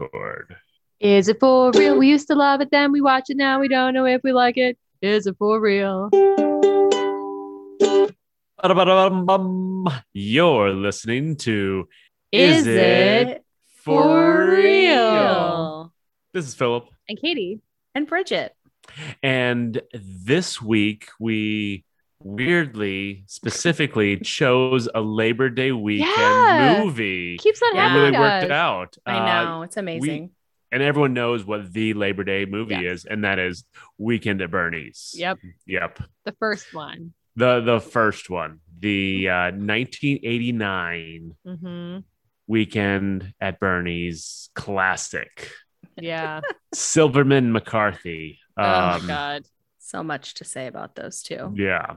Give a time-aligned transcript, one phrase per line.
[0.00, 0.56] record.
[1.00, 1.98] Is it for real?
[1.98, 3.60] We used to love it, then we watch it now.
[3.60, 4.78] We don't know if we like it.
[5.02, 6.10] Is it for real?
[10.12, 11.88] You're listening to
[12.32, 13.44] Is, it
[13.84, 15.92] for real?
[16.32, 16.88] This is Philip.
[17.08, 17.60] And Katie.
[17.94, 18.54] and Bridget.
[19.22, 21.84] And this week we
[22.22, 26.82] weirdly, specifically chose a Labor Day weekend Yeah.
[26.84, 27.36] movie.
[27.38, 28.02] Keeps on happening.
[28.12, 28.96] really worked out.
[29.06, 30.30] I Uh, know it's amazing.
[30.72, 33.64] and everyone knows what the Labor Day movie is, and that is
[33.98, 35.14] Weekend at Bernie's.
[35.16, 35.38] Yep.
[35.66, 36.00] Yep.
[36.24, 37.14] The first one.
[37.36, 41.98] The the first one, the uh, 1989 Mm-hmm.
[42.48, 45.50] Weekend at Bernie's classic.
[46.00, 46.40] Yeah.
[46.74, 48.38] Silverman McCarthy.
[48.56, 49.42] oh Um, my God.
[49.78, 51.52] so much to say about those two.
[51.56, 51.96] Yeah.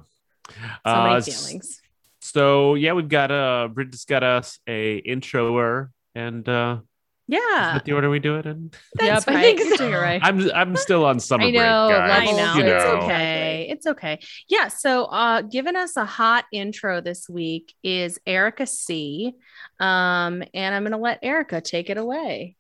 [0.50, 1.82] So Uh, many s- feelings.
[2.22, 6.88] So yeah, we've got uh Bridget's got us a introer and uh is
[7.28, 8.72] Yeah, that the order we do it in?
[8.96, 9.42] that's Yep, I right.
[9.46, 9.84] think You're so.
[9.86, 10.22] doing it right.
[10.24, 12.30] I'm I'm still on summer I break, know, guys.
[12.30, 12.96] I know, You it's know.
[13.04, 13.68] okay.
[13.70, 14.20] It's okay.
[14.48, 14.68] Yeah.
[14.68, 19.34] So, uh, giving us a hot intro this week is Erica C.
[19.80, 22.56] Um, and I'm going to let Erica take it away.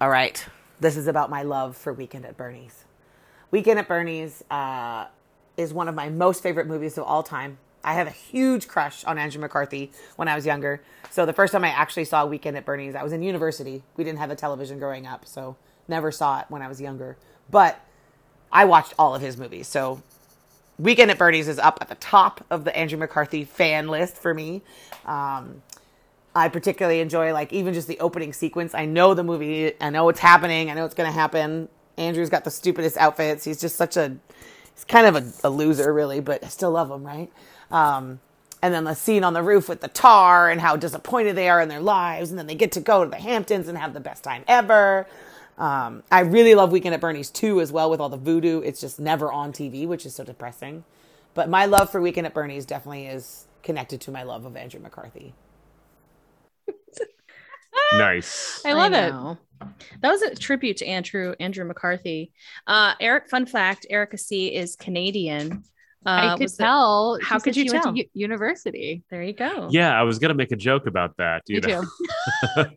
[0.00, 0.44] All right.
[0.80, 2.84] This is about my love for Weekend at Bernie's.
[3.50, 5.06] Weekend at Bernie's uh,
[5.56, 7.58] is one of my most favorite movies of all time.
[7.82, 10.80] I have a huge crush on Andrew McCarthy when I was younger.
[11.10, 13.82] So the first time I actually saw Weekend at Bernie's, I was in university.
[13.96, 17.16] We didn't have a television growing up, so never saw it when I was younger.
[17.50, 17.78] But
[18.50, 19.68] I watched all of his movies.
[19.68, 20.02] So
[20.78, 24.32] Weekend at Bernie's is up at the top of the Andrew McCarthy fan list for
[24.32, 24.62] me.
[25.04, 25.62] Um,
[26.34, 28.74] I particularly enjoy like even just the opening sequence.
[28.74, 29.72] I know the movie.
[29.80, 30.70] I know what's happening.
[30.70, 31.68] I know it's going to happen.
[31.96, 33.44] Andrew's got the stupidest outfits.
[33.44, 34.16] He's just such a,
[34.74, 37.30] he's kind of a, a loser really, but I still love him, right?
[37.70, 38.20] Um,
[38.62, 41.60] and then the scene on the roof with the tar and how disappointed they are
[41.60, 44.00] in their lives, and then they get to go to the Hamptons and have the
[44.00, 45.06] best time ever.
[45.58, 48.60] Um, I really love Weekend at Bernie's too, as well with all the voodoo.
[48.60, 50.84] It's just never on TV, which is so depressing.
[51.34, 54.80] But my love for Weekend at Bernie's definitely is connected to my love of Andrew
[54.80, 55.34] McCarthy.
[57.94, 58.60] Nice.
[58.64, 59.68] I love it.
[60.02, 62.32] That was a tribute to Andrew Andrew McCarthy.
[62.66, 65.62] Uh, Eric, fun fact: Erica C is Canadian.
[66.06, 67.18] Uh, I could was the- tell.
[67.22, 67.96] how could you she went to tell?
[67.96, 69.02] u- university.
[69.10, 69.68] there you go.
[69.70, 71.42] Yeah, I was gonna make a joke about that.
[71.46, 71.80] You Me know?
[71.82, 71.88] too.
[72.54, 72.76] so like,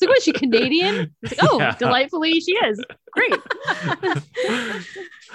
[0.00, 1.14] what, is she Canadian?
[1.22, 1.74] Like, oh, Yeah.
[1.78, 2.84] delightfully, she is.
[3.12, 3.32] Great.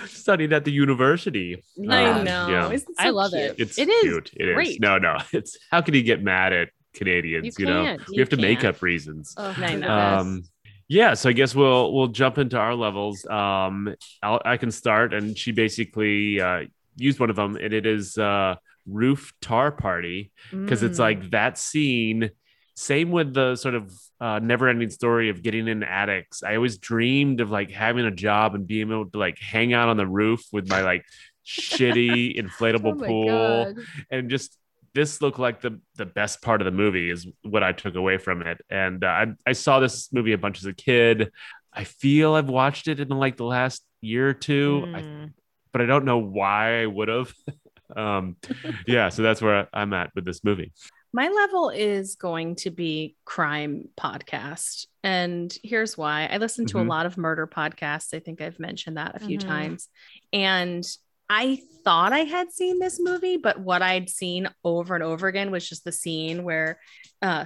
[0.06, 1.64] Studied at the university.
[1.90, 2.48] I Um, know.
[2.48, 2.70] yeah.
[2.72, 3.42] Isn't I love cute?
[3.44, 3.56] it.
[3.60, 4.32] It's It is cute.
[4.36, 4.54] It is.
[4.56, 4.80] great.
[4.82, 5.18] No, no.
[5.34, 7.58] It's how can you get mad at Canadians?
[7.60, 8.10] You You, know, can't.
[8.10, 8.76] we have to make can't.
[8.76, 9.34] up reasons.
[9.38, 9.88] Oh, I they're the know.
[9.88, 10.22] best.
[10.22, 10.44] um
[10.88, 15.14] yeah so i guess we'll we'll jump into our levels um I'll, i can start
[15.14, 16.64] and she basically uh
[16.98, 21.08] used one of them and it is uh roof tar party because it's Mm.
[21.08, 22.32] like that scene
[22.76, 26.78] same with the sort of uh, never ending story of getting in attics i always
[26.78, 30.06] dreamed of like having a job and being able to like hang out on the
[30.08, 31.06] roof with my like
[31.46, 33.76] shitty inflatable Oh my pool God.
[34.10, 34.58] and just
[34.94, 38.18] this looked like the the best part of the movie is what I took away
[38.18, 38.62] from it.
[38.70, 41.32] And uh, I I saw this movie a bunch as a kid.
[41.74, 45.34] I feel I've watched it in like the last year or two, I, Mm.
[45.72, 47.34] but I don't know why I would have.
[47.96, 48.36] um,
[48.88, 50.74] yeah, so that's where I'm at with this movie.
[51.14, 54.88] My level is going to be crime podcast.
[55.04, 56.28] And here's why.
[56.32, 56.86] I listen to Mhm.
[56.86, 58.14] a lot of murder podcasts.
[58.14, 59.46] I think I've mentioned that a few Mhm.
[59.48, 59.90] times.
[60.32, 60.86] And
[61.34, 65.50] I thought I had seen this movie, but what I'd seen over and over again
[65.50, 66.80] was just the scene where
[67.22, 67.46] uh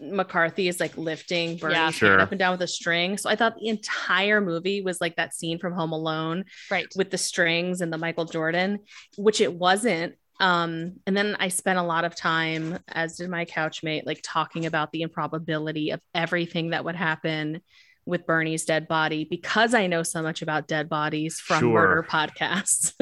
[0.00, 1.82] McCarthy is like lifting Bernie's Yeah.
[1.84, 2.20] hand Sure.
[2.20, 3.16] up and down with a string.
[3.16, 6.86] So I thought the entire movie was like that scene from Home Alone Right.
[6.96, 8.80] with the strings and the Michael Jordan,
[9.16, 10.14] which it wasn't.
[10.40, 14.66] Um, and then I spent a lot of time, as did my couchmate, like talking
[14.66, 17.60] about the improbability of everything that would happen
[18.06, 21.72] with Bernie's dead body because I know so much about dead bodies from Sure.
[21.72, 22.92] murder podcasts,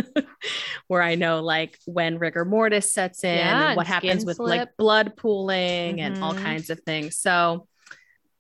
[0.87, 4.37] where I know like when rigor mortis sets in Yeah, and what and happens with
[4.37, 4.49] slip.
[4.49, 6.39] like blood pooling and all Mhm.
[6.43, 7.17] kinds of things.
[7.17, 7.67] So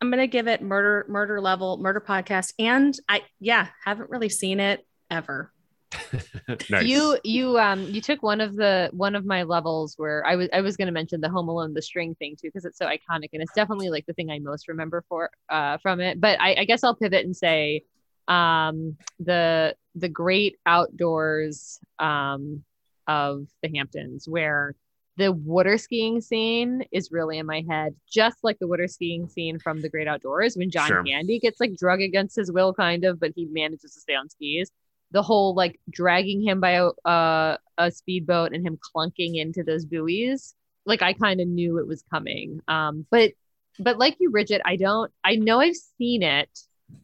[0.00, 2.52] I'm gonna give it murder, murder level, murder podcast.
[2.58, 5.52] And I yeah, haven't really seen it ever.
[6.70, 6.82] nice.
[6.84, 10.48] You you um you took one of the one of my levels where I was
[10.52, 13.30] I was gonna mention the Home Alone the string thing too because it's so iconic
[13.32, 16.20] and it's definitely like the thing I most remember for uh from it.
[16.20, 17.82] But I, I guess I'll pivot and say
[18.28, 22.64] um the the great outdoors um
[23.06, 24.74] of the Hamptons where
[25.18, 29.58] the water skiing scene is really in my head, just like the water skiing scene
[29.58, 31.04] from The Great Outdoors when John Sure.
[31.04, 34.30] Candy gets like drug against his will, kind of, but he manages to stay on
[34.30, 34.70] skis.
[35.12, 39.84] The whole like dragging him by a uh, a speedboat and him clunking into those
[39.84, 40.54] buoys,
[40.86, 42.60] like I kind of knew it was coming.
[42.68, 43.32] Um, but
[43.78, 45.10] but like you, Bridget, I don't.
[45.24, 46.48] I know I've seen it,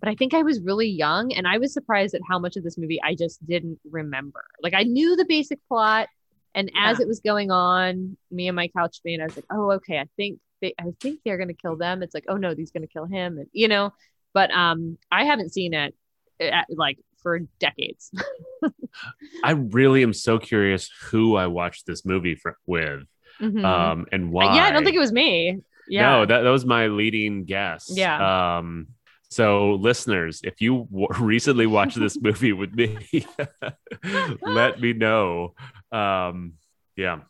[0.00, 2.64] but I think I was really young, and I was surprised at how much of
[2.64, 4.44] this movie I just didn't remember.
[4.62, 6.08] Like I knew the basic plot,
[6.54, 7.04] and as Yeah.
[7.04, 9.98] it was going on, me and my couch couchmate, I was like, "Oh, okay.
[9.98, 10.74] I think they.
[10.78, 13.48] I think they're gonna kill them." It's like, "Oh no, he's gonna kill him," and
[13.52, 13.92] you know.
[14.34, 15.94] But um, I haven't seen it
[16.40, 16.98] uh, like
[17.28, 18.10] for decades.
[19.44, 23.02] I really am so curious who I watched this movie for, with,
[23.40, 23.64] Mhm.
[23.64, 24.46] um, and why.
[24.46, 25.58] Uh, yeah, I don't think it was me.
[25.88, 26.10] Yeah.
[26.10, 27.90] No, that, that was my leading guess.
[27.92, 28.56] Yeah.
[28.58, 28.88] Um,
[29.30, 32.98] so listeners, if you w- recently watched this movie with me,
[34.42, 35.54] let me know.
[35.92, 36.54] Um,
[36.96, 37.20] yeah.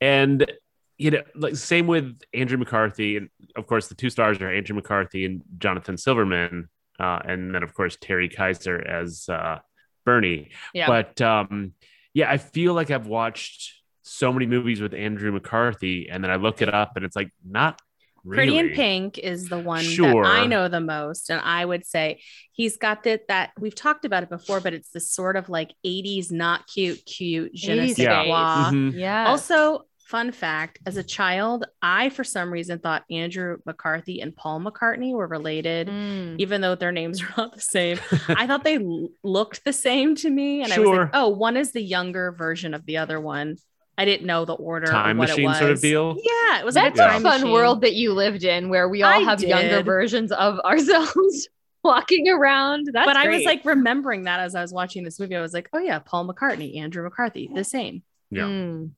[0.00, 0.50] And
[0.98, 4.76] you know, like same with Andrew McCarthy, and of course the two stars are Andrew
[4.76, 6.68] McCarthy and Jonathan Silverman,
[7.02, 9.58] uh, and then of course Terry Kiser as uh,
[10.06, 10.50] Bernie.
[10.72, 10.86] Yeah.
[10.86, 11.72] But um,
[12.14, 13.72] yeah, I feel like I've watched
[14.02, 17.30] so many movies with Andrew McCarthy, and then I look it up, and it's like
[17.48, 17.80] not
[18.24, 18.36] really.
[18.52, 20.22] Pretty in Pink is the one Sure.
[20.24, 21.30] that I know the most.
[21.30, 22.20] And I would say
[22.52, 25.72] he's got that that we've talked about it before, but it's this sort of like
[25.86, 28.24] 80s not cute, cute je ne 80s sais Yeah.
[28.24, 28.70] quoi.
[28.70, 28.92] Mhm.
[28.94, 29.28] yeah.
[29.28, 34.60] Also, fun fact as a child, I for some reason thought Andrew McCarthy and Paul
[34.60, 36.38] McCartney were related, Mm.
[36.38, 37.98] even though their names are not the same.
[38.28, 40.62] I thought they l- looked the same to me.
[40.62, 41.00] And I was Sure.
[41.04, 43.56] like, oh, one is the younger version of the other one.
[43.96, 44.86] I didn't know the order.
[44.86, 45.58] Time what machine it was.
[45.58, 46.16] sort of deal?
[46.22, 47.52] Yeah, it was That's like a a fun machine.
[47.52, 51.48] world that you lived in where we all I have younger versions of ourselves
[51.84, 52.88] walking around.
[52.92, 55.36] That's but I was like remembering that as I was watching this movie.
[55.36, 58.02] I was like, oh yeah, Paul McCartney, Andrew McCarthy, the same.
[58.30, 58.44] Yeah.
[58.44, 58.90] Mm.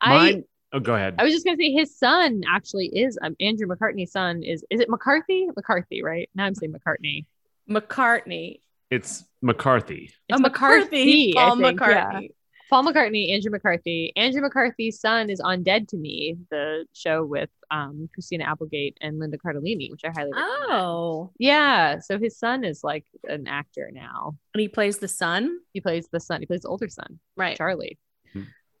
[0.00, 0.42] I.
[0.72, 1.14] Oh, go ahead.
[1.18, 4.80] I was just gonna say his son actually is um, Andrew McCartney's son is is
[4.80, 5.46] it McCarthy?
[5.56, 6.28] McCarthy, right?
[6.34, 7.26] Now I'm saying McCartney.
[7.68, 8.60] McCartney.
[8.90, 10.12] it's McCarthy.
[10.28, 11.34] It's oh, McCarthy.
[11.36, 12.12] I Paul think, yeah.
[12.12, 12.30] McCartney.
[12.68, 14.12] Paul McCartney, Andrew McCarthy.
[14.16, 19.20] Andrew McCarthy's son is on Dead to Me, the show with um, Christina Applegate and
[19.20, 20.72] Linda Cardellini, which I highly recommend.
[20.72, 24.36] Oh, Yeah, so his son is like an actor now.
[24.52, 25.60] and he plays the son.
[25.74, 26.40] He plays the son.
[26.40, 27.56] He plays the older son, Right.
[27.56, 27.98] Charlie.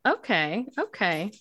[0.06, 0.66] Okay.
[0.78, 1.32] Okay.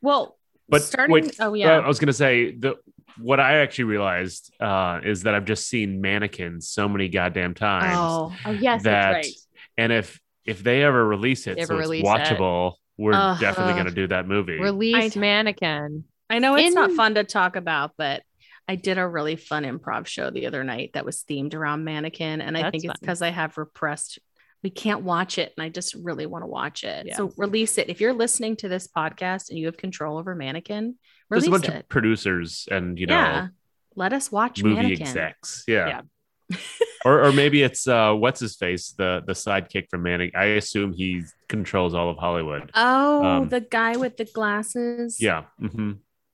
[0.00, 0.36] Well,
[0.68, 1.12] But starting.
[1.14, 1.78] wait, oh Uh, yeah.
[1.78, 2.76] I was gonna say the
[3.18, 7.96] what I actually realized uh, is that I've just seen mannequins so many goddamn times,
[7.98, 8.34] oh.
[8.46, 9.34] Oh yes, that that's right.
[9.76, 12.06] and if if they ever release it, They so ever it's release it.
[12.06, 13.38] watchable, we're Ugh.
[13.40, 13.78] definitely Ugh.
[13.80, 14.58] gonna do that movie.
[14.58, 16.04] Release I- mannequin.
[16.30, 18.22] I know it's not fun to talk about, but
[18.66, 22.40] I did a really fun improv show the other night that was themed around mannequin.
[22.40, 24.18] And I That's think it's because I have repressed,
[24.62, 25.52] we can't watch it.
[25.56, 27.06] And I just really want to watch it.
[27.06, 27.16] Yeah.
[27.16, 27.88] So release it.
[27.88, 30.96] If you're listening to this podcast and you have control over mannequin,
[31.30, 31.74] There's a bunch it.
[31.74, 33.46] of producers and you know yeah.
[33.94, 35.06] Let us watch movie mannequin.
[35.06, 36.02] execs, yeah.
[36.50, 36.56] Yeah.
[37.04, 40.30] or or maybe it's uh what's his face the the sidekick from Manning.
[40.34, 42.70] I assume he controls all of Hollywood.
[42.74, 45.16] Oh, Um, the guy with the glasses.
[45.20, 45.44] Yeah.
[45.58, 45.92] hmm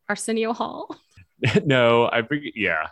[0.08, 0.94] Arsenio Hall.
[1.64, 2.52] no, I forget.
[2.56, 2.86] Yeah.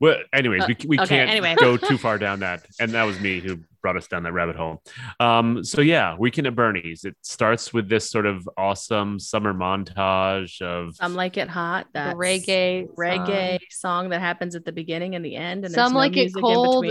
[0.00, 1.54] Well, anyways, Uh, we, we okay, can't anyway.
[1.58, 2.66] go too far down that.
[2.80, 4.82] And that was me who brought us down that rabbit hole.
[5.20, 7.04] Um, so yeah, Weekend at Bernie's.
[7.04, 11.86] It starts with this sort of awesome summer montage of Some like it hot.
[11.92, 14.04] The That's reggae, reggae song.
[14.04, 16.32] song that happens at the beginning and the end, and Some there's no like it
[16.34, 16.84] music cold.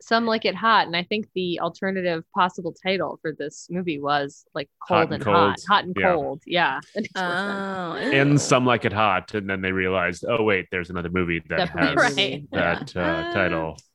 [0.00, 0.06] In between.
[0.06, 4.44] Some like it hot, and I think the alternative possible title for this movie was
[4.54, 5.36] like cold Hot and and, Cold.
[5.36, 6.12] hot, hot and Yeah.
[6.12, 6.42] cold.
[6.46, 6.80] Yeah.
[6.94, 8.14] That makes more sense.
[8.14, 11.42] Oh, and some like it hot, and then they realized, oh wait, there's another movie
[11.48, 12.48] that Definitely has Right.
[12.52, 13.02] that Yeah.
[13.28, 13.76] uh, title.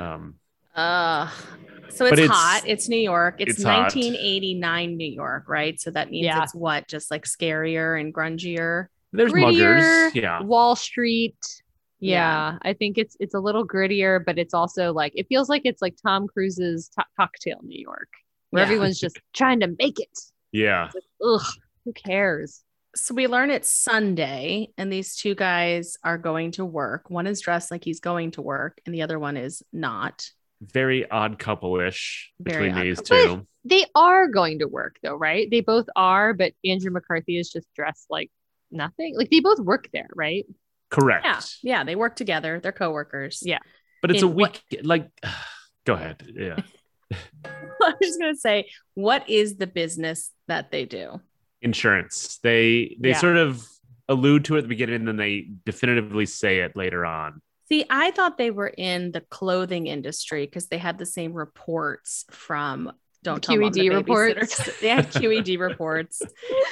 [0.00, 0.34] Um,
[0.74, 1.30] Uh,
[1.88, 2.62] so it's, it's- hot.
[2.66, 3.36] It's New York.
[3.38, 3.94] It's, it's hot.
[3.94, 5.80] 1989 New York, right?
[5.80, 6.42] So that means Yeah.
[6.42, 8.86] it's what, just like scarier and grungier.
[9.12, 10.42] there's Grittier, muggers, yeah.
[10.42, 11.36] Wall Street.
[12.00, 12.52] Yeah.
[12.52, 15.62] Yeah, I think it's it's a little grittier, but it's also like it feels like
[15.64, 18.08] it's like Tom Cruise's to- cocktail New York,
[18.50, 18.66] where Yeah.
[18.66, 20.18] everyone's just trying to make it.
[20.52, 20.90] Yeah,
[21.24, 21.40] Ugh,
[21.84, 22.62] who cares?
[22.94, 27.10] So we learn it's Sunday, and these two guys are going to work.
[27.10, 30.28] One is dressed like he's going to work, and the other one is not.
[30.62, 33.36] very odd couple-ish Very between odd these couple.
[33.38, 33.46] two.
[33.64, 35.50] They are going to work though, right?
[35.50, 38.30] They both are, but Andrew McCarthy is just dressed like
[38.70, 39.14] nothing.
[39.16, 40.46] Like they both work there, right?
[40.90, 41.24] Correct.
[41.24, 42.60] Yeah, yeah, they work together.
[42.60, 43.42] They're coworkers.
[43.44, 43.58] Yeah.
[44.02, 45.08] But it's In a what- week like
[45.84, 46.22] go ahead.
[46.34, 46.56] Yeah.
[47.44, 51.20] I was gonna say, what is the business that they do?
[51.62, 52.38] Insurance.
[52.42, 53.18] They they Yeah.
[53.18, 53.62] sort of
[54.08, 57.40] allude to it at the beginning and then they definitively say it later on.
[57.68, 62.24] See, I thought they were in the clothing industry because they had the same reports
[62.30, 62.92] from
[63.26, 63.94] Don't Tell QED Babysitter.
[63.96, 64.80] reports.
[64.80, 66.22] They had QED reports,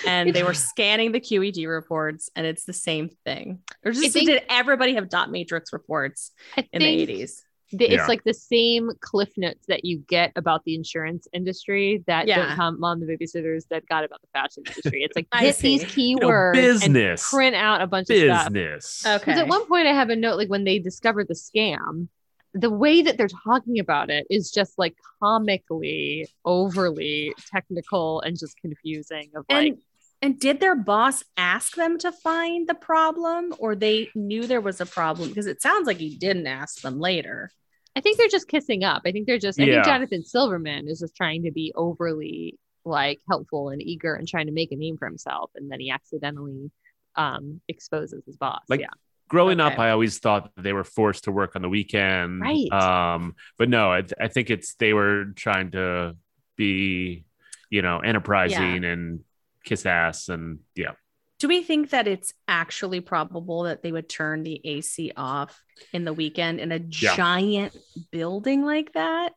[0.06, 3.58] and they were scanning the QED reports, and it's the same thing.
[3.84, 7.42] Or just think- did everybody have dot matrix reports I in the 80s?
[7.72, 7.98] the, Yeah.
[7.98, 12.46] it's like the same cliff notes that you get about the insurance industry that Yeah.
[12.46, 15.02] don't come on the babysitters that got about the fashion industry.
[15.02, 16.10] It's like I hit these see.
[16.10, 17.30] You know, keywords and business.
[17.30, 18.52] print out a bunch of stuff.
[18.52, 19.04] business.
[19.04, 19.18] Okay.
[19.18, 22.06] Because at one point I have a note like when they discovered the scam,
[22.54, 28.56] the way that they're talking about it is just like comically overly technical and just
[28.58, 29.78] confusing of like and
[30.22, 34.80] and did their boss ask them to find the problem or they knew there was
[34.80, 37.50] a problem because it sounds like he didn't ask them later
[37.96, 39.02] I think they're just kissing up.
[39.06, 39.74] I think they're just I Yeah.
[39.74, 44.46] think Jonathan Silverman is just trying to be overly like helpful and eager and trying
[44.46, 46.70] to make a name for himself and then he accidentally
[47.16, 48.62] um exposes his boss.
[48.68, 48.88] Like, yeah.
[49.28, 49.72] Growing Okay.
[49.72, 52.40] up, I always thought that they were forced to work on the weekend.
[52.40, 52.70] Right.
[52.72, 56.16] Um, but no, I, I think it's they were trying to
[56.56, 57.24] be,
[57.70, 59.20] you know, enterprising and
[59.64, 60.92] kiss ass and yeah.
[61.38, 65.58] do we think that it's actually probable that they would turn the ac off
[65.94, 67.74] in the weekend in a giant
[68.10, 69.32] building like that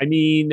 [0.00, 0.52] I mean,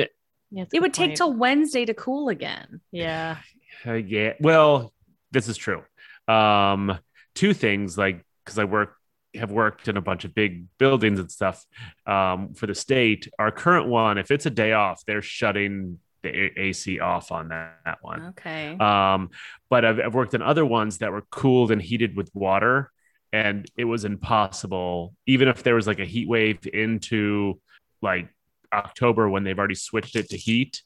[0.50, 3.38] Yeah, it good would take till wednesday to cool again Yeah.
[3.86, 4.34] uh, yeah.
[4.38, 4.92] Well,
[5.30, 5.82] this is true.
[6.28, 6.98] Um,
[7.34, 8.94] two things like because I work
[9.34, 11.66] have worked in a bunch of big buildings and stuff
[12.06, 13.28] um, for the state.
[13.38, 17.48] Our current one, if it's a day off, they're shutting the A- AC off on
[17.48, 18.26] that, that one.
[18.28, 19.30] okay Um,
[19.68, 22.90] but I've, I've worked in other ones that were cooled and heated with water,
[23.32, 25.14] and it was impossible.
[25.26, 27.60] Even if there was like a heat wave into
[28.00, 28.28] like
[28.72, 30.82] October when they've already switched it to heat,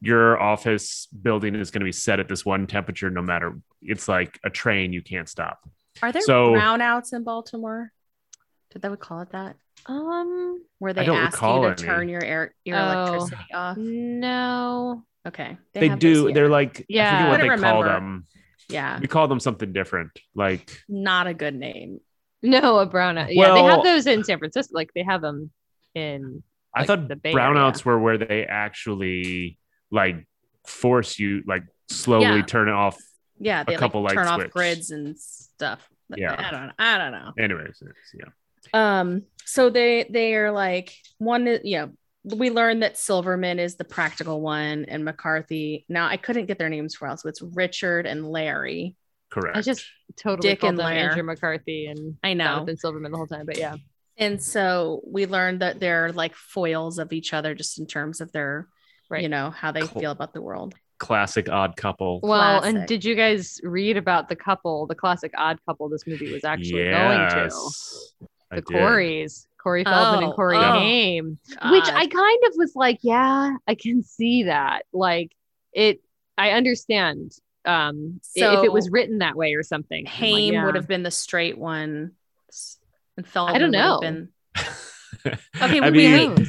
[0.00, 3.58] your office building is going to be set at this one temperature no matter.
[3.82, 5.68] It's like a train; you can't stop.
[6.00, 7.92] Are there so- brownouts in baltimore
[8.70, 9.56] did they would call it that
[9.86, 11.74] Um where they don't ask you to any.
[11.74, 12.90] turn your air your Oh.
[12.90, 15.04] electricity off no.
[15.26, 16.32] okay They, have this do.
[16.32, 17.08] They're like Yeah.
[17.08, 18.26] I forget what they Wouldn't call them.
[18.68, 20.12] yeah We call them something different.
[20.34, 22.00] Like not a good name
[22.42, 23.28] No, a brownout.
[23.30, 24.72] Yeah, they have those in San Francisco.
[24.74, 25.50] Like they have them
[25.94, 26.42] in
[26.74, 29.58] I thought the Bay brownouts were where they actually
[29.90, 30.26] like
[30.66, 32.42] force you like slowly Yeah.
[32.42, 32.96] turn it off.
[33.38, 36.34] Yeah they couple like light turn off grids and stuff But Yeah.
[36.38, 38.98] i don't know i don't know Anyways, it's, yeah.
[38.98, 41.58] um so they they are like one yeah.
[41.64, 41.92] you know
[42.36, 46.68] we learned that silverman is the practical one and mccarthy now i couldn't get their
[46.68, 48.96] names for us so it's richard and larry
[49.30, 49.56] Correct.
[49.56, 49.86] I just
[50.16, 53.46] totally Dick called and them Andrew McCarthy and i know Jonathan Silverman the whole time.
[53.46, 53.76] But yeah,
[54.18, 58.30] and so we learned that they're like foils of each other just in terms of
[58.30, 58.68] their
[59.08, 59.22] Right.
[59.22, 60.00] you know how they Cool.
[60.02, 62.20] feel about the world classic odd couple.
[62.22, 66.32] well, and did you guys read about the couple, the classic odd couple this movie
[66.32, 67.50] was actually going to?
[68.50, 68.66] I The did.
[68.66, 70.72] Corys, Corey Feldman Oh, and Corey oh.
[70.78, 71.38] Haim,
[71.70, 74.84] which I kind of was like, yeah, I can see that.
[74.92, 75.32] Like
[75.72, 76.00] it,
[76.38, 77.32] I understand.
[77.64, 80.64] Um, i- if it was written that way or something, I'm like, Haim yeah.
[80.66, 82.12] would have been the straight one
[83.16, 84.00] and Feldman I don't know.
[84.00, 84.28] been
[85.62, 86.48] Okay, we- I mean, hate-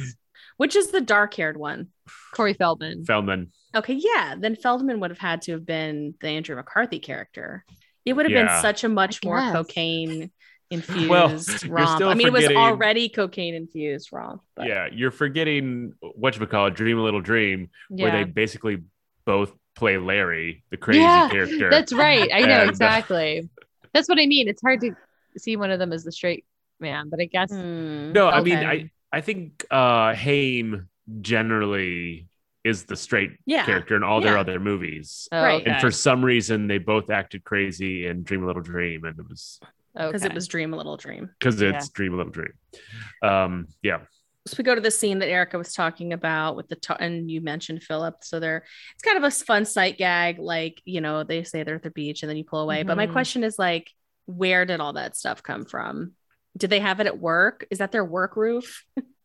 [0.56, 1.88] which is the dark-haired one
[2.32, 3.04] Corey Feldman.
[3.04, 3.52] Feldman.
[3.74, 4.34] Okay, yeah.
[4.38, 7.64] Then Feldman would have had to have been the Andrew McCarthy character.
[8.04, 8.34] It would have Yeah.
[8.34, 9.42] been such a much I more guess.
[9.42, 10.30] cocaine
[10.70, 11.86] infused Well, romp.
[11.86, 14.42] still I mean, it was already cocaine infused romp.
[14.54, 18.24] But Yeah, you're forgetting what you call it, Dream a Little Dream, Yeah, where they
[18.24, 18.84] basically
[19.26, 21.68] both play Larry, the crazy Yeah, character.
[21.68, 22.30] that's right.
[22.32, 23.48] I know And, uh, exactly.
[23.92, 24.48] That's what I mean.
[24.48, 24.94] It's hard to
[25.38, 26.44] see one of them as the straight
[26.80, 28.64] man, but I guess Hmm, no, I mean.
[28.64, 30.88] I I think uh Haim
[31.20, 32.28] generally
[32.64, 35.28] is the straight Yeah, character in all their other movies.
[35.30, 35.60] oh, Right.
[35.60, 35.70] okay.
[35.70, 39.28] And for some reason, they both acted crazy in Dream a Little Dream, and it
[39.28, 39.60] was
[39.94, 40.26] because okay.
[40.32, 41.30] it was Dream a Little Dream.
[41.38, 42.52] because it's Dream a Little Dream.
[43.22, 44.00] Um, yeah,
[44.46, 47.30] So we go to the scene that Erica was talking about with the to- and
[47.30, 48.16] you mentioned Philip.
[48.22, 51.76] So they're it's kind of a fun sight gag, like you know they say they're
[51.76, 52.82] at the beach and then you pull away.
[52.82, 53.12] But my Mhm.
[53.12, 53.90] question is like,
[54.26, 56.12] where did all that stuff come from?
[56.56, 57.66] Did they have it at work?
[57.70, 58.84] Is that their work roof?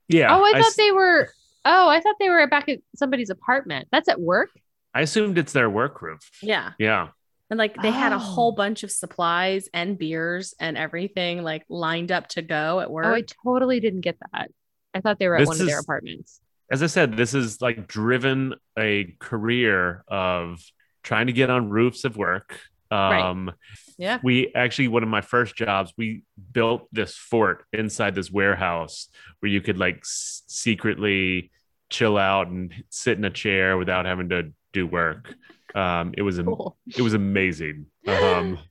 [0.10, 0.36] yeah.
[0.36, 1.30] oh, I thought s- they were.
[1.66, 3.88] Oh, I thought they were back at somebody's apartment.
[3.92, 4.50] That's at work.
[4.94, 6.20] I assumed it's their work roof.
[6.42, 6.72] Yeah.
[6.80, 7.10] Yeah,
[7.50, 8.20] And like they had a Oh.
[8.20, 13.06] whole bunch of supplies and beers and everything like lined up to go at work.
[13.06, 14.50] Oh, I totally didn't get that.
[14.94, 16.42] I thought they were at This one of their apartments.
[16.72, 20.64] as I said, this is like driven a career of
[21.04, 22.60] trying to get on roofs of work.
[22.92, 23.52] Um,
[23.98, 24.20] Yeah.
[24.24, 29.52] we actually one of my first jobs we built this fort inside this warehouse where
[29.52, 31.52] you could like s- secretly
[31.90, 35.34] chill out and sit in a chair without having to do work
[35.76, 36.78] um it was am- Cool.
[36.98, 38.58] it was amazing um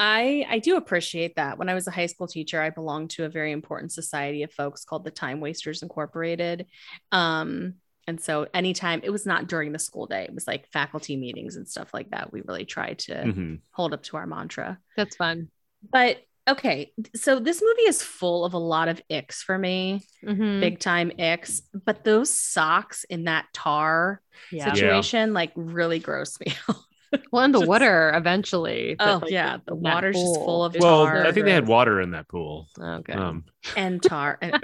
[0.00, 1.58] I I do appreciate that.
[1.58, 4.52] When I was a high school teacher, I belonged to a very important society of
[4.52, 6.66] folks called the Time Wasters Incorporated.
[7.10, 7.74] Um,
[8.08, 11.56] and so anytime it was not during the school day, it was like faculty meetings
[11.56, 12.32] and stuff like that.
[12.32, 13.60] We really tried to mhm.
[13.70, 14.78] hold up to our mantra.
[14.96, 15.48] That's fun.
[15.92, 20.58] But okay, so this movie is full of a lot of icks for me, Mhm.
[20.58, 21.60] big time icks.
[21.84, 24.72] But those socks in that tar yeah.
[24.72, 26.76] situation like really gross me out.
[27.32, 28.96] Well, in the Just- water eventually.
[29.00, 31.46] Oh like, yeah, the in that water's just full of It's Well, tar I think
[31.46, 32.68] they had water in that pool.
[32.78, 33.12] Okay.
[33.12, 33.44] Um,
[33.76, 34.38] and tar.
[34.42, 34.60] And-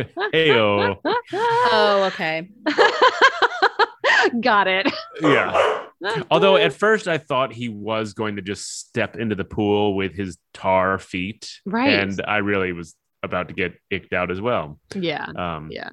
[1.32, 2.48] oh, okay.
[4.40, 4.90] Got it.
[5.20, 5.82] yeah.
[6.30, 10.14] Although at first I thought he was going to just step into the pool with
[10.14, 11.90] his tar feet, Right.
[11.94, 14.78] And I really was about to get icked out as well.
[14.94, 15.90] yeah, Um, yeah,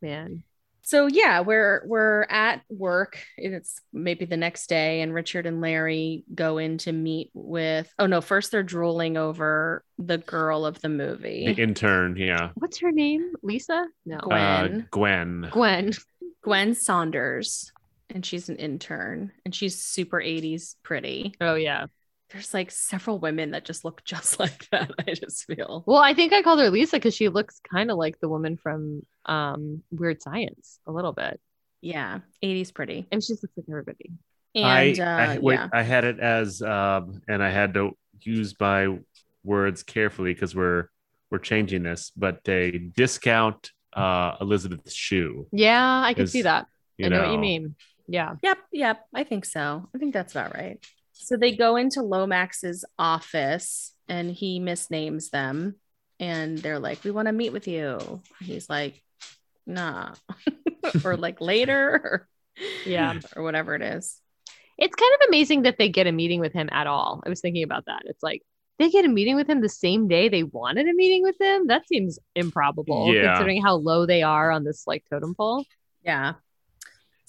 [0.00, 0.42] man.
[0.82, 3.18] So yeah, we're we're at work.
[3.38, 7.92] and It's maybe the next day, and Richard and Larry go in to meet with.
[7.98, 12.78] Oh no, first they're drooling over the girl of the movie, the intern, yeah, What's
[12.80, 13.32] her name?
[13.42, 13.86] Lisa?
[14.04, 14.40] No, Gwen.
[14.40, 15.48] Uh, Gwen.
[15.52, 15.92] Gwen.
[16.42, 17.70] Gwen Saunders,
[18.10, 21.34] and she's an intern, and she's super '80s pretty.
[21.40, 21.86] Oh yeah.
[22.32, 24.90] There's like several women that just look just like that.
[25.06, 25.84] I just feel.
[25.86, 28.56] Well, I think I called her Lisa because she looks kind of like the woman
[28.56, 31.40] from um Weird Science a little bit.
[31.80, 33.06] Yeah, '80s pretty.
[33.10, 34.12] And she just looks like everybody.
[34.54, 37.96] And I, uh, I, wait, yeah, I had it as, um, and I had to
[38.20, 38.98] use my
[39.44, 40.88] words carefully because we're
[41.30, 45.46] we're changing this, but a discount uh, Elizabeth Shue.
[45.52, 46.66] Yeah, I can see that.
[46.98, 47.74] You I know, what you mean.
[48.06, 48.34] Yeah.
[48.42, 49.06] Yep, yep.
[49.14, 49.88] I think so.
[49.94, 50.84] I think that's about right.
[51.12, 55.76] So they go into Lomax's office and he misnames them.
[56.20, 58.20] And they're like, We want to meet with you.
[58.40, 59.02] He's like,
[59.66, 60.14] Nah.
[61.04, 62.28] or like later or,
[62.84, 63.18] Yeah.
[63.36, 64.18] or whatever it is.
[64.78, 67.22] It's kind of amazing that they get a meeting with him at all.
[67.24, 68.02] I was thinking about that.
[68.06, 68.42] It's like
[68.78, 71.68] they get a meeting with him the same day they wanted a meeting with him.
[71.68, 73.34] That seems improbable Yeah.
[73.34, 75.64] considering how low they are on this like totem pole.
[76.04, 76.34] Yeah.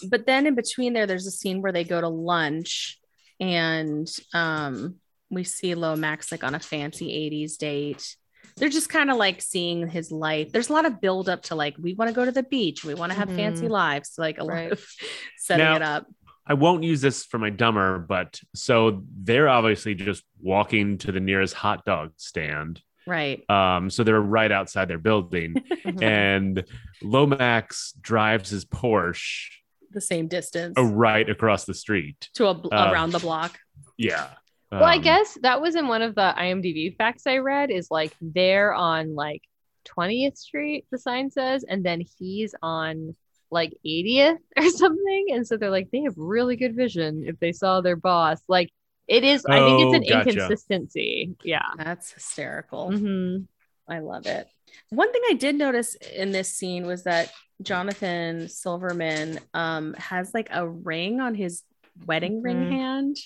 [0.10, 3.00] But then in between there, there's a scene where they go to lunch
[3.44, 4.96] and um,
[5.30, 8.16] we see Lomax like on a fancy 80s date.
[8.56, 10.52] They're just kind of like seeing his life.
[10.52, 12.86] There's a lot of build up to like, we want to go to the beach.
[12.86, 13.36] We want to have Mhm.
[13.36, 14.14] fancy lives.
[14.18, 14.64] Like a Right.
[14.70, 14.86] lot of
[15.38, 16.08] setting Now- it up.
[16.46, 21.22] I won't use this for my dumber, but so they're obviously just walking to the
[21.22, 22.82] nearest hot dog stand.
[23.08, 23.50] Right.
[23.50, 25.56] Um, so they're right outside their building,
[26.02, 26.64] and
[27.02, 29.52] Lomax drives his Porsche
[29.94, 32.30] The same distance uh, right across the street.
[32.36, 33.60] to a, uh, around the block.
[33.98, 34.30] Yeah.
[34.72, 37.90] well, I Um, guess that was in one of the IMDb facts I read is
[37.92, 39.44] like they're on like
[39.86, 43.16] 20th Street, the sign says, and then he's on
[43.52, 45.28] like 80th or something.
[45.32, 48.42] And so they're like, they have really good vision if they saw their boss.
[48.48, 48.72] Like
[49.08, 50.30] it is, I think it's Oh, an gotcha.
[50.30, 51.36] inconsistency.
[51.44, 51.66] Yeah.
[51.78, 52.90] That's hysterical.
[52.92, 53.46] Mhm.
[53.88, 54.48] I love it.
[54.90, 57.30] One thing I did notice in this scene was that
[57.64, 61.64] Jonathan Silverman um, has like a ring on his
[62.06, 62.70] wedding ring Mhm.
[62.72, 63.18] hand.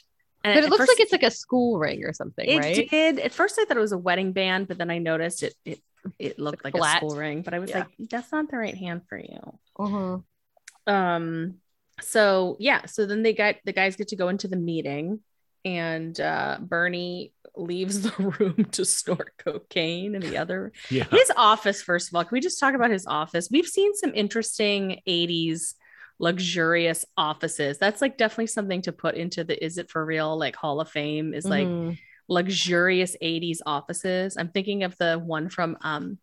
[0.43, 2.89] And But it looks first- like it's like a school ring or something, it right?
[2.89, 3.19] did.
[3.19, 5.56] At first, I thought it was a wedding band, but then I noticed it.
[5.65, 5.80] It,
[6.19, 7.41] it looked like like, a school ring.
[7.41, 7.80] But I was Yeah.
[7.80, 9.60] like, that's not the right hand for you.
[9.78, 10.19] Uh-huh.
[10.86, 11.56] Um.
[12.02, 12.86] So yeah.
[12.86, 15.19] So then they got the guys get to go into the meeting,
[15.65, 21.05] and uh, Bernie leaves the room to snort cocaine in the other Yeah.
[21.11, 24.13] his office first of all can we just talk about his office we've seen some
[24.13, 25.75] interesting 80s
[26.19, 30.55] luxurious offices that's like definitely something to put into the is it for real like
[30.55, 31.97] hall of fame is like Mhm.
[32.27, 36.17] luxurious 80s offices i'm thinking of the one from um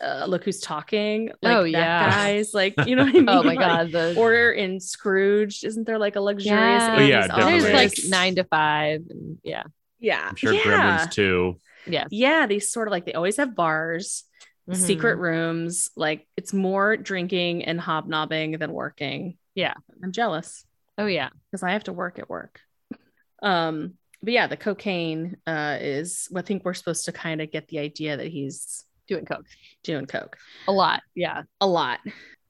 [0.00, 1.98] uh, look who's talking like Oh, that yeah.
[2.10, 5.62] guys like you know what i mean Oh my Like, god, the order in scrooge
[5.62, 6.96] isn't there like a luxurious Yeah.
[6.96, 7.36] Oh, yeah, office?
[7.36, 7.72] there's definitely.
[7.72, 9.64] like nine to five, and yeah,
[10.00, 11.06] yeah I'm sure yeah.
[11.06, 11.56] Gremlins too.
[11.86, 14.24] yes, yeah these sort of like they always have bars
[14.68, 14.76] Mhm.
[14.76, 15.88] secret rooms.
[15.96, 19.36] Like it's more drinking and hobnobbing than working.
[19.54, 19.74] Yeah.
[20.02, 20.64] I'm jealous
[20.96, 22.60] Oh yeah, because I have to work at work.
[23.42, 27.68] Um, but yeah, the cocaine uh is I think we're supposed to kind of get
[27.68, 29.46] the idea that he's doing coke
[29.82, 30.36] doing coke
[30.68, 31.02] a lot.
[31.14, 32.00] Yeah, a lot.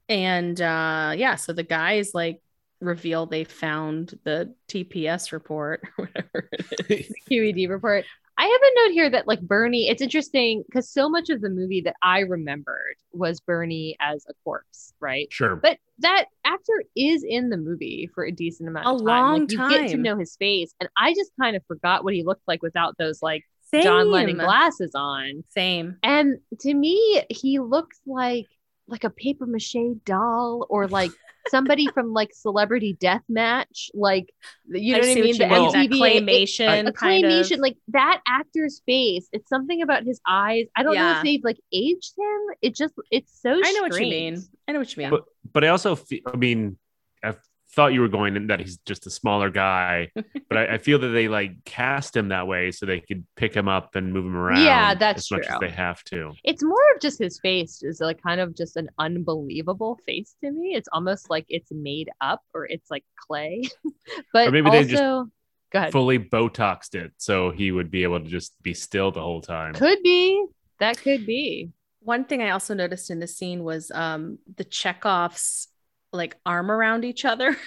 [0.08, 2.42] And uh yeah, so the guy is like
[2.80, 7.14] reveal they found the TPS report or whatever it is.
[7.30, 8.04] QED report.
[8.38, 11.50] I have a note here that like Bernie, it's interesting because so much of the
[11.50, 15.28] movie that I remembered was Bernie as a corpse, right?
[15.30, 15.56] Sure.
[15.56, 19.06] But that actor is in the movie for a decent amount A of time.
[19.06, 22.14] long like, you get to know his face, and I just kind of forgot what
[22.14, 25.44] he looked like without those like John Lennon glasses on.
[25.50, 25.96] Same.
[26.02, 28.46] And to me, he looks like
[28.90, 31.10] like a paper mache doll or like
[31.48, 34.32] somebody from like Celebrity Death Match, like
[34.68, 35.38] you know I what I see mean?
[35.38, 37.50] The mean, that MTV it- claymation, a kind of.
[37.58, 39.28] like that actor's face.
[39.32, 40.66] It's something about his eyes.
[40.76, 42.40] I don't know if they've like aged him.
[42.62, 43.50] It just it's so.
[43.62, 44.42] I know what you mean.
[44.68, 45.10] I know what you mean.
[45.10, 46.76] But but I also feel, I mean,
[47.22, 47.34] I
[47.72, 50.10] thought you were going and that he's just a smaller guy.
[50.48, 53.54] but I, I feel that they like cast him that way so they could pick
[53.54, 54.62] him up and move him around.
[54.62, 56.32] Yeah, that's as much as they have to.
[56.44, 60.50] It's more of just his face is like kind of just an unbelievable face to
[60.50, 60.74] me.
[60.74, 63.62] It's almost like it's made up or it's like clay.
[64.32, 65.28] but Or maybe they just go
[65.72, 65.92] ahead.
[65.92, 69.74] Fully Botoxed it so he would be able to just be still the whole time.
[69.74, 70.44] Could be.
[70.80, 71.70] That could be.
[72.02, 75.68] One thing I also noticed in the scene was um the Chekhovs
[76.12, 77.56] like arm around each other.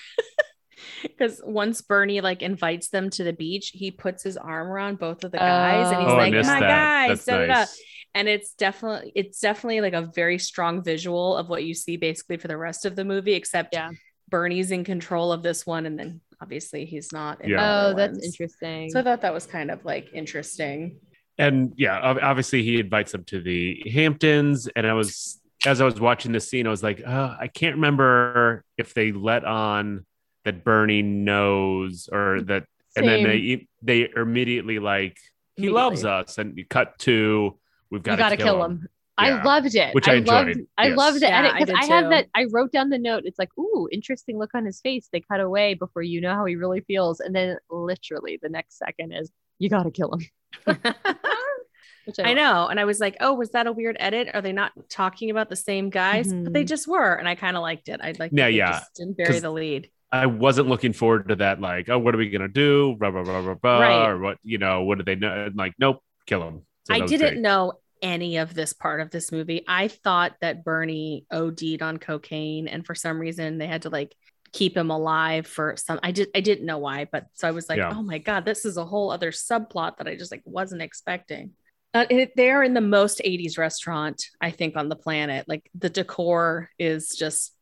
[1.02, 5.24] Because once Bernie like invites them to the beach, he puts his arm around both
[5.24, 6.60] of the guys and he's Oh, like, "My that.
[6.62, 7.54] guys!" That's da, da, da.
[7.60, 7.82] nice.
[8.16, 12.38] And it's definitely it's definitely like a very strong visual of what you see basically
[12.38, 13.92] for the rest of the movie, except Yeah.
[14.30, 17.40] Bernie's in control of this one, and then obviously he's not.
[17.42, 17.86] In the Yeah.
[17.86, 18.26] Oh, that's ones.
[18.26, 18.90] interesting.
[18.90, 21.00] So I thought that was kind of like interesting.
[21.38, 26.00] and yeah, obviously he invites them to the Hamptons, and I was as I was
[26.00, 30.06] watching this scene, I was like, oh, I can't remember if they let on
[30.46, 35.18] that Bernie knows or that, and then they they are immediately like
[35.56, 35.82] he Immediately.
[35.82, 37.58] loves us, and you cut to
[37.90, 38.88] we've got gotta to kill him.
[39.18, 39.44] I Yeah.
[39.44, 39.94] loved it.
[39.94, 40.98] Which I loved, enjoyed, I yes.
[40.98, 42.28] loved the Yeah, edit because did I, have that.
[42.36, 43.24] I wrote down the note.
[43.26, 45.08] It's like, ooh, interesting look on his face.
[45.14, 48.78] They cut away before you know how he really feels, and then literally the next
[48.80, 50.28] second is you gotta kill him.
[52.06, 52.68] Which I know.
[52.68, 54.30] And I was like, oh, was that a weird edit?
[54.34, 56.32] Are they not talking about the same guys?
[56.34, 56.68] But they Mhm.
[56.68, 57.14] just were.
[57.14, 58.00] And I kind of liked it.
[58.04, 58.72] I'd like Yeah, yeah.
[58.80, 59.90] just didn't bury 'Cause the lead.
[60.12, 61.60] I wasn't looking forward to that.
[61.62, 62.96] Like, oh, what are we gonna do?
[63.00, 63.80] Blah blah blah blah blah.
[63.80, 64.10] Right.
[64.10, 64.38] Or what?
[64.44, 65.50] You know, what do they know?
[65.56, 66.62] Like, nope, kill him.
[66.88, 67.42] So I didn't great.
[67.42, 69.64] know any of this part of this movie.
[69.68, 74.14] I thought that Bernie OD'd on cocaine, and for some reason they had to like
[74.52, 76.00] keep him alive for some.
[76.04, 76.28] I did.
[76.36, 77.92] I didn't know why, but so I was like, Yeah.
[77.96, 81.54] oh my god, this is a whole other subplot that I just like wasn't expecting.
[81.94, 85.48] Uh, it, they're in the most 80s restaurant I think on the planet.
[85.48, 87.54] Like the decor is just,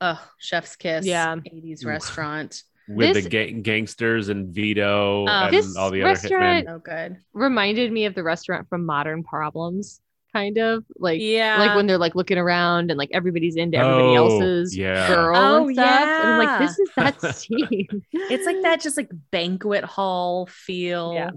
[0.00, 1.04] oh, chef's kiss.
[1.06, 1.36] Yeah.
[1.36, 2.62] 80s restaurant.
[2.88, 6.70] with This- the ga- gangsters and Vito Uh, and This all the other restaurant- hitmen.
[6.72, 7.16] So good.
[7.32, 10.00] reminded me of the restaurant from Modern Problems,
[10.32, 11.58] kind of like Yeah.
[11.58, 15.06] like when they're like looking around and like everybody's into everybody Oh, else's yeah.
[15.06, 16.02] girl Oh, and stuff.
[16.02, 18.02] And I'm like, this is that scene.
[18.12, 21.30] it's like that just like banquet hall feel Yeah.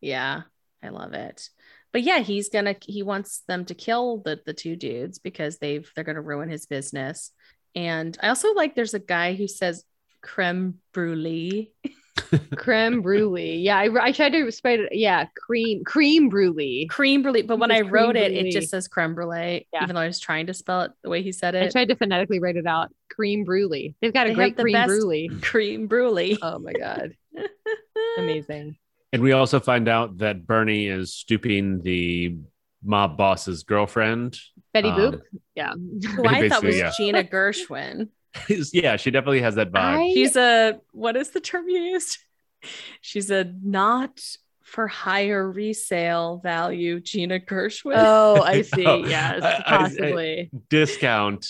[0.00, 0.42] yeah
[0.82, 1.48] i love it
[1.92, 5.90] but yeah he's gonna he wants them to kill the the two dudes because they've
[5.94, 7.32] they're gonna ruin his business
[7.74, 9.84] and i also like there's a guy who says
[10.22, 11.72] creme brulee
[12.56, 13.56] creme brulee.
[13.56, 14.90] Yeah, I, I tried to spread it.
[14.92, 16.86] Yeah, cream cream brulee.
[16.88, 19.82] cream brulee but when i wrote creme it it just says creme brulee Yeah.
[19.82, 21.88] even though i was trying to spell it the way he said it I tried
[21.88, 22.90] to phonetically write it out.
[23.10, 23.94] Cream brulee.
[24.00, 25.28] They've got a have great the cream brulee.
[25.42, 27.14] cream brulee Oh my god,
[28.18, 28.76] amazing.
[29.12, 32.36] And we also find out that Bernie is stooping the
[32.84, 34.38] mob boss's girlfriend.
[34.72, 35.20] Betty Um, Boop.
[35.54, 35.72] Yeah.
[36.14, 36.92] who i thought was yeah.
[36.96, 38.08] gina gershon
[38.72, 40.10] yeah, she definitely has that vibe.
[40.10, 42.18] I- She's a what is the term you used?
[43.00, 44.20] She's a not
[44.62, 47.92] for higher resale value Gina Gershon.
[47.96, 48.86] Oh, I see.
[48.86, 49.50] Oh, yes, possibly.
[49.66, 50.50] I- I- possibly.
[50.68, 51.46] Discount.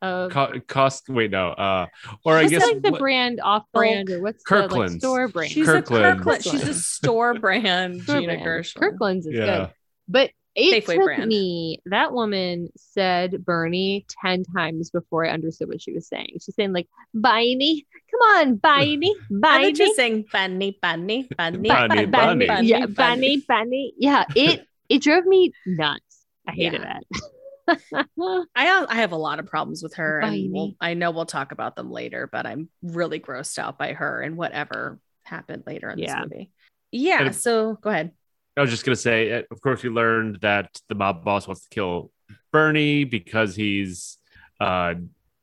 [0.00, 1.08] Dis- Uh, Co- cost.
[1.08, 1.48] Wait, no.
[1.50, 1.86] Uh,
[2.24, 4.98] or I guess like the what- brand off brand or what's the like Kirkland's.
[5.04, 5.50] store brand?
[5.50, 6.04] she's Kirkland.
[6.04, 6.42] a Kirkland.
[6.44, 8.44] She's a store brand Store Gina brand.
[8.44, 8.80] Gershon.
[8.80, 9.44] Kirkland's is Yeah.
[9.58, 9.70] good.
[10.08, 11.28] But it Safeway took brand.
[11.28, 16.28] me that woman said Bernie 10 times before I understood what she was saying.
[16.44, 19.40] She's saying like Biney, come on, Biney, I Biney.
[19.42, 22.66] thought you were saying bunny, bunny, bunny, Bunny, bunny.
[22.66, 23.92] Yeah, bunny, bunny.
[23.98, 26.24] Yeah, it it drove me nuts.
[26.48, 26.98] I hated Yeah.
[26.98, 27.22] it.
[28.54, 31.26] I have, I have a lot of problems with her, and we'll, I know we'll
[31.26, 32.28] talk about them later.
[32.30, 36.20] But I'm really grossed out by her and whatever happened later in Yeah.
[36.22, 36.52] this movie.
[36.90, 37.22] Yeah.
[37.26, 38.12] And- So go ahead.
[38.56, 41.62] I was just gonna say, uh, of course, we learned that the mob boss wants
[41.62, 42.10] to kill
[42.52, 44.18] Bernie because he's,
[44.58, 44.94] uh,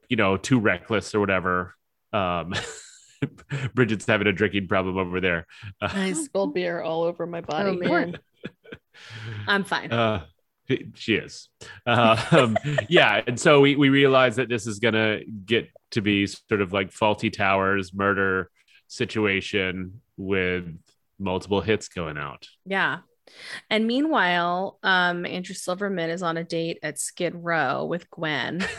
[0.10, 1.76] you know, too reckless or whatever.
[2.12, 2.54] Um,
[3.74, 5.48] Bridget's having a drinking problem over there.
[5.82, 7.70] Uh, I spilled beer all over my body.
[7.70, 8.18] Oh man.
[9.48, 9.92] I'm fine.
[9.92, 10.26] Uh,
[10.96, 11.50] she is.
[11.86, 12.58] Um,
[12.90, 16.74] yeah, and so we we realize that this is gonna get to be sort of
[16.74, 18.50] like Fawlty Towers murder
[18.88, 20.66] situation with
[21.20, 22.48] multiple hits going out.
[22.66, 23.00] Yeah.
[23.70, 28.66] And meanwhile, um, Andrew Silverman is on a date at Skid Row with Gwen.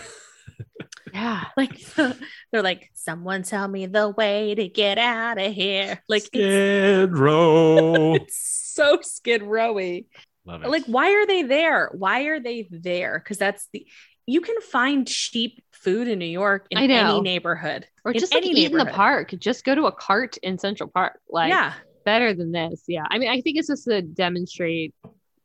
[1.12, 1.44] Yeah.
[1.56, 1.80] Like
[2.52, 6.02] they're like, someone tell me the way to get out of here.
[6.08, 8.14] Like it's, Skid Row.
[8.16, 8.38] it's
[8.74, 10.06] so Skid Rowy.
[10.46, 10.68] Love it.
[10.68, 11.90] Like, why are they there?
[11.92, 13.18] Why are they there?
[13.18, 13.86] Because that's the
[14.26, 17.10] you can find cheap food in New York in I know.
[17.16, 17.86] any neighborhood.
[18.04, 19.32] Or In just like any eat in the park.
[19.38, 21.20] Just go to a cart in Central Park.
[21.28, 21.74] Like yeah.
[22.04, 22.82] better than this.
[22.88, 23.04] Yeah.
[23.08, 24.94] I mean, I think it's just to demonstrate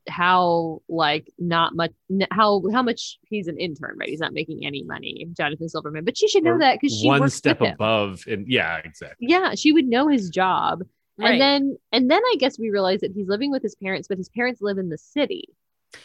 [0.09, 1.91] how like not much
[2.31, 4.09] how how much he's an intern, right?
[4.09, 6.03] He's not making any money, Jonathan Silverman.
[6.03, 7.75] But she should know Or that because she one works step with him.
[7.75, 9.27] above, and yeah, exactly.
[9.29, 10.83] Yeah, she would know his job.
[11.23, 11.34] Right.
[11.34, 14.17] And then and then I guess we realize that he's living with his parents, but
[14.17, 15.49] his parents live in the city,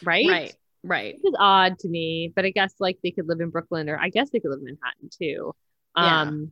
[0.03, 0.27] right?
[0.27, 1.15] right, right.
[1.15, 3.97] Which is odd to me, but I guess like they could live in Brooklyn or
[3.99, 5.53] I guess they could live in Manhattan too.
[6.01, 6.21] Yeah.
[6.21, 6.51] Um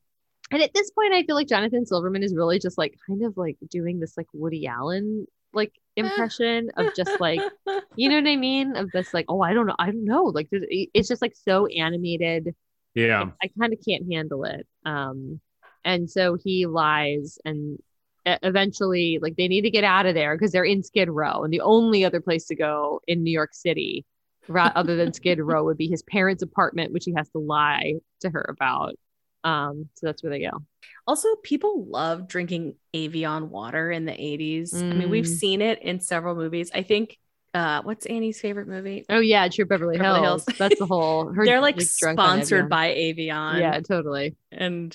[0.51, 3.37] and at this point I feel like Jonathan Silverman is really just like kind of
[3.37, 7.39] like doing this like Woody Allen like impression of just like
[7.95, 8.75] you know what I mean?
[8.75, 10.25] Of this like, oh I don't know, I don't know.
[10.25, 12.55] Like it's just like so animated
[12.93, 13.31] Yeah.
[13.43, 14.67] I kind of can't handle it.
[14.85, 15.41] Um,
[15.83, 17.79] and so he lies, and
[18.25, 21.53] eventually, like they need to get out of there because they're in Skid Row, and
[21.53, 24.05] the only other place to go in New York City,
[24.55, 28.29] other than Skid Row, would be his parents' apartment, which he has to lie to
[28.29, 28.95] her about.
[29.43, 30.63] Um, so that's where they go.
[31.05, 34.73] Also, people love drinking Evian water in the 80s.
[34.73, 35.27] I mean, we've Mm.
[35.39, 36.71] seen it in several movies.
[36.73, 37.17] I think
[37.53, 39.05] uh what's Annie's favorite movie?
[39.07, 40.45] Oh yeah, Troop Beverly, Beverly Hills.
[40.45, 40.57] Hills.
[40.57, 41.31] That's the whole.
[41.33, 42.67] Her, They're like sponsored Evian.
[42.69, 43.57] by Evian.
[43.59, 44.35] Yeah, totally.
[44.51, 44.93] And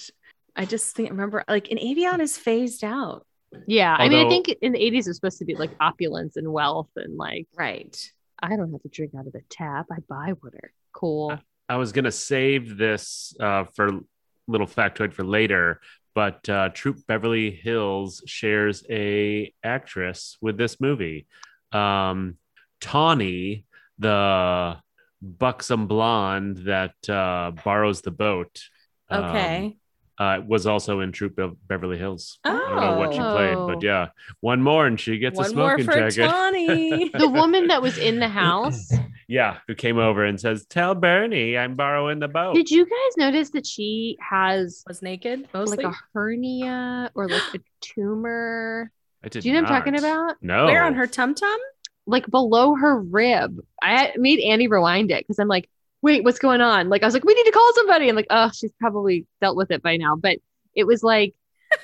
[0.61, 3.27] I just think remember like an Evian is phased out.
[3.67, 6.37] Yeah, I mean, I think in the '80s it was supposed to be like opulence
[6.37, 8.13] and wealth, and like Right.
[8.43, 9.87] I don't have to drink out of the tap.
[9.91, 10.75] I buy water.
[10.93, 11.39] Cool.
[11.67, 14.01] I was gonna save this uh, for
[14.49, 15.81] little factoid for later,
[16.15, 21.27] but uh, Troop Beverly Hills shares a actress with this movie.
[21.73, 22.37] Um,
[22.83, 23.65] Tawny,
[23.99, 24.77] the
[25.23, 28.61] buxom blonde that uh, borrows the boat,
[29.09, 29.77] um, Okay.
[30.21, 32.39] Uh, was also in Troop Be- Beverly Hills.
[32.45, 33.35] I don't know what she Oh.
[33.35, 34.09] played, but yeah,
[34.41, 36.29] one more and she gets a One more smoking for jacket.
[36.31, 37.09] Tawny.
[37.19, 38.93] the woman that was in the house
[39.29, 43.17] yeah, who came over and says, "Tell Bernie I'm borrowing the boat." did you guys
[43.17, 45.79] notice that she has was naked mostly.
[45.85, 48.93] like a hernia or like a tumor
[49.25, 50.67] I did do you know what i'm talking about No.
[50.67, 51.59] Where on her tum tum?
[52.07, 55.69] like below her rib i made annie rewind it because i'm like
[56.03, 58.27] wait what's going on like i was like we need to call somebody and like
[58.31, 60.39] oh she's probably dealt with it by now but
[60.75, 61.35] it was like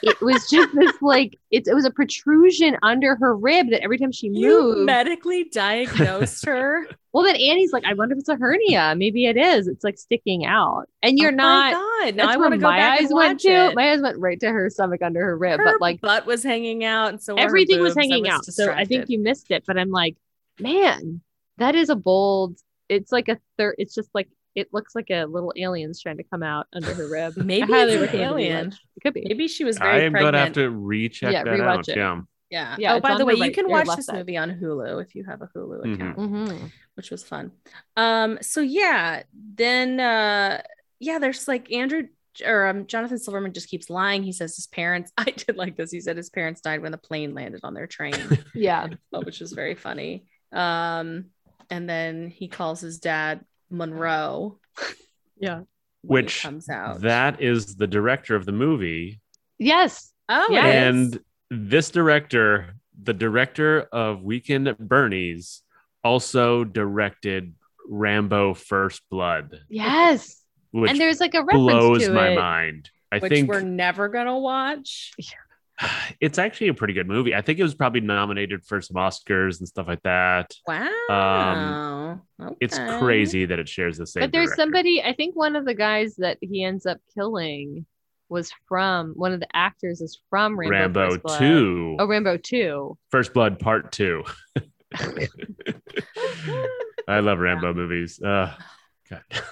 [0.03, 3.99] it was just this like it, it was a protrusion under her rib that every
[3.99, 6.87] time she You moved medically diagnosed her.
[7.13, 9.97] well then annie's like i wonder if it's a hernia maybe it is it's like
[9.99, 11.73] sticking out and you're oh not.
[11.75, 12.17] Oh not My God.
[12.17, 13.49] Now That's I want to go my back eyes went to.
[13.49, 13.75] it.
[13.75, 16.43] My eyes went right to her stomach under her rib, her but like butt was
[16.43, 17.97] hanging out, and so everything was boobs.
[17.97, 18.45] I hanging out.
[18.45, 20.17] So I think you missed it, but I'm like,
[20.61, 21.23] man,
[21.59, 22.59] that is a bold.
[22.89, 23.77] It's like a third.
[23.79, 27.09] It's just like it looks like a little alien's trying to come out under her
[27.09, 27.37] rib.
[27.37, 28.69] Maybe I highly it's an alien.
[28.97, 29.25] It could be.
[29.27, 30.33] Maybe she was I very am pregnant.
[30.33, 31.89] gonna have to recheck Yeah, that rewatch out.
[31.89, 31.97] it.
[31.97, 32.21] Yeah.
[32.49, 32.77] Yeah.
[32.79, 34.15] Yeah, oh, by the the way, you can watch this side.
[34.17, 35.95] movie on Hulu if you have a Hulu Mhm.
[35.95, 36.71] account, Mhm.
[36.95, 37.51] which was fun.
[37.97, 38.39] Um.
[38.41, 40.63] So yeah, then uh,
[41.01, 42.05] yeah, there's like Andrew
[42.47, 44.23] or um, Jonathan Silverman just keeps lying.
[44.23, 45.11] He says his parents.
[45.19, 45.91] I did like this.
[45.91, 48.15] He said his parents died when the plane landed on their train.
[48.55, 48.89] Yeah.
[49.13, 50.27] uh, which was very funny.
[50.53, 51.27] Um,
[51.71, 54.59] and then he calls his dad Monroe.
[55.39, 55.63] Yeah.
[56.03, 57.01] Which comes out.
[57.01, 59.21] That is the director of the movie.
[59.59, 60.13] Yes.
[60.29, 60.67] oh, Yeah.
[60.67, 61.15] it is?
[61.15, 65.63] And this director, the director of Weekend at Bernie's,
[66.05, 67.55] also directed
[67.89, 70.43] Rambo First Blood, Yes.
[70.71, 72.37] which and there's like a reference blows to my it.
[72.37, 72.91] mind.
[73.13, 75.13] I which think we're never gonna watch.
[76.21, 77.35] it's actually a pretty good movie.
[77.35, 80.53] I think it was probably nominated for some Oscars and stuff like that.
[80.67, 82.21] Wow.
[82.61, 82.99] It's Okay.
[82.99, 84.23] crazy that it shares the same.
[84.23, 84.63] But there's director.
[84.63, 85.03] somebody.
[85.03, 87.87] I think one of the guys that he ends up killing
[88.29, 91.97] was from one of the actors is from Rambo, Rambo First 2.
[92.01, 92.99] Oh, Rambo Two.
[93.11, 94.25] First Blood Part 2.
[97.09, 98.21] I love Rambo movies.
[98.21, 98.53] Uh,
[99.09, 99.23] God.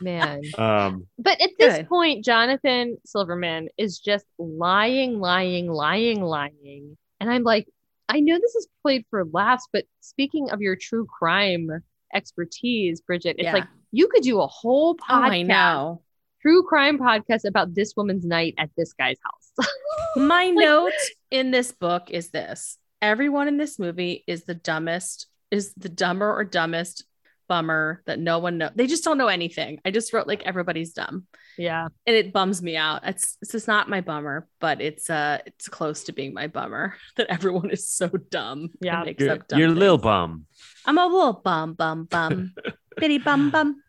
[0.00, 0.42] Man.
[0.56, 1.88] Um, But at this Good.
[1.88, 6.96] point, Jonathan Silverman is just lying, lying, lying, lying.
[7.20, 7.66] And I'm like,
[8.08, 11.68] I know this is played for laughs, but speaking of your true crime
[12.14, 13.52] expertise, Bridget, it's Yeah.
[13.54, 16.02] like you could do a whole Oh, I podcast, know.
[16.40, 19.68] true crime podcast about this woman's night at this guy's house.
[20.16, 20.92] My note
[21.30, 26.32] in this book is this: everyone in this movie is the dumbest, is the dumber
[26.32, 27.04] or dumbest
[27.48, 28.70] bummer that no one know.
[28.74, 29.80] They just don't know anything.
[29.84, 31.26] I just wrote like everybody's dumb.
[31.56, 31.88] yeah.
[32.06, 33.00] and it bums me out.
[33.04, 36.94] It's it's just not my bummer, but it's uh it's close to being my bummer
[37.16, 38.70] that everyone is so dumb.
[38.80, 39.02] Yeah.
[39.04, 40.46] makes you're, up dumb you're a little bum.
[40.86, 42.54] I'm a little bum bum bum,
[42.96, 43.82] bitty bum bum.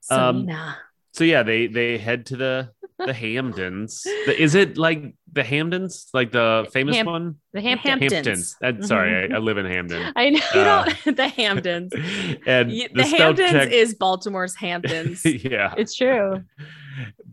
[0.00, 0.74] So Um, nah.
[1.18, 4.02] So yeah, they they head to the the Hampdens.
[4.26, 7.34] The- is it like the Hampdens, like the famous Ham- one?
[7.52, 7.98] The Hampton.
[8.00, 8.56] Hamptons.
[8.62, 10.12] Uh, sorry, I, I live in Hampden.
[10.16, 10.40] I know.
[10.54, 11.92] You uh, don't the Hamptons.
[12.46, 15.24] and Y- the, the spell Hamptons check- is Baltimore's Hamptons.
[15.24, 16.42] yeah, it's true.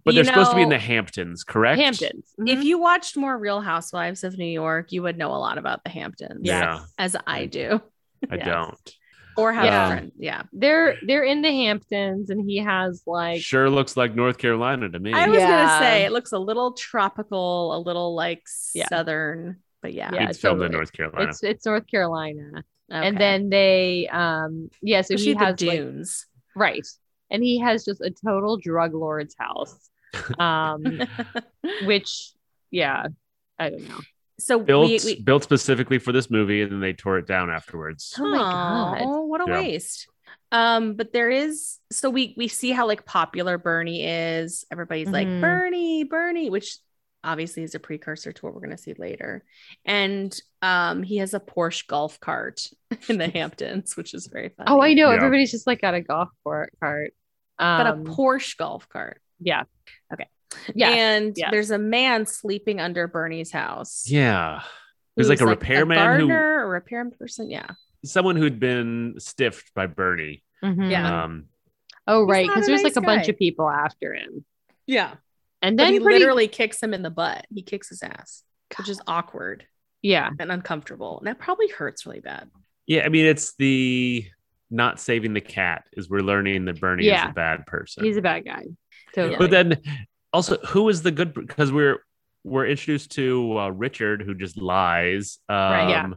[0.03, 1.79] but You they're supposed to be in the Hamptons, correct?
[1.79, 2.33] Hamptons.
[2.39, 2.63] If Mhm.
[2.63, 5.89] you watched more Real Housewives of New York, you would know a lot about the
[5.91, 6.41] Hamptons.
[6.43, 6.79] Yeah.
[6.97, 7.81] As I do.
[8.31, 8.45] I Yes.
[8.47, 8.95] don't.
[9.37, 9.85] Or have Yeah.
[9.85, 10.11] a friend.
[10.17, 10.43] Yeah.
[10.53, 14.99] They're they're in the Hamptons, and he has like sure looks like North Carolina to
[14.99, 15.13] me.
[15.13, 15.47] I was Yeah.
[15.47, 18.43] gonna say it looks a little tropical, a little like
[18.73, 18.87] Yeah.
[18.87, 20.11] southern, but yeah.
[20.13, 20.71] Yeah, it's filmed in.
[20.71, 21.29] North Carolina.
[21.29, 25.77] it's it's North Carolina, and then they um yeah, so Especially he the has like,
[25.79, 26.25] dunes.
[26.55, 26.87] right,
[27.29, 29.89] and he has just a total drug lord's house,
[30.39, 30.99] um,
[31.85, 32.31] which
[32.71, 33.07] yeah,
[33.59, 33.99] I don't know.
[34.39, 37.49] So built we, we built specifically for this movie, and then they tore it down
[37.49, 38.13] afterwards.
[38.19, 39.01] Oh my God.
[39.01, 39.61] Aw, what a Yeah.
[39.61, 40.07] waste.
[40.51, 44.65] Um, but there is so we we see how like popular Bernie is.
[44.71, 45.41] Everybody's like Mhm.
[45.41, 46.77] Bernie, Bernie, which
[47.23, 49.43] obviously is a precursor to what we're gonna see later.
[49.83, 52.67] And um, he has a Porsche golf cart
[53.09, 54.67] in the Hamptons, which is very funny.
[54.69, 55.09] Oh, I know.
[55.09, 55.15] Yeah.
[55.17, 56.71] Everybody's just like got a golf cart.
[56.79, 57.13] cart.
[57.57, 59.21] But Um, a Porsche golf cart.
[59.39, 59.63] yeah.
[60.13, 60.27] Okay.
[60.73, 60.89] Yeah.
[60.89, 61.49] And yes.
[61.51, 64.05] there's a man sleeping under Bernie's house.
[64.07, 64.61] Yeah,
[65.15, 67.49] there's like a repairman who, gardener, a repair person.
[67.49, 67.67] Yeah.
[68.03, 70.43] someone who'd been stiffed by Bernie.
[70.63, 70.91] Mhm.
[70.91, 71.23] Yeah.
[71.23, 71.45] Um,
[72.07, 72.47] Oh, right.
[72.47, 74.45] Because there's nice like a bunch of people after him,
[74.85, 75.15] Yeah.
[75.63, 77.47] and But then he pretty, literally kicks him in the butt.
[77.53, 78.43] He kicks his ass,
[78.77, 79.65] which is awkward
[80.03, 81.17] yeah, and uncomfortable.
[81.17, 82.51] And that probably hurts really bad.
[82.85, 84.25] yeah, I mean, it's the
[84.69, 87.25] not saving the cat is we're learning that Bernie Yeah.
[87.25, 88.03] is a bad person.
[88.03, 88.65] he's a bad guy.
[89.15, 89.37] Totally.
[89.37, 89.81] But then
[90.35, 91.33] also, who is the good?
[91.33, 91.97] Because we're
[92.43, 95.39] we're introduced to uh, Richard, who just lies.
[95.49, 96.07] Um, Right, yeah.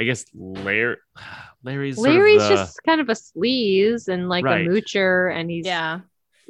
[0.00, 0.96] I guess Larry.
[1.64, 4.66] Larry's sort of the- just kind of a sleaze and like Right.
[4.66, 6.00] a moocher, and he's Yeah.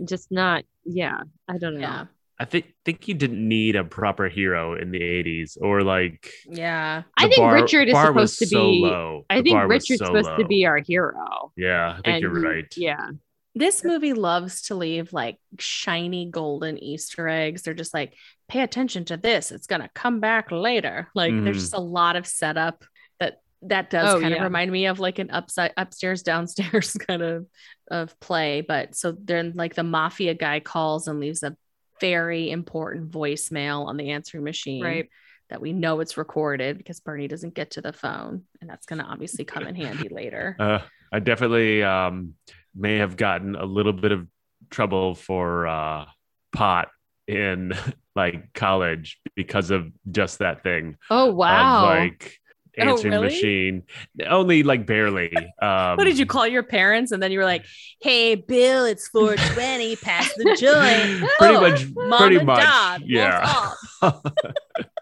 [0.05, 0.65] just not.
[0.85, 1.81] Yeah, I don't know.
[1.81, 2.05] Yeah.
[2.41, 6.31] I think think you didn't need a proper hero in the '80s, or like.
[6.49, 7.03] Yeah.
[7.17, 8.81] I think bar- Richard is supposed to so be.
[8.83, 9.25] low.
[9.29, 11.53] I think bar was Richard's so supposed to be our hero.
[11.57, 12.73] Yeah, I think and you're right.
[12.77, 13.11] Yeah,
[13.59, 17.63] This movie loves to leave like shiny golden Easter eggs.
[17.63, 18.15] They're just like,
[18.49, 19.51] pay attention to this.
[19.51, 21.09] It's gonna come back later.
[21.15, 21.45] Like Mhm.
[21.45, 22.85] there's just a lot of setup
[23.21, 24.39] that that does Oh, kind yeah.
[24.39, 27.47] of remind me of like an upside upstairs downstairs kind of
[27.91, 28.61] of play.
[28.61, 31.57] But so then like the mafia guy calls and leaves a
[32.01, 34.85] very important voicemail on the answering machine.
[34.85, 35.09] right.
[35.51, 38.99] That we know it's recorded because Bernie doesn't get to the phone, and that's going
[38.99, 40.55] to obviously come in handy later.
[40.61, 42.35] Uh, I definitely um,
[42.79, 44.27] may have gotten a little bit of
[44.71, 46.05] trouble for uh,
[46.53, 46.89] pot
[47.27, 47.73] in
[48.17, 50.97] like college because of just that thing.
[51.11, 51.85] Oh of, wow.
[51.85, 52.39] like
[52.81, 53.27] Oh, answering really?
[53.27, 53.83] machine.
[54.25, 55.33] Only like barely.
[55.61, 57.11] Um, what did you call your parents?
[57.11, 57.65] And then you were like,
[58.01, 59.97] "Hey, Bill, it's 420.
[60.03, 61.87] Pass the joint." Pretty Oh, much.
[61.97, 62.61] Mom pretty and much.
[62.63, 63.73] Dad, yeah.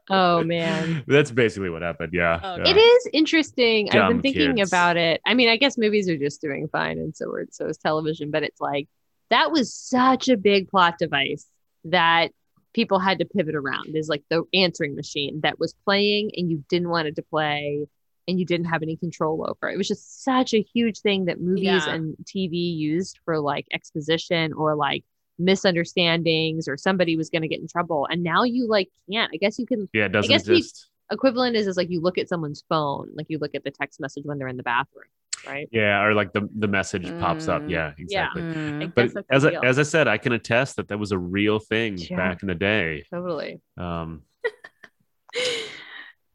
[0.09, 1.05] What's oh man.
[1.07, 2.13] That's basically what happened.
[2.13, 2.41] Yeah.
[2.43, 2.69] Oh, yeah.
[2.71, 3.91] It is interesting.
[3.91, 4.71] I've been thinking kids.
[4.71, 5.21] about it.
[5.27, 8.31] I mean, I guess movies are just doing fine, and so are so is television.
[8.31, 8.89] But it's like
[9.31, 11.47] that was such a big plot device
[11.85, 12.31] that
[12.75, 13.97] people had to pivot around.
[13.97, 17.87] Is like the answering machine that was playing, and you didn't want it to play,
[18.29, 19.71] and you didn't have any control over.
[19.71, 21.95] It was just such a huge thing that movies Yeah.
[21.95, 25.05] and TV used for like exposition or like
[25.39, 29.37] misunderstandings or somebody was going to get in trouble and now you like can't i
[29.37, 30.07] guess you can Yeah.
[30.07, 30.89] It doesn't guess we- exist.
[31.11, 34.01] equivalent is is like you look at someone's phone, like you look at the text
[34.01, 35.05] message when they're in the bathroom,
[35.47, 35.69] right?
[35.71, 36.03] Yeah.
[36.03, 37.63] Or like the, the message pops up.
[37.63, 37.71] Mm.
[37.71, 37.93] Yeah.
[37.99, 38.43] Exactly.
[38.43, 38.93] Mm.
[38.95, 41.97] But as I, as I said, I can attest that that was a real thing
[41.99, 42.17] Yeah.
[42.17, 43.05] back in the day.
[43.11, 43.61] totally.
[43.77, 44.23] Um,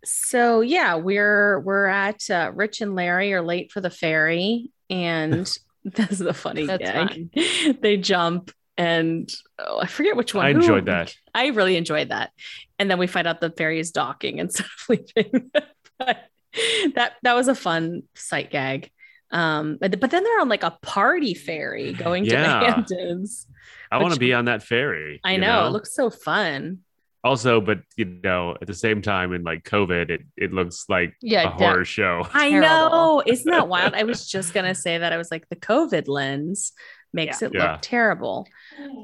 [0.04, 5.34] So yeah, we're we're at uh, Rich and Larry are late for the ferry, and
[5.84, 7.80] this is a funny That's gag.
[7.82, 10.46] They jump, and oh, I forget which one.
[10.46, 11.14] I Who- enjoyed that.
[11.36, 12.32] I really enjoyed that.
[12.80, 15.52] And then we find out the ferry is docking instead of leaving.
[16.00, 16.18] but
[16.96, 18.90] that that was a fun sight gag.
[19.32, 23.48] Um, but, but then they're on like a party ferry going to the Hamptons.
[23.92, 25.20] I want to be on that ferry.
[25.24, 26.80] I you know, it looks so fun.
[27.24, 31.14] also, but you know, at the same time, in like COVID, it, it looks like
[31.22, 32.28] Yeah, a de- horror show.
[32.34, 32.68] I Terrible.
[32.68, 33.24] know.
[33.26, 33.94] Isn't that wild?
[33.94, 35.14] I was just gonna say that.
[35.14, 36.74] I was like, the COVID lens
[37.14, 37.74] makes it Yeah.
[37.74, 38.48] look terrible.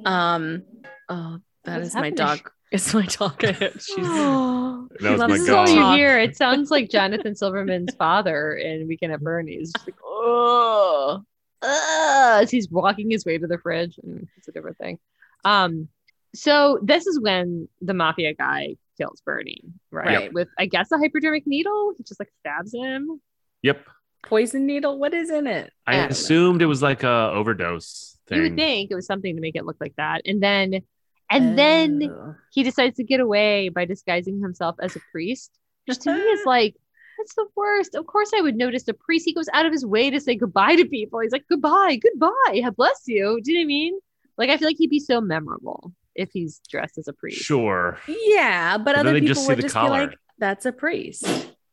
[0.06, 0.64] Um,
[1.10, 2.52] oh, that What's is my dog.
[2.70, 3.40] It's my dog.
[3.80, 5.84] She's Oh, That was loves my this to is all you dog.
[5.84, 5.96] talk.
[5.96, 6.20] hear.
[6.28, 9.72] It sounds like Jonathan Silverman's father in Weekend at Bernie's.
[9.72, 11.24] Just like, oh,
[11.64, 13.98] as he's walking his way to the fridge.
[14.06, 15.00] Mm, It's a different thing.
[15.46, 15.88] Um,
[16.36, 20.06] so this is when the mafia guy kills Bernie, right?
[20.06, 20.34] Right.
[20.34, 21.94] With I guess a hypodermic needle.
[21.98, 23.22] He just like stabs him.
[23.62, 23.80] Yep.
[24.28, 24.98] Poison needle.
[25.00, 25.72] What is in it?
[25.86, 26.12] I I don't know.
[26.12, 28.38] assumed it was like a overdose thing.
[28.38, 30.82] You would think it was something to make it look like that, and then,
[31.30, 32.36] and then Oh.
[32.52, 35.52] he decides to get away by disguising himself as a priest,
[35.86, 36.76] which to me is like,
[37.18, 37.96] that's the worst.
[37.96, 39.26] Of course, I would notice a priest.
[39.26, 41.20] He goes out of his way to say goodbye to people.
[41.20, 43.40] He's like, goodbye, goodbye, God bless you.
[43.44, 44.00] Do you know what I mean?
[44.38, 47.42] Like, I feel like he'd be so memorable if he's dressed as a priest.
[47.44, 47.98] Sure.
[48.08, 50.00] yeah, but But other people just would just collar.
[50.02, 51.26] be like, "That's a priest."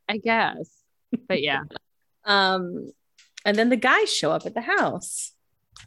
[0.08, 0.70] I guess.
[1.28, 1.60] But yeah,
[2.24, 2.90] Um,
[3.44, 5.32] and then the guys show up at the house.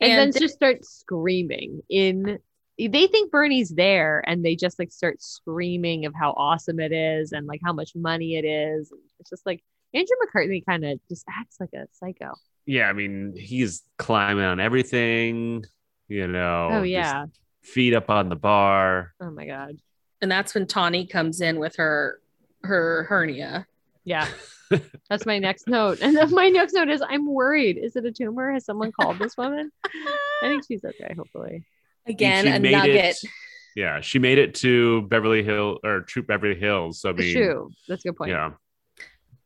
[0.02, 2.40] and, And then just start screaming in
[2.78, 7.32] they think Bernie's there and they just like start screaming of how awesome it is
[7.32, 8.92] and like how much money it is.
[9.20, 9.64] It's just like
[9.96, 12.36] Andrew McCarthy kind of just acts like a psycho.
[12.68, 15.64] Yeah, I mean, he's climbing on everything,
[16.08, 16.70] you know.
[16.72, 17.26] Oh yeah.
[17.64, 19.14] feet up on the bar.
[19.20, 19.78] Oh my god.
[20.22, 22.20] and that's when Tawny comes in with her
[22.64, 23.66] her hernia.
[24.08, 24.26] Yeah.
[25.10, 26.00] That's my next note.
[26.02, 27.78] And then my next note is I'm worried.
[27.78, 28.54] Is it a tumor?
[28.54, 29.70] Has someone called this woman?
[29.86, 31.66] I think she's okay, hopefully.
[32.06, 33.18] Again, She a nugget.
[33.22, 33.30] It,
[33.76, 37.02] yeah, she made it to Beverly Hill or Troop Beverly Hills.
[37.02, 37.70] So I mean, True.
[37.90, 38.32] That's a good point.
[38.32, 38.52] yeah,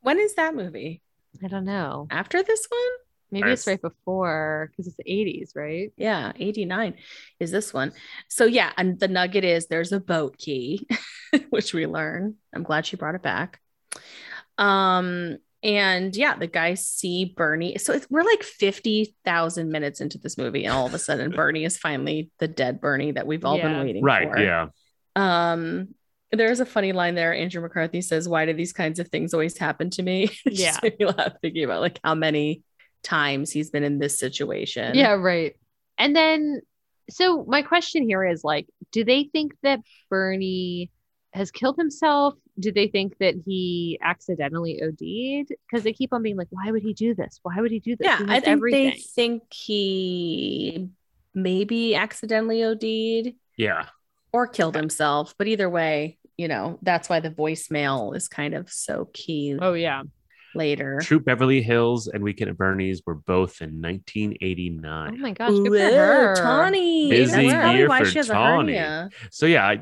[0.02, 1.02] When is that movie?
[1.44, 2.08] I don't know.
[2.12, 2.92] After this one?
[3.32, 5.92] Maybe it's right before because it's the 80s, right?
[5.98, 6.96] Yeah, 89
[7.40, 7.94] is this one.
[8.28, 10.88] So yeah, and the nugget is there's a boat key,
[11.50, 12.36] which we learn.
[12.54, 13.60] I'm glad she brought it back.
[14.58, 17.78] Um and yeah, the guys see Bernie.
[17.78, 21.66] So it's, we're like 50,000 minutes into this movie and all of a sudden Bernie
[21.66, 23.68] is finally the dead Bernie that we've all Yeah.
[23.70, 24.28] been waiting right.
[24.28, 24.34] for.
[24.34, 24.44] Right.
[24.46, 24.68] Yeah,
[25.16, 25.90] Um
[26.34, 27.34] there's a funny line there.
[27.36, 30.24] Andrew McCarthy says, Why do these kinds of things always happen to me?
[30.46, 30.78] It just Yeah.
[30.82, 32.64] made me laugh thinking about like how many
[33.04, 34.96] times he's been in this situation.
[34.96, 35.56] Yeah, right.
[35.98, 36.62] And then,
[37.10, 39.80] so my question here is like, do they think that
[40.10, 40.90] Bernie
[41.34, 42.36] has killed himself?
[42.60, 45.54] Do they think that he accidentally OD'd?
[45.70, 47.40] Because they keep on being like, why would he do this?
[47.44, 48.06] Why would he do this?
[48.06, 48.90] Yeah, I think everything.
[48.90, 50.90] they think he
[51.34, 53.86] maybe accidentally OD'd yeah.
[54.34, 55.34] or killed himself.
[55.38, 59.74] But either way, you know, that's why the voicemail is kind of so key Oh
[59.74, 60.04] yeah.
[60.54, 61.00] later.
[61.02, 65.14] Troop Beverly Hills and Weekend at Bernie's were both in 1989.
[65.14, 66.36] Oh my gosh, good for her.
[66.36, 67.10] Tawny.
[67.10, 68.74] Busy year why for she has a Tawny.
[68.74, 69.10] hernia.
[69.32, 69.80] So yeah, I,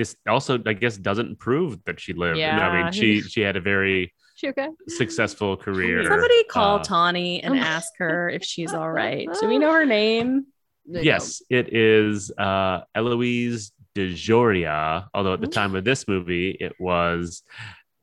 [0.00, 2.38] this also I guess doesn't prove that she lived.
[2.38, 2.58] Yeah.
[2.68, 4.68] I mean, she she had a very She okay?
[4.88, 6.04] successful career.
[6.04, 9.28] Somebody call Uh, Tawny and ask her if she's all right.
[9.40, 10.46] Do we know her name?
[10.86, 15.06] No, Yes, it is uh, Eloise DeJoria.
[15.14, 17.42] Although at the time of this movie, it was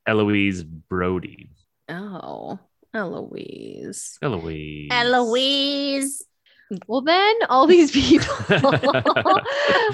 [0.06, 1.50] Eloise Broady.
[1.90, 2.60] Oh,
[2.94, 4.18] Eloise.
[4.22, 4.90] Eloise.
[4.92, 6.24] Eloise.
[6.88, 8.34] Well, then all these people.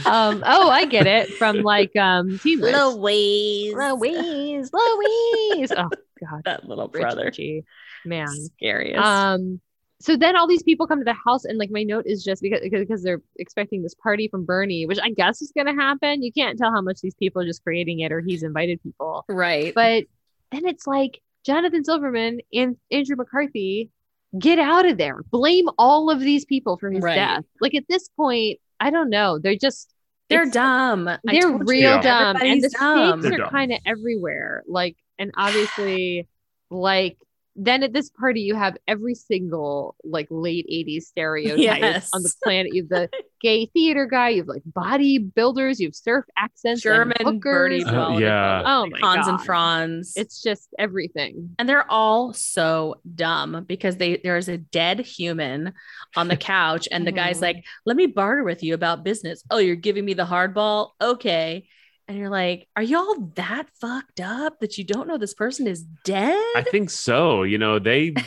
[0.05, 2.45] um, oh, I get it from like um, List.
[2.45, 3.73] Louise.
[3.75, 5.71] Louise, Louise.
[5.71, 7.29] Oh God, That little brother.
[7.31, 7.63] G.
[8.05, 8.27] man.
[8.27, 8.99] Scariest.
[8.99, 9.59] Um,
[9.99, 12.41] so then all these people come to the house, and like my note is just
[12.41, 16.21] because because they're expecting this party from Bernie, which I guess is going to happen.
[16.23, 19.23] You can't tell how much these people are just creating it, or he's invited people.
[19.29, 19.73] right.
[19.73, 20.03] But
[20.51, 23.91] then it's like Jonathan Silverman and Andrew McCarthy
[24.39, 25.21] get out of there.
[25.31, 27.15] Blame all of these people for his Right.
[27.15, 27.43] death.
[27.61, 29.39] Like at this point, I don't know.
[29.39, 29.89] They're just
[30.29, 31.05] they're dumb.
[31.23, 31.65] They're told you.
[31.67, 32.01] real Yeah.
[32.01, 33.21] dumb, and the Everybody's dumb.
[33.21, 34.63] stakes They're are kind of everywhere.
[34.67, 36.27] Like, and obviously,
[36.71, 37.17] like
[37.55, 42.09] then at this party you have every single like late 80s stereotype Yes.
[42.13, 42.73] on the planet.
[42.73, 43.09] You have the
[43.41, 47.83] gay theater guy, you have like bodybuilders, you have surf accents, German and birdies.
[47.83, 47.93] hookers.
[47.95, 48.25] Uh, all of it.
[48.25, 48.63] yeah.
[48.65, 49.45] Oh my Hans and God.
[49.45, 50.13] Franz.
[50.15, 51.55] It's just everything.
[51.59, 55.73] and they're all so dumb because they there is a dead human
[56.15, 57.41] on the couch and the guy's Mhm.
[57.41, 61.67] like let me barter with you about business oh you're giving me the hardball okay
[62.07, 65.83] and you're like are y'all that fucked up that you don't know this person is
[66.03, 67.43] dead I think so.
[67.43, 68.13] You know, they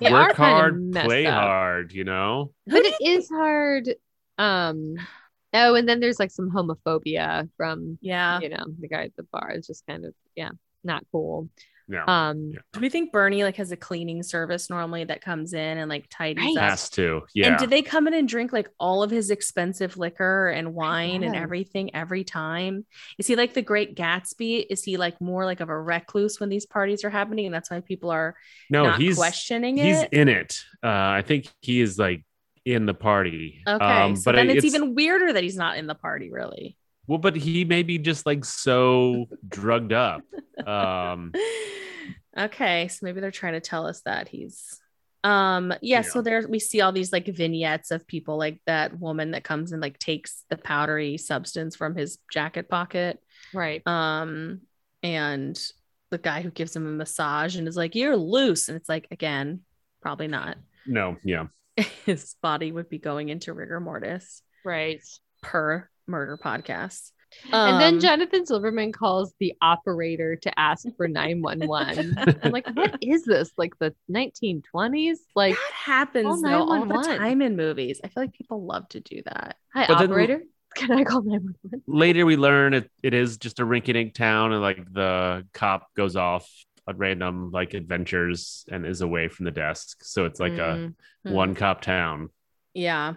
[0.00, 1.34] They are work kind of hard, play up.
[1.42, 1.92] hard.
[1.92, 2.52] You know.
[2.66, 3.94] but it is hard.
[4.38, 4.96] Um,
[5.52, 9.24] oh, and then there's like some homophobia from yeah you know the guy at the
[9.24, 9.50] bar.
[9.50, 10.50] It's just kind of yeah,
[10.84, 11.48] not cool.
[11.88, 12.04] Yeah.
[12.06, 12.58] Um, Yeah.
[12.72, 16.06] do we think bernie like has a cleaning service normally that comes in and like
[16.10, 16.56] tidies Right.
[16.56, 17.22] up Has to.
[17.34, 17.48] Yeah.
[17.50, 21.22] And did they come in and drink like all of his expensive liquor and wine
[21.22, 22.86] and everything every time?
[23.18, 24.66] Is he like the great Gatsby?
[24.68, 27.46] Is he like more like of a recluse when these parties are happening?
[27.46, 28.34] And that's why people are
[28.68, 30.12] no, not he's questioning he's it?
[30.12, 30.58] in it.
[30.82, 32.24] Uh, I think he is like
[32.64, 33.62] in the party.
[33.66, 33.84] okay.
[33.84, 36.76] Um, so but then I- it's, even weirder that he's not in the party, really.
[37.06, 40.22] Well, but he may be just like so drugged up.
[40.66, 41.32] Um,
[42.38, 42.88] okay.
[42.88, 44.78] So maybe they're trying to tell us that he's
[45.24, 46.22] um yeah, so Yeah.
[46.22, 49.82] there we see all these like vignettes of people like that woman that comes and
[49.82, 53.18] like takes the powdery substance from his jacket pocket
[53.52, 53.82] right.
[53.86, 54.60] um
[55.02, 55.58] and
[56.10, 59.08] the guy who gives him a massage and is like you're loose and it's like
[59.10, 59.62] again
[60.00, 61.46] probably not no, yeah.
[62.04, 65.02] his body would be going into rigor mortis Right.
[65.42, 67.10] per murder podcast
[67.52, 72.14] and then Um, Jonathan Silverman calls the operator to ask for 911.
[72.42, 73.50] I'm like, what is this?
[73.58, 75.16] Like the 1920s?
[75.34, 78.88] Like, that happens call though all the time in movies i feel like people love
[78.90, 80.42] to do that hi, But then- operator.
[80.76, 81.82] Can I call 911?
[81.86, 86.16] Later, we learn it, it is just a rinky-dink town, and like the cop goes
[86.16, 86.46] off
[86.86, 90.04] on random like adventures and is away from the desk.
[90.04, 90.94] So it's like Mm.
[91.24, 92.28] a one cop town.
[92.74, 93.14] Yeah.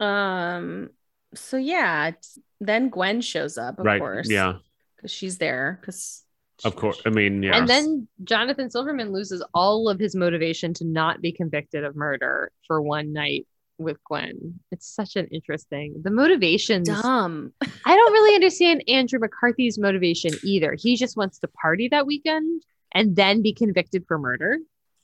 [0.00, 0.90] Um.
[1.34, 2.12] So yeah,
[2.60, 4.00] then Gwen shows up, of right.
[4.00, 4.30] course.
[4.30, 4.54] Yeah.
[4.96, 5.78] because she's there.
[5.80, 6.22] Because
[6.64, 7.02] Of course.
[7.04, 7.56] I mean, yeah.
[7.56, 12.52] And then Jonathan Silverman loses all of his motivation to not be convicted of murder
[12.66, 13.46] for one night
[13.78, 14.60] with Gwen.
[14.70, 16.00] It's such an interesting.
[16.02, 16.88] The motivations.
[16.88, 17.52] dumb.
[17.84, 20.76] I don't really understand Andrew McCarthy's motivation either.
[20.78, 22.62] He just wants to party that weekend
[22.92, 24.58] and then be convicted for murder.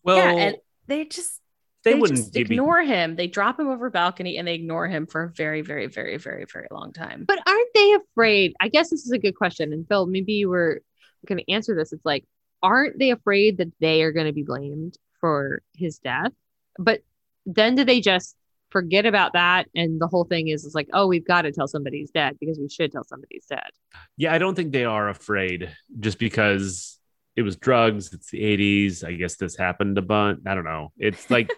[0.05, 0.57] well, yeah, and
[0.87, 1.41] they just
[1.89, 3.17] they, they, wouldn't just give me- ignore him.
[3.17, 6.17] They drop him over a balcony and they ignore him for a very, very, very,
[6.17, 7.25] very, very long time.
[7.27, 8.55] But aren't they afraid?
[8.61, 9.73] I guess this is a good question.
[9.73, 10.83] And Phil, maybe you were
[11.27, 11.93] going to answer this.
[11.93, 12.25] It's like,
[12.63, 16.33] aren't they afraid that they are going to be blamed for his death?
[16.79, 17.03] But
[17.47, 18.37] then do they just
[18.71, 19.69] forget about that?
[19.75, 22.37] And the whole thing is, is like, oh, we've got to tell somebody he's dead
[22.41, 23.71] because we should tell somebody he's dead.
[24.17, 26.98] Yeah, I don't think they are afraid just because
[27.39, 28.13] it was drugs.
[28.13, 29.05] It's the 80s.
[29.07, 30.41] I guess this happened a bunch.
[30.47, 30.93] I don't know.
[30.99, 31.51] It's like,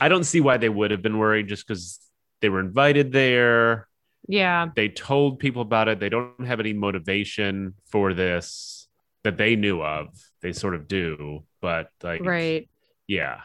[0.00, 2.00] I don't see why they would have been worried just because
[2.40, 3.88] they were invited there.
[4.28, 4.68] Yeah.
[4.74, 6.00] They told people about it.
[6.00, 8.88] They don't have any motivation for this
[9.24, 10.08] that they knew of.
[10.42, 12.68] They sort of do, but like, Right.
[13.06, 13.40] yeah.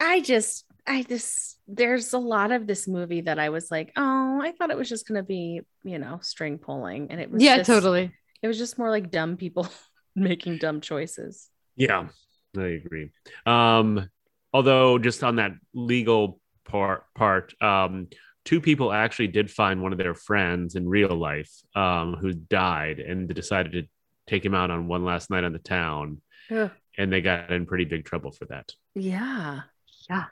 [0.00, 4.40] I just, I just, there's a lot of this movie that I was like, oh,
[4.42, 7.10] I thought it was just going to be, you know, string pulling.
[7.10, 8.12] And it was Yeah, just- totally.
[8.42, 9.68] It was just more like dumb people
[10.14, 11.48] making dumb choices.
[11.76, 12.08] Yeah,
[12.56, 13.10] I agree.
[13.46, 14.08] Um,
[14.52, 18.08] although just on that legal part part, um,
[18.44, 23.00] two people actually did find one of their friends in real life um, who died
[23.00, 23.82] and they decided to
[24.26, 26.20] take him out on one last night on the town.
[26.50, 26.70] Ugh.
[26.96, 28.70] And they got in pretty big trouble for that.
[28.94, 29.62] Yeah.
[30.08, 30.24] Yeah.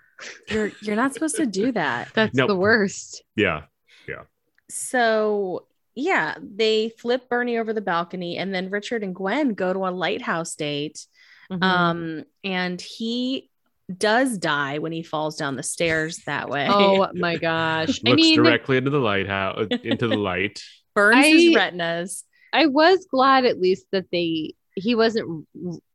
[0.49, 2.11] You're, you're not supposed to do that.
[2.14, 2.49] That's Nope.
[2.49, 3.24] the worst.
[3.35, 3.62] Yeah.
[4.07, 4.22] Yeah.
[4.68, 9.80] So yeah, they flip Bernie over the balcony, and then Richard and Gwen go to
[9.80, 11.07] a lighthouse date.
[11.51, 11.62] Mhm.
[11.62, 13.51] Um, and he
[13.99, 16.66] does die when he falls down the stairs that way.
[16.68, 17.88] oh my gosh.
[17.88, 20.62] Looks I mean, directly into the lighthouse, into the light.
[20.95, 22.24] burns his retinas.
[22.53, 25.47] I was glad at least that they he wasn't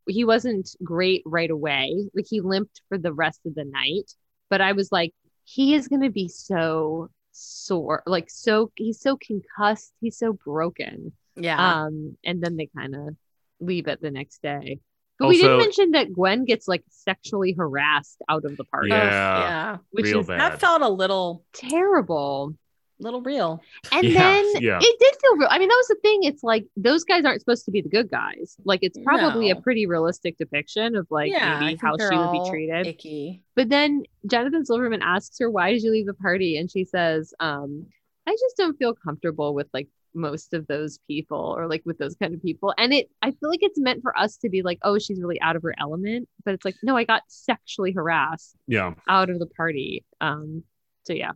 [0.06, 1.94] he wasn't great right away.
[2.14, 4.12] Like he limped for the rest of the night,
[4.50, 5.12] but I was like
[5.44, 11.12] he is going to be so sore, like so he's so concussed, he's so broken.
[11.36, 11.82] Yeah.
[11.82, 13.16] Um and then they kind of
[13.60, 14.80] leave it the next day.
[15.18, 18.90] But we didn't mention that Gwen gets like sexually harassed out of the party.
[18.90, 19.40] Yeah.
[19.40, 19.76] Yeah.
[19.90, 20.40] Which real is bad.
[20.40, 22.54] That felt a little, Terrible.
[23.00, 23.60] Little real.
[23.92, 24.78] And Yeah, then yeah.
[24.80, 25.48] it did feel real.
[25.50, 26.24] I mean, that was the thing.
[26.24, 28.56] It's like those guys aren't supposed to be the good guys.
[28.64, 29.58] Like it's probably No.
[29.58, 32.86] a pretty realistic depiction of like yeah, maybe how she would be treated.
[32.86, 33.42] Icky.
[33.54, 37.32] But then Jonathan Silverman asks her, "Why did you leave the party?" And she says,
[37.40, 37.86] um,
[38.26, 42.16] "I just don't feel comfortable with like most of those people or like with those
[42.16, 44.78] kind of people." And it, I feel like it's meant for us to be like,
[44.82, 48.56] "Oh, she's really out of her element," but it's like, no, I got sexually harassed
[48.66, 48.94] Yeah.
[49.08, 50.04] out of the party.
[50.20, 50.64] Um,
[51.04, 51.32] so yeah,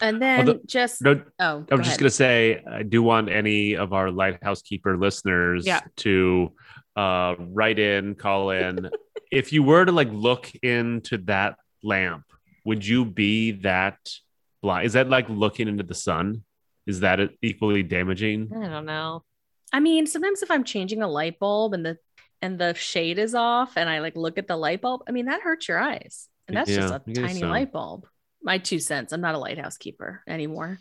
[0.00, 3.28] And then Although- just No, oh, I was just going to say, I do want
[3.28, 5.80] any of our Lighthouse Keeper listeners Yeah.
[5.98, 6.52] to
[6.96, 8.90] uh, write in, call in.
[9.30, 12.24] if you were to like look into that lamp,
[12.64, 13.98] would you be that
[14.62, 14.86] blind?
[14.86, 16.42] Is that like looking into the sun?
[16.86, 18.50] Is that equally damaging?
[18.54, 19.22] I don't know.
[19.72, 21.98] I mean, sometimes if I'm changing a light bulb and the
[22.42, 25.26] and the shade is off and I like look at the light bulb, I mean
[25.26, 26.28] that hurts your eyes.
[26.48, 27.48] And that's just Yeah, a I guess tiny so.
[27.48, 28.06] light bulb.
[28.42, 29.12] My two cents.
[29.12, 30.78] I'm not a lighthouse keeper anymore.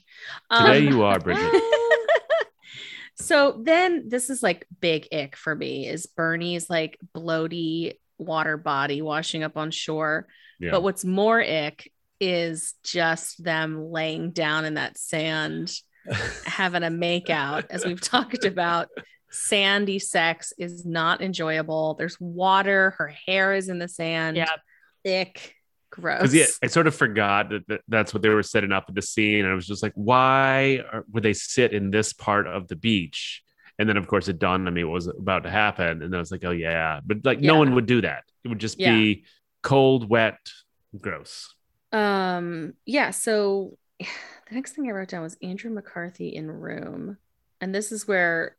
[0.52, 1.62] Today Um, you are, Bridget.
[3.16, 9.02] so then this is like big ick for me is Bernie's like bloaty water body
[9.02, 10.28] washing up on shore.
[10.60, 10.72] Yeah.
[10.72, 15.72] But what's more ick is just them laying down in that sand
[16.46, 18.88] having a makeout as we've talked about
[19.32, 24.50] sandy sex is not enjoyable there's water her hair is in the sand Yeah.
[25.06, 25.56] ick
[25.92, 28.90] gross Because yeah, I sort of forgot that, that that's what they were setting up
[28.90, 32.14] in the scene, and I was just like, why are, would they sit in this
[32.14, 33.44] part of the beach?
[33.80, 36.20] And then, of course, it dawned on me what was about to happen, and I
[36.20, 38.24] was like, oh yeah, but like no one would do that.
[38.44, 39.26] It would just be
[39.62, 40.40] cold, wet,
[41.00, 41.54] gross.
[41.94, 47.18] um yeah so the next thing i wrote down was andrew mccarthy in room
[47.60, 48.56] and this is where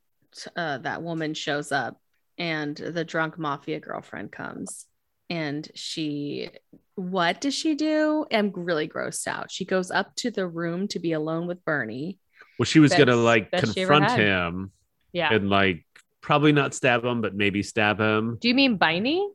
[0.57, 2.01] uh, that woman shows up
[2.39, 4.87] and the drunk mafia girlfriend comes
[5.33, 6.49] and she
[6.97, 10.99] what does she do i'm really grossed out she goes up to the room to
[10.99, 12.18] be alone with bernie
[12.59, 14.72] Well, she was Best- gonna like best she ever confront him
[15.12, 15.33] Yeah.
[15.35, 15.85] and like
[16.20, 18.39] probably not stab him, but maybe stab him.
[18.41, 19.26] Do you mean Biney?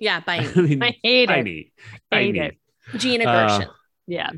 [0.00, 1.34] yeah by I mean, I hate it.
[1.34, 1.72] tiny,
[2.10, 2.38] Hate tiny.
[2.38, 2.54] it.
[2.96, 3.68] gina Uh, gershon
[4.06, 4.30] Yeah.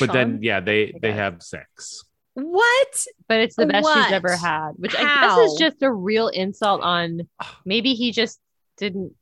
[0.00, 2.04] But then, yeah, they they have sex.
[2.34, 2.92] What?
[3.28, 4.04] but it's the best What?
[4.04, 5.44] she's ever had, which I guess How?
[5.44, 7.26] is just a real insult on
[7.64, 8.38] maybe he just
[8.76, 9.12] didn't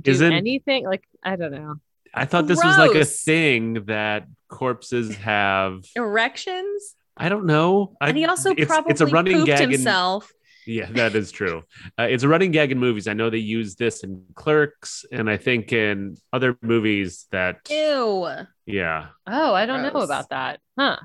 [0.00, 0.84] do Isn't- anything.
[0.84, 1.76] Like I don't know.
[2.14, 5.84] I thought this was like a thing that corpses have.
[5.94, 6.94] Erections?
[7.16, 7.94] I don't know.
[8.00, 10.32] I, And he also it's, probably it's a running pooped gag in himself.
[10.66, 11.62] Yeah, that is true.
[11.98, 13.06] Uh, it's a running gag in movies.
[13.06, 18.28] I know they use this in Clerks, and I think in other movies that, Ew.
[18.66, 19.08] yeah.
[19.26, 20.58] Oh, I don't know about that.
[20.78, 20.96] Huh.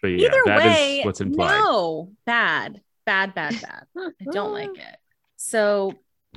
[0.00, 1.58] But yeah, Either that is way, what's implied.
[1.58, 3.84] no, bad, bad, bad, bad.
[3.98, 4.96] I don't like it.
[5.36, 5.94] So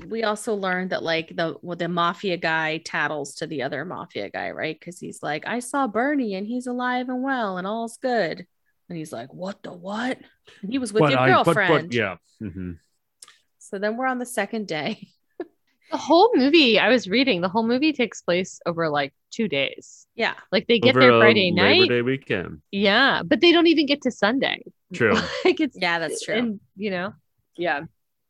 [0.07, 4.29] we also learned that like the well, the mafia guy tattles to the other mafia
[4.29, 4.77] guy, right?
[4.79, 8.45] Because he's like, I saw Bernie and he's alive and well and all's good.
[8.89, 10.19] And he's like, What the what?
[10.61, 11.93] And he was with But your I- but- but girlfriend.
[11.93, 12.17] yeah.
[12.41, 12.77] Mhm.
[13.59, 15.07] So then we're on the second day.
[15.91, 20.07] The whole movie I was reading, the whole movie takes place over like two days.
[20.15, 20.33] Yeah.
[20.51, 21.89] Like they get Over there a Friday Labor night.
[21.89, 22.61] Day weekend.
[22.71, 24.63] Yeah, but they don't even get to Sunday.
[24.91, 25.13] True.
[25.45, 26.33] like it's Yeah, that's true.
[26.35, 27.13] And you know,
[27.57, 27.81] yeah.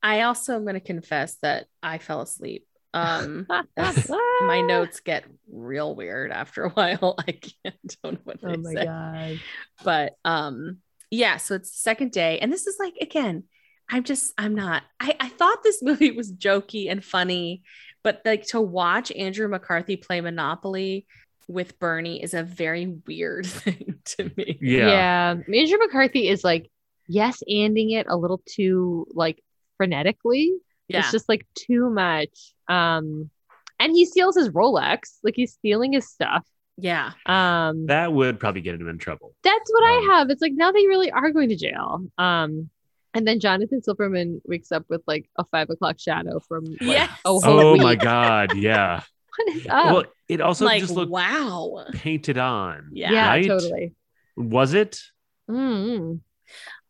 [0.04, 2.68] I also am gonna confess that I fell asleep.
[2.93, 3.47] Um
[3.78, 7.16] my notes get real weird after a while.
[7.20, 8.86] I can't don't know what they Oh my say.
[8.86, 9.39] god.
[9.84, 10.78] but um
[11.10, 13.43] yeah so it's the second day and this is like again
[13.88, 17.62] i'm just i'm not i i thought this movie was jokey and funny
[18.04, 21.06] but like to watch andrew mccarthy play monopoly
[21.47, 24.88] with bernie is a very weird thing to me Yeah.
[24.88, 25.56] Yeah.
[25.56, 26.72] Andrew McCarthy is like
[27.08, 29.43] yes anding it a little too like
[29.82, 30.50] frenetically.
[30.88, 32.54] yeah It's just like too much.
[32.68, 33.30] Um
[33.80, 35.18] and he steals his Rolex.
[35.24, 36.46] Like he's stealing his stuff.
[36.78, 39.34] yeah Um That would probably get him in trouble.
[39.44, 40.30] that's what Um, I have.
[40.30, 42.06] It's like now they really are going to jail.
[42.18, 42.70] Um
[43.16, 47.10] and then Jonathan Silverman wakes up with like a five o'clock shadow from like Yes.
[47.26, 47.82] a whole Oh week.
[47.84, 48.56] my God.
[48.58, 49.02] Yeah.
[49.38, 49.86] What is up?
[49.94, 52.90] Well, it also like just looked wow painted on.
[52.92, 53.12] Yeah.
[53.12, 53.48] yeah, right?
[53.48, 53.94] totally.
[54.36, 55.00] Was it?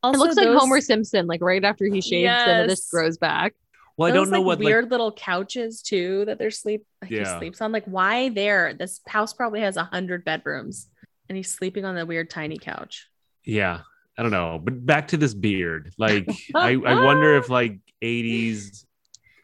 [0.03, 0.09] Mm.
[0.09, 2.89] It also looks like those- Homer Simpson, like right after he shaves, some of this
[2.89, 3.53] grows back.
[3.95, 7.17] Well, I don't know like, what weird like little couches too that they're sleep he
[7.17, 7.37] Yeah.
[7.37, 10.89] sleeps on like why there this house probably has a hundred bedrooms
[11.29, 13.07] and he's sleeping on the weird tiny couch
[13.45, 13.81] yeah.
[14.17, 14.59] I don't know.
[14.63, 15.93] But back to this beard.
[15.97, 18.85] Like I, I wonder if like 80s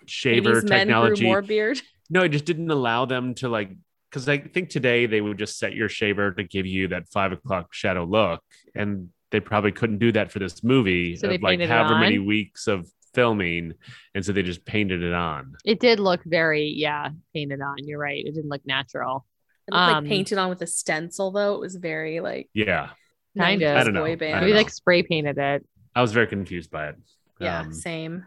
[0.05, 3.69] shaver 80s men grew technology more beard No, it just didn't allow them to like
[4.09, 7.31] because I think today they would just set your shaver to give you that five
[7.31, 8.41] o'clock shadow look,
[8.73, 12.19] and they probably couldn't do that for this movie So they of like however many
[12.19, 13.73] weeks of filming,
[14.15, 15.53] and so they just painted it on.
[15.65, 17.77] It did look very, yeah, painted on.
[17.79, 18.23] You're right.
[18.25, 19.25] It didn't look natural.
[19.67, 21.55] It looked Um, like painted on with a stencil though.
[21.55, 22.89] It was very like Yeah,
[23.37, 23.77] Kind 90s of.
[23.77, 24.01] I don't know.
[24.01, 24.41] boy I band.
[24.41, 25.65] don't Maybe like spray painted it.
[25.95, 26.95] I was very confused by it.
[27.39, 28.25] Yeah, Um, same.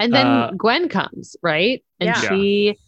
[0.00, 1.84] And then Uh, Gwen comes, right?
[2.00, 2.28] And Yeah.
[2.28, 2.78] she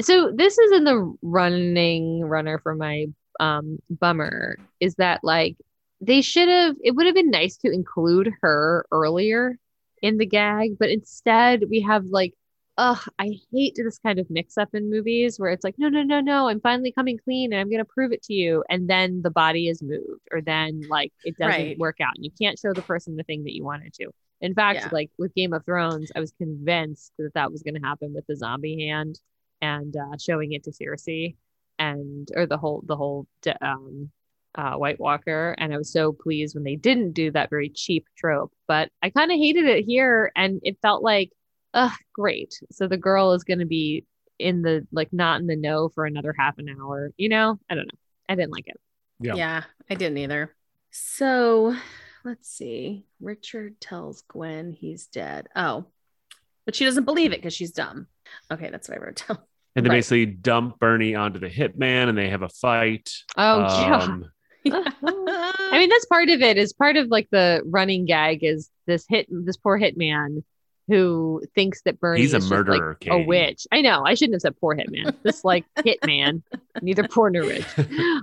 [0.00, 3.06] so this is in the running runner for my
[3.40, 5.56] um bummer is that like
[6.00, 9.58] they should have it would have been nice to include her earlier
[10.02, 12.34] in the gag, but instead we have like
[12.78, 16.02] ugh, I hate this kind of mix up in movies where it's like, no, no,
[16.02, 18.62] no, no, I'm finally coming clean and I'm gonna prove it to you.
[18.68, 21.78] And then the body is moved, or then like it doesn't Right.
[21.78, 24.10] work out and you can't show the person the thing that you wanted to.
[24.42, 24.88] In fact, Yeah.
[24.90, 28.26] like with Game of Thrones, I was convinced that that was going to happen with
[28.26, 29.18] the zombie hand
[29.62, 31.36] and uh, showing it to Cersei
[31.78, 33.26] and or the whole the whole
[33.62, 34.10] um,
[34.56, 38.06] uh, White Walker, and I was so pleased when they didn't do that very cheap
[38.16, 38.52] trope.
[38.66, 41.30] But I kind of hated it here, and it felt like,
[41.74, 42.58] ugh, great.
[42.72, 44.04] So the girl is going to be
[44.38, 47.12] in the like not in the know for another half an hour.
[47.16, 47.98] You know, I don't know.
[48.28, 48.80] I didn't like it.
[49.20, 49.34] Yeah.
[49.34, 49.62] Yeah.
[49.88, 50.54] I didn't either.
[50.90, 51.74] So
[52.24, 53.04] let's see.
[53.20, 55.48] Richard tells Gwen he's dead.
[55.54, 55.86] Oh,
[56.64, 58.06] but she doesn't believe it because she's dumb.
[58.50, 59.38] Okay, that's what I wrote down.
[59.76, 59.96] And they Right.
[59.98, 63.12] basically dump Bernie onto the hitman, and they have a fight.
[63.36, 64.18] Oh, yeah.
[64.72, 66.56] I mean, that's part of it.
[66.58, 70.42] Is part of like the running gag is this hit, this poor hitman
[70.88, 73.66] who thinks that Bernie He's a is just, like, murderer, a witch.
[73.72, 74.04] I know.
[74.04, 75.16] I shouldn't have said poor hitman.
[75.22, 76.42] This like hitman,
[76.82, 77.66] neither poor nor rich,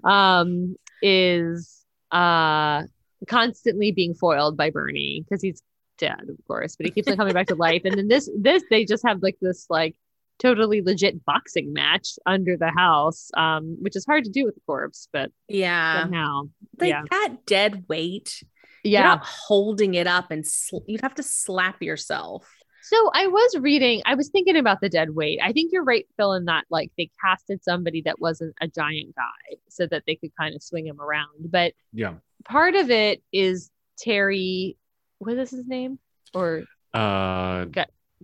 [0.04, 2.84] um, is uh
[3.28, 5.62] constantly being foiled by Bernie because he's
[5.98, 7.82] dead, of course, but he keeps on coming back to life.
[7.86, 9.96] And then this, this they just have like this like
[10.40, 14.62] totally legit boxing match under the house, um, which is hard to do with a
[14.66, 16.02] corpse, but yeah.
[16.02, 16.44] somehow,
[16.80, 17.04] Like yeah.
[17.10, 18.44] that dead weight.
[18.84, 19.04] You're yeah.
[19.04, 22.46] not holding it up and sl- you'd have to slap yourself.
[22.82, 25.40] So I was reading, I was thinking about the dead weight.
[25.42, 29.16] I think you're right, Phil, in that like they casted somebody that wasn't a giant
[29.16, 31.50] guy so that they could kind of swing him around.
[31.50, 32.16] But yeah.
[32.44, 34.76] part of it is Terry,
[35.20, 35.98] what is his name?
[36.34, 36.64] Or
[36.94, 37.66] Uh,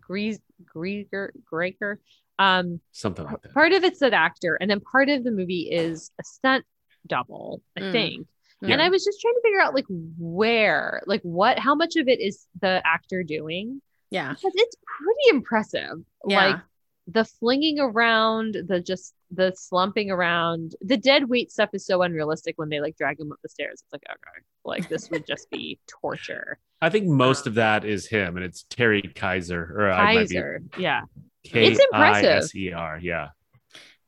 [0.09, 0.39] Grease
[0.75, 1.97] Grieger Greger.
[2.39, 3.53] Um something like that.
[3.53, 6.65] part of it's an actor, and then part of the movie is a stunt
[7.07, 7.91] double, I Mm.
[7.91, 8.27] think.
[8.61, 9.85] And I was just trying to figure out like
[10.17, 13.81] where, like what, how much of it is the actor doing?
[14.11, 14.33] Yeah.
[14.33, 16.03] Because it's pretty impressive.
[16.27, 16.35] Yeah.
[16.45, 16.59] Like
[17.07, 22.55] the flinging around, the just the slumping around, the dead weight stuff is so unrealistic
[22.57, 23.83] when they like drag him up the stairs.
[23.83, 26.57] It's like, okay, like this would just be torture.
[26.81, 30.29] I think most Um, of that is him, and it's Terry Kiser, or I might
[30.29, 30.41] be
[30.77, 31.01] Yeah.
[31.43, 32.25] K It's impressive.
[32.25, 32.99] I S E R.
[33.01, 33.29] Yeah,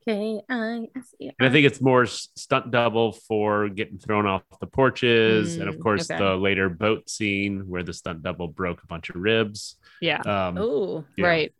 [0.06, 1.30] K I S E.
[1.38, 5.76] and I think it's more stunt double for getting thrown off the porches, and of
[5.76, 6.18] Mm, course okay.
[6.22, 9.76] the later boat scene where the stunt double broke a bunch of ribs.
[10.00, 10.20] Yeah.
[10.22, 11.04] Um, Oh.
[11.16, 11.26] yeah.
[11.26, 11.54] Right.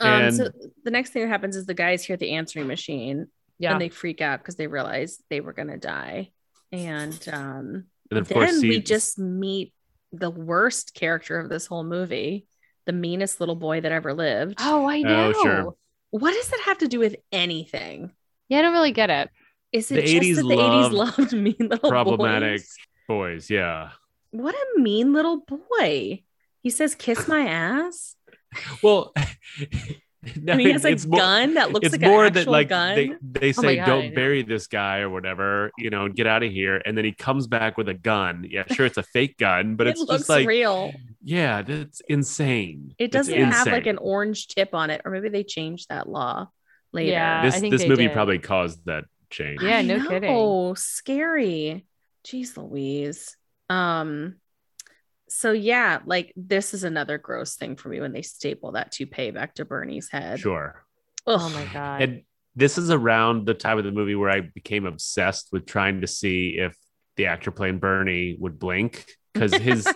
[0.00, 0.48] Um, And- so
[0.84, 3.26] the next thing that happens is the guys hear the answering machine
[3.58, 3.72] Yeah.
[3.72, 6.30] and they freak out because they realize they were gonna die.
[6.72, 9.72] And um, and then of then we just meet
[10.12, 12.46] the worst character of this whole movie,
[12.86, 14.58] the meanest little boy that ever lived.
[14.60, 15.32] oh, I know.
[15.34, 15.74] Oh, sure.
[16.10, 18.12] What does that have to do with anything?
[18.48, 19.30] Yeah, I don't really get it.
[19.72, 22.76] Is it The just 80s that the 80s loved loved mean little problematic boys?
[23.08, 23.50] boys.
[23.50, 23.90] Yeah.
[24.30, 26.22] What a mean little boy.
[26.62, 28.14] He says, kiss my ass.
[28.82, 29.12] Well,
[30.36, 32.46] no, and he has a it's more- gun that looks it's like more an that
[32.46, 32.94] like gun.
[32.94, 36.42] they, they Oh say God, don't bury this guy or whatever you know get out
[36.44, 39.36] of here and then he comes back with a gun yeah sure it's a fake
[39.36, 40.92] gun but it it's looks just like real.
[41.24, 45.42] yeah that's insane It doesn't have like an orange tip on it, or maybe they
[45.42, 46.48] changed that law
[46.92, 47.10] later.
[47.12, 47.40] Yeah.
[47.40, 48.12] I this think this movie did.
[48.12, 50.30] probably caused that change Yeah, no kidding.
[50.32, 51.84] Oh, Scary.
[52.24, 53.36] Jeez Louise.
[53.68, 54.36] Um,
[55.34, 59.30] so yeah, like this is another gross thing for me when they staple that toupee
[59.30, 60.40] back to Bernie's head.
[60.40, 60.84] sure
[61.26, 61.40] Ugh.
[61.40, 62.02] Oh my god.
[62.02, 62.22] and
[62.54, 66.06] this is around the time of the movie where i became obsessed with trying to
[66.06, 66.76] see if
[67.16, 69.86] the actor playing bernie would blink because his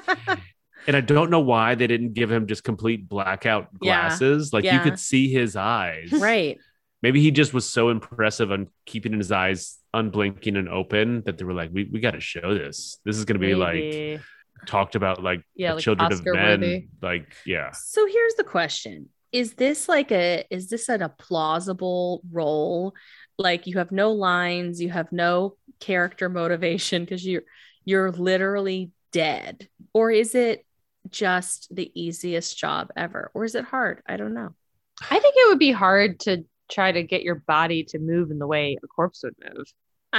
[0.87, 3.82] and i don't know why they didn't give him just complete blackout glasses.
[3.82, 4.09] Yeah.
[4.09, 6.59] glasses like you could see his eyes right.
[7.03, 11.45] maybe he just was so impressive on keeping his eyes unblinking and open that they
[11.45, 12.99] were like, we, we got to show this.
[13.05, 14.20] This is going to be like Maybe.
[14.67, 16.35] Talked about like Yeah, the like children of men.
[16.35, 16.89] Oscar-worthy.
[17.03, 19.09] Like, yeah, So here's the question.
[19.33, 22.95] Is this like a is this an, a plausible role?
[23.39, 27.43] Like you have no lines, you have no character motivation because you're
[27.85, 29.69] you're literally dead.
[29.93, 30.65] Or is it
[31.11, 33.31] just the easiest job ever?
[33.35, 34.03] Or is it hard?
[34.07, 34.55] I don't know.
[35.03, 38.39] I think it would be hard to try to get your body to move in
[38.39, 39.67] the way a corpse would move.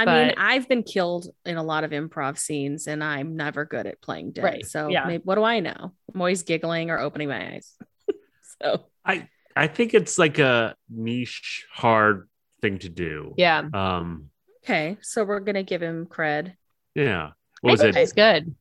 [0.06, 3.86] I mean, I've been killed in a lot of improv scenes and I'm never good
[3.86, 4.44] at playing dead.
[4.44, 5.04] Right, So yeah.
[5.06, 5.92] maybe, what do I know?
[6.14, 7.74] I'm always giggling or opening my eyes.
[8.62, 12.28] so I I think it's like a niche, hard
[12.62, 13.34] thing to do.
[13.36, 13.62] Yeah.
[13.72, 14.30] Um,
[14.64, 14.96] okay.
[15.02, 16.54] So we're gonna give him cred.
[16.94, 17.28] yeah.
[17.28, 17.32] I
[17.62, 18.00] What was think it?
[18.00, 18.54] he's good.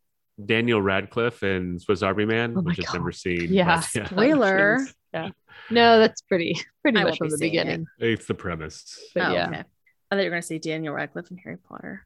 [0.43, 3.51] Daniel Radcliffe and Swiss Army Man, Oh my which I've never seen.
[3.53, 3.81] Yeah.
[3.93, 4.79] but Spoiler.
[5.13, 5.29] Yeah,
[5.71, 7.63] no, that's pretty pretty I much from be the seeing it.
[7.63, 7.85] beginning.
[7.99, 8.99] It's the premise.
[9.15, 9.47] But oh, yeah.
[9.49, 9.63] okay.
[10.09, 12.05] I thought you were gonna say Daniel Radcliffe and Harry Potter.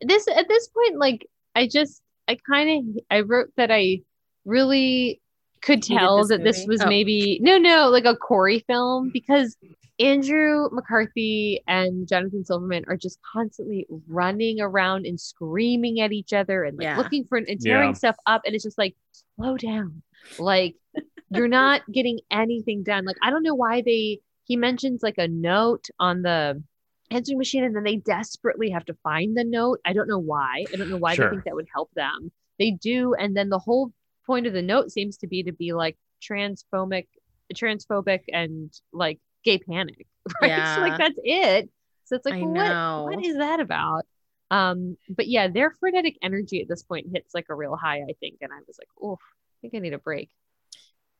[0.00, 4.00] This at this point, like I just I kind of I wrote that I
[4.44, 5.20] really
[5.62, 6.88] could tell this that this was Oh.
[6.88, 9.56] maybe no no like a Corey film because
[9.98, 16.64] Andrew McCarthy and Jonathan Silverman are just constantly running around and screaming at each other
[16.64, 16.96] and like Yeah.
[16.96, 17.94] looking for and tearing Yeah.
[17.94, 18.96] stuff up and it's just like
[19.36, 20.02] slow down
[20.38, 20.76] like
[21.30, 25.28] you're not getting anything done like I don't know why they he mentions like a
[25.28, 26.62] note on the
[27.10, 30.64] answering machine and then they desperately have to find the note I don't know why
[30.72, 31.26] I don't know why Sure.
[31.26, 33.92] they think that would help them they do and then the whole
[34.26, 37.06] point of the note seems to be to be like transphobic
[37.54, 40.06] transphobic and like gay panic
[40.42, 40.74] right Yeah.
[40.76, 41.70] so like that's it
[42.04, 43.02] so it's like I well, know.
[43.08, 44.04] what what is that about
[44.50, 48.14] um but yeah their frenetic energy at this point hits like a real high i
[48.20, 50.28] think and i was like oh i think i need a break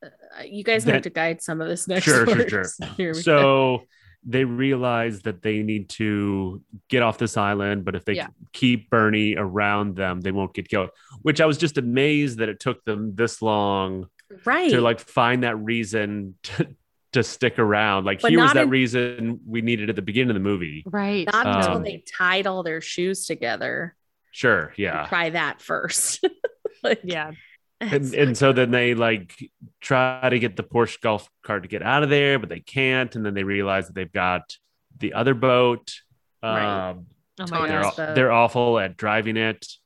[0.03, 0.09] Uh,
[0.45, 2.05] you guys have to guide some of this next.
[2.05, 2.64] Sure, sure, sure.
[2.97, 3.22] Here we go.
[3.22, 3.82] So
[4.25, 8.29] they realize that they need to get off this island, but if they Yeah.
[8.53, 10.91] keep Bernie around them, they won't get killed.
[11.23, 14.09] Which I was just amazed that it took them this long
[14.45, 14.71] right.
[14.71, 16.68] to like find that reason to,
[17.14, 18.05] to stick around.
[18.05, 20.83] Like But here was that in- reason we needed at the beginning of the movie.
[20.87, 23.97] right Not until Um, they tied all their shoes together.
[24.33, 25.07] Sure, yeah.
[25.09, 26.25] Try that first.
[26.83, 27.33] like, yeah
[27.81, 29.35] And, it's and so then they like
[29.81, 33.14] try to get the Porsche golf cart to get out of there, but they can't.
[33.16, 34.57] And then they realize that they've got
[34.99, 35.95] the other boat.
[36.43, 36.91] Right.
[36.91, 37.07] Um,
[37.41, 39.66] oh my they're, gosh aw- they're awful at driving it.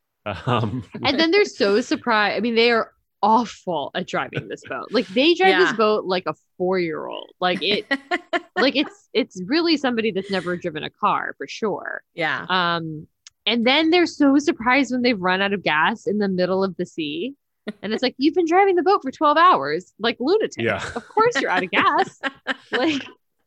[0.46, 2.92] Um, and then they're so surprised i mean they are
[3.22, 5.64] awful at driving this boat like they drive Yeah.
[5.64, 7.84] this boat like a four-year-old like it
[8.56, 12.46] like it's it's really somebody that's never driven a car for sure yeah.
[12.48, 13.06] Um,
[13.44, 16.76] and then they're so surprised when they've run out of gas in the middle of
[16.78, 17.34] the sea.
[17.82, 20.62] And it's like, you've been driving the boat for 12 hours, like lunatic.
[20.64, 20.82] yeah.
[20.94, 22.20] Of course you're out of gas.
[22.72, 23.02] like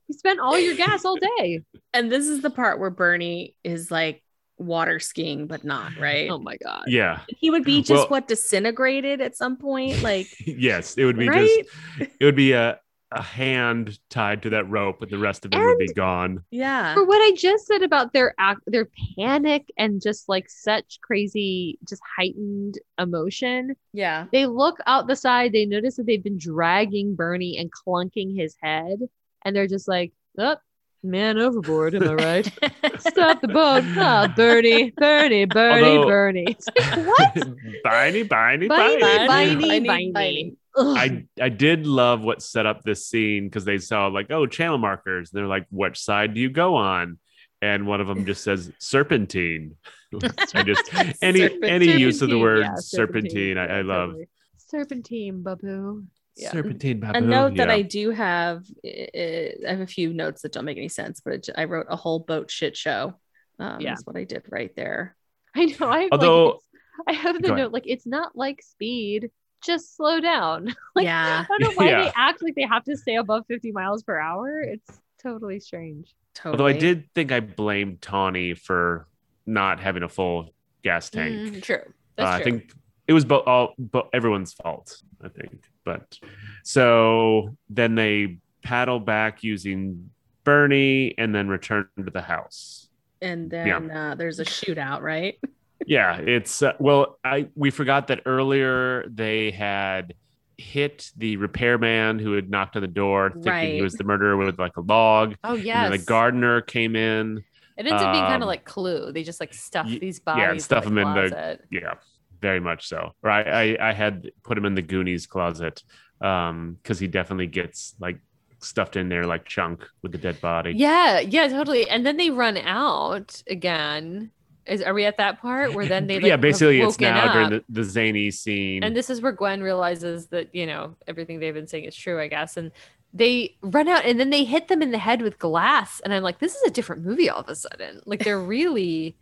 [0.08, 1.62] you spent all your gas all day.
[1.94, 4.24] And this is the part where Bernie is like
[4.58, 6.30] water skiing, but not right.
[6.32, 6.86] Oh my god.
[6.88, 7.20] Yeah.
[7.28, 11.30] He would be just Well- what disintegrated at some point, like yes, it would be
[11.30, 11.66] right.
[12.00, 12.80] just it would be a
[13.12, 16.44] a hand tied to that rope, and the rest of it would be gone.
[16.52, 21.00] yeah, For what I just said about their act, their panic and just like such
[21.02, 24.26] crazy, just heightened emotion, yeah.
[24.34, 25.54] they look out the side.
[25.54, 29.00] They notice that they've been dragging Bernie and clunking his head,
[29.46, 30.62] and they're just like, "Up,
[31.02, 32.46] man overboard." Am I right?
[33.00, 36.46] Stop the boat, ah, Bernie, Bernie, Bernie, Although- Bernie.
[36.50, 37.34] It's like, what?
[37.86, 39.28] Biney, biney, Biney, biney.
[39.28, 40.14] biney, Biney, biney.
[40.14, 40.56] biney.
[40.78, 40.98] Ugh.
[40.98, 44.78] I I did love what set up this scene because they saw like oh channel
[44.78, 45.32] markers.
[45.32, 47.18] and They're like, which side do you go on?
[47.62, 49.76] And one of them just says serpentine.
[50.54, 50.90] I just
[51.24, 54.10] any any use of the word yeah, serpentine, I, I love.
[54.10, 54.30] totally.
[54.58, 56.04] Serpentine, babu.
[56.36, 56.52] Yeah.
[56.52, 57.30] Serpentine a baboon.
[57.30, 57.70] note that.
[57.72, 58.64] I do have.
[58.86, 61.96] uh, I have a few notes that don't make any sense, but I wrote a
[61.96, 63.16] whole boat shit show.
[63.60, 63.92] Um, Yeah.
[63.92, 65.16] That's what I did right there.
[65.56, 65.90] I know.
[65.90, 66.60] I have Although- like,
[67.08, 67.58] I have the Go ahead.
[67.66, 69.32] note like it's not like speed.
[69.64, 70.76] Just slow down.
[70.96, 72.04] like, yeah, I don't know why Yeah.
[72.04, 74.62] they act like they have to stay above 50 miles per hour.
[74.62, 76.16] It's totally strange.
[76.34, 76.54] totally.
[76.54, 79.08] Although I did think I blamed Tawny for
[79.46, 80.54] not having a full
[80.84, 81.36] gas tank.
[81.36, 81.76] Mm, true.
[81.78, 82.72] Uh, That's I think
[83.08, 85.02] it was both all but everyone's fault.
[85.24, 86.18] I think, but
[86.64, 90.12] so then they paddle back using
[90.44, 92.90] Bernie and then return to the house.
[93.22, 95.40] And then uh, there's a shootout, right?
[95.88, 100.16] Yeah, it's uh, well, I we forgot that earlier they had
[100.58, 104.60] hit the repairman who had knocked on the door, thinking he was the murderer with
[104.60, 105.36] like a log.
[105.46, 107.42] oh then the gardener came in.
[107.78, 109.14] it ends up being kind um, of like Clue.
[109.14, 110.52] They just like stuff y- these yeah, bodies.
[110.52, 111.94] and stuff in them in the- Yeah,
[112.42, 113.14] very much so.
[113.22, 113.48] Right.
[113.48, 115.84] I, I, I had put him in the Goonies closet
[116.20, 118.20] um because he definitely gets like
[118.60, 120.74] stuffed in there like chunk with the dead body.
[120.76, 121.90] Yeah, yeah, totally.
[121.90, 124.32] And then they run out again.
[124.68, 127.34] Is are we at that part where then they like, yeah, basically it's woken now
[127.34, 128.84] during the, the zany scene.
[128.84, 132.20] And this is where Gwen realizes that, you know, everything they've been saying is true,
[132.20, 132.58] I guess.
[132.58, 132.72] And
[133.14, 136.00] they run out and then they hit them in the head with glass.
[136.02, 138.02] And I'm like, this is a different movie all of a sudden.
[138.06, 139.16] Like they're really,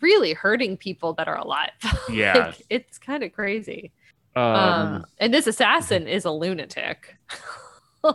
[0.00, 1.70] really hurting people that are alive.
[2.10, 2.38] Yeah.
[2.38, 3.92] Like, it's kind of crazy.
[4.36, 7.16] um, Um, and this assassin is a lunatic.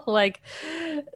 [0.07, 0.41] like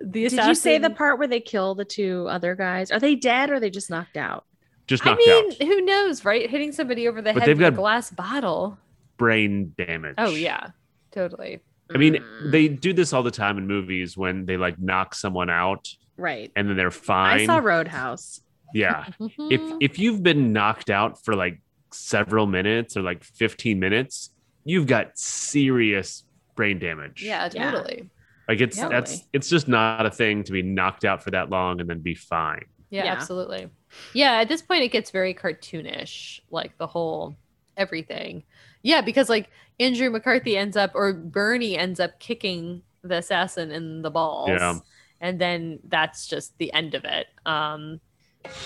[0.01, 2.91] the Did you say the part where they kill the two other guys?
[2.91, 4.45] Are they dead or are they just knocked out?
[4.89, 5.53] Just I mean, out.
[5.61, 6.49] who knows, right?
[6.49, 8.77] Hitting somebody over the But head they've with a glass bottle.
[9.17, 10.15] Brain damage.
[10.17, 10.69] Oh yeah,
[11.11, 11.59] totally.
[11.93, 15.15] I mean, Mm, they do this all the time in movies when they like knock
[15.15, 15.87] someone out
[16.17, 16.51] right.
[16.55, 17.41] and then they're fine.
[17.41, 18.41] I saw Roadhouse.
[18.73, 19.05] yeah.
[19.19, 21.61] if if you've been knocked out for like
[21.91, 24.31] several minutes or like 15 minutes,
[24.65, 26.23] you've got serious
[26.55, 27.23] brain damage.
[27.23, 27.71] yeah, Yeah.
[27.71, 28.09] totally.
[28.47, 28.93] Like it's Totally.
[28.95, 31.99] that's it's just not a thing to be knocked out for that long and then
[31.99, 32.65] be fine.
[32.89, 33.11] Yeah, Yeah.
[33.13, 33.69] absolutely.
[34.13, 37.35] Yeah, at this point it gets very cartoonish, like the whole
[37.77, 38.43] everything.
[38.83, 44.01] Yeah, because like Andrew McCarthy ends up or Bernie ends up kicking the assassin in
[44.01, 44.49] the balls.
[44.49, 44.79] Yeah.
[45.21, 47.27] And then that's just the end of it.
[47.45, 47.99] Um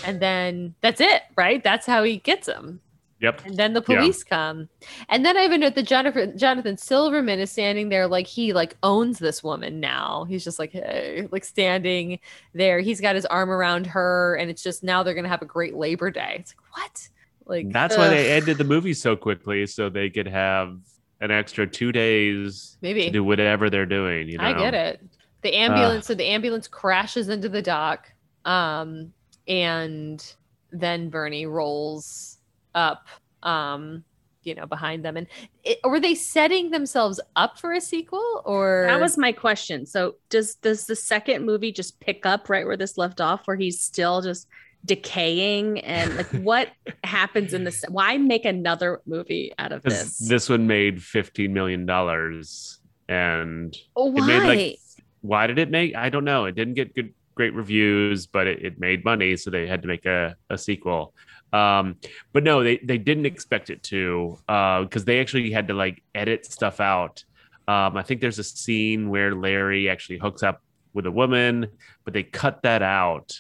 [0.06, 1.64] and then that's it, right?
[1.64, 2.82] That's how he gets him.
[3.24, 3.46] Yep.
[3.46, 4.00] And then the Yeah.
[4.00, 4.68] police come.
[5.08, 8.76] And then I a note that Jonathan Jonathan Silverman is standing there like he like
[8.84, 10.26] owns this woman now.
[10.28, 12.20] He's just like, hey, like standing
[12.54, 12.82] there.
[12.82, 15.74] He's got his arm around her, and it's just now they're gonna have a great
[15.74, 16.36] Labor Day.
[16.40, 17.10] It's like, what?
[17.46, 20.78] Like That's why they ended the movie so quickly so they could have
[21.22, 24.44] an extra 2 days maybe to do whatever they're doing, you know.
[24.44, 25.02] I get it.
[25.44, 28.12] The ambulance, so the ambulance crashes into the dock,
[28.46, 29.14] um,
[29.48, 30.26] and
[30.72, 32.40] then Bernie rolls
[32.76, 33.08] up,
[33.44, 34.04] um,
[34.44, 35.16] you know, behind them.
[35.18, 35.28] And
[35.64, 39.86] it, were they setting themselves up for a sequel, or That was my question.
[39.86, 43.56] So does does the second movie just pick up right where this left off, where
[43.58, 44.48] he's still just
[44.86, 46.70] decaying and like what
[47.06, 47.86] happens in this?
[47.88, 50.18] Why make another movie out of this?
[50.18, 51.90] this one made $15 million
[53.10, 54.28] and Oh, it why?
[54.28, 54.80] made like
[55.22, 58.64] why did it make i don't know it didn't get good great reviews but it,
[58.64, 61.14] it made money so they had to make a, a sequel
[61.54, 61.96] um
[62.34, 66.02] but no they they didn't expect it to uh because they actually had to like
[66.16, 67.24] edit stuff out
[67.68, 70.62] um i think there's a scene where larry actually hooks up
[70.94, 71.68] with a woman
[72.04, 73.40] but they cut that out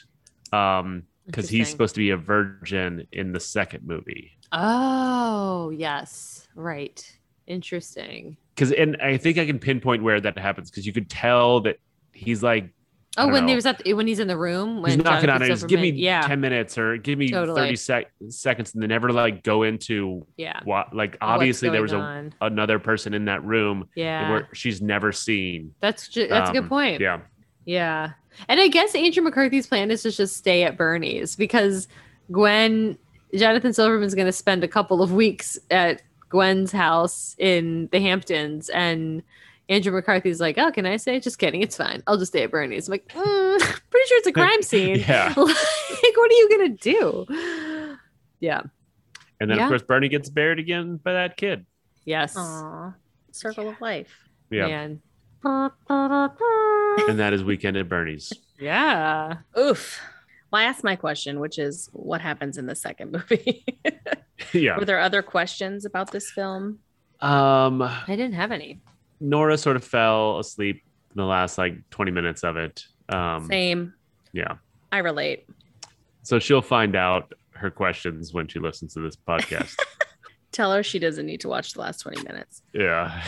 [0.53, 7.03] um because he's supposed to be a virgin in the second movie Oh, yes, right.
[7.47, 8.37] Interesting.
[8.53, 11.77] because and i think i can pinpoint where that happens because you could tell that
[12.11, 12.69] he's like
[13.17, 13.49] Oh, when know.
[13.49, 15.55] he was at the, when he's in the room when he's knocking on Jonathan it.
[15.55, 17.61] Just give me yeah, 10 minutes or give me Totally.
[17.61, 20.59] 30 sec- seconds and they never like go into yeah.
[20.63, 24.29] what like obviously there was a, another person in that room yeah.
[24.31, 25.75] where she's never seen.
[25.79, 27.01] That's ju- that's a good Um, point.
[27.01, 27.19] Yeah.
[27.65, 28.13] Yeah.
[28.47, 31.87] And I guess Andrew McCarthy's plan is to just stay at Bernie's because
[32.31, 32.97] Gwen
[33.35, 38.69] Jonathan Silverman's going to spend a couple of weeks at Gwen's house in the Hamptons,
[38.69, 39.21] and
[39.69, 41.19] Andrew McCarthy's like, "Oh, can I stay?
[41.19, 42.03] Just kidding, it's fine.
[42.07, 43.59] I'll just stay at Bernie's." I'm like, mm,
[43.89, 44.97] pretty sure it's a crime scene.
[45.07, 45.27] Yeah.
[45.37, 47.97] like, what are you gonna do?
[48.39, 48.61] Yeah.
[49.39, 49.65] And then Yeah.
[49.65, 51.65] of course Bernie gets buried again by that kid.
[52.05, 52.35] Yes.
[52.37, 52.93] Aw,
[53.31, 54.13] circle of life.
[54.49, 54.67] Yeah.
[54.67, 55.01] Man.
[55.45, 58.31] And that is Weekend at Bernie's.
[58.59, 59.37] Yeah.
[59.57, 59.99] Oof.
[60.51, 63.65] Well, I asked my question, which is what happens in the second movie.
[64.53, 64.77] yeah.
[64.77, 66.79] Were there other questions about this film?
[67.19, 68.81] Um I didn't have any.
[69.23, 72.83] Nora sort of fell asleep in the last like 20 minutes of it.
[73.09, 73.93] Um Same.
[74.33, 74.55] yeah.
[74.91, 75.47] I relate.
[76.23, 79.75] So she'll find out her questions when she listens to this podcast.
[80.51, 82.61] Tell her she doesn't need to watch the last 20 minutes.
[82.73, 83.23] yeah.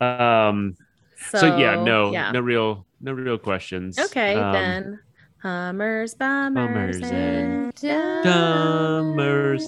[0.00, 0.76] Um
[1.30, 2.30] So, so, yeah, no yeah.
[2.32, 3.98] no real no real questions.
[3.98, 5.00] Okay, Um, then.
[5.42, 9.64] Hummers, bummers, Bummers and Dummers.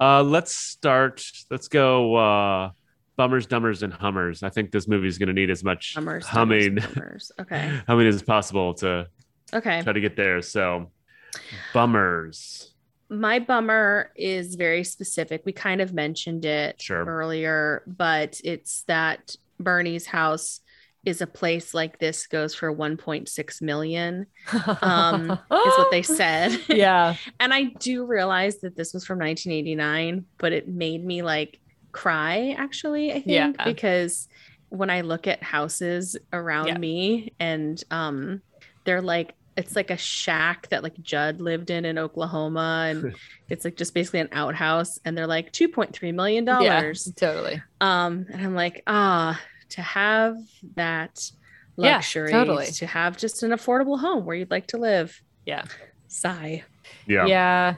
[0.00, 1.22] Uh, let's start.
[1.50, 2.14] Let's go.
[2.16, 2.70] Uh,
[3.20, 4.42] bummers, dummers, and hummers.
[4.42, 7.32] I think this movie is going to need as much Hummers, humming, dummers, bummers.
[7.38, 7.80] Okay.
[7.86, 9.08] humming as possible to
[9.52, 9.82] Okay.
[9.82, 10.40] try to get there.
[10.40, 10.90] So,
[11.74, 12.72] bummers.
[13.10, 15.42] My bummer is very specific.
[15.44, 17.04] We kind of mentioned it Sure.
[17.04, 20.60] earlier, but it's that Bernie's house
[21.04, 24.26] is a place like this goes for 1.6 million
[24.82, 25.38] um is
[25.78, 27.14] what they said yeah.
[27.40, 31.58] and i do realize that this was from 1989 but it made me like
[31.92, 33.52] cry actually i think Yeah.
[33.64, 34.28] because
[34.68, 36.78] when i look at houses around Yeah.
[36.78, 38.42] me and um
[38.84, 43.14] they're like it's like a shack that like judd lived in in oklahoma and
[43.48, 46.58] it's like just basically an outhouse and they're like 2.3 million Yeah.
[46.80, 47.62] dollars Totally.
[47.80, 50.36] um and i'm like ah to have
[50.76, 51.30] that
[51.76, 52.66] Yeah, luxury totally.
[52.66, 55.64] to have just an affordable home where you'd like to live Yeah.
[56.08, 56.64] sigh
[57.06, 57.26] Yeah.
[57.26, 57.74] Yeah.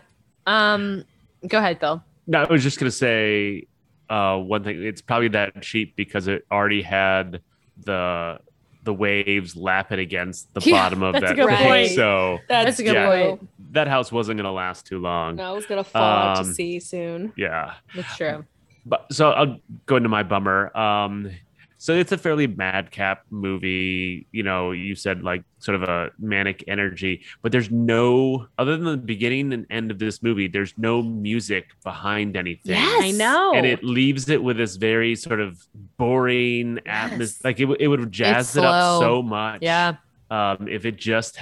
[0.46, 1.04] Um.
[1.46, 2.02] Go ahead, Bill.
[2.26, 3.66] No, I was just going to say
[4.11, 4.82] uh, one thing.
[4.82, 7.40] It's probably that cheap because it already had
[7.84, 8.38] the
[8.84, 11.94] the waves lapping against the Yeah, bottom of that's that good thing.
[11.94, 13.07] So That's a good yeah.
[13.28, 13.48] point.
[13.72, 15.36] that house wasn't going to last too long.
[15.36, 17.74] No, i was gonna fall out Um, to sea soon Yeah.
[17.94, 18.44] That's true.
[18.84, 20.76] but so I'll go into my bummer.
[20.76, 21.30] Um,
[21.83, 24.28] so it's a fairly madcap movie.
[24.30, 28.85] You know, you said like sort of a manic energy, but there's no other than
[28.85, 30.47] the beginning and end of this movie.
[30.47, 32.76] There's no music behind anything.
[32.76, 35.61] Yes, i know And it leaves it with this very sort of
[35.99, 37.51] boring atmosphere.
[37.51, 39.62] Like it, would- it would jazz It's it up so much.
[39.62, 39.97] Yeah.
[40.30, 41.41] Um, if it just,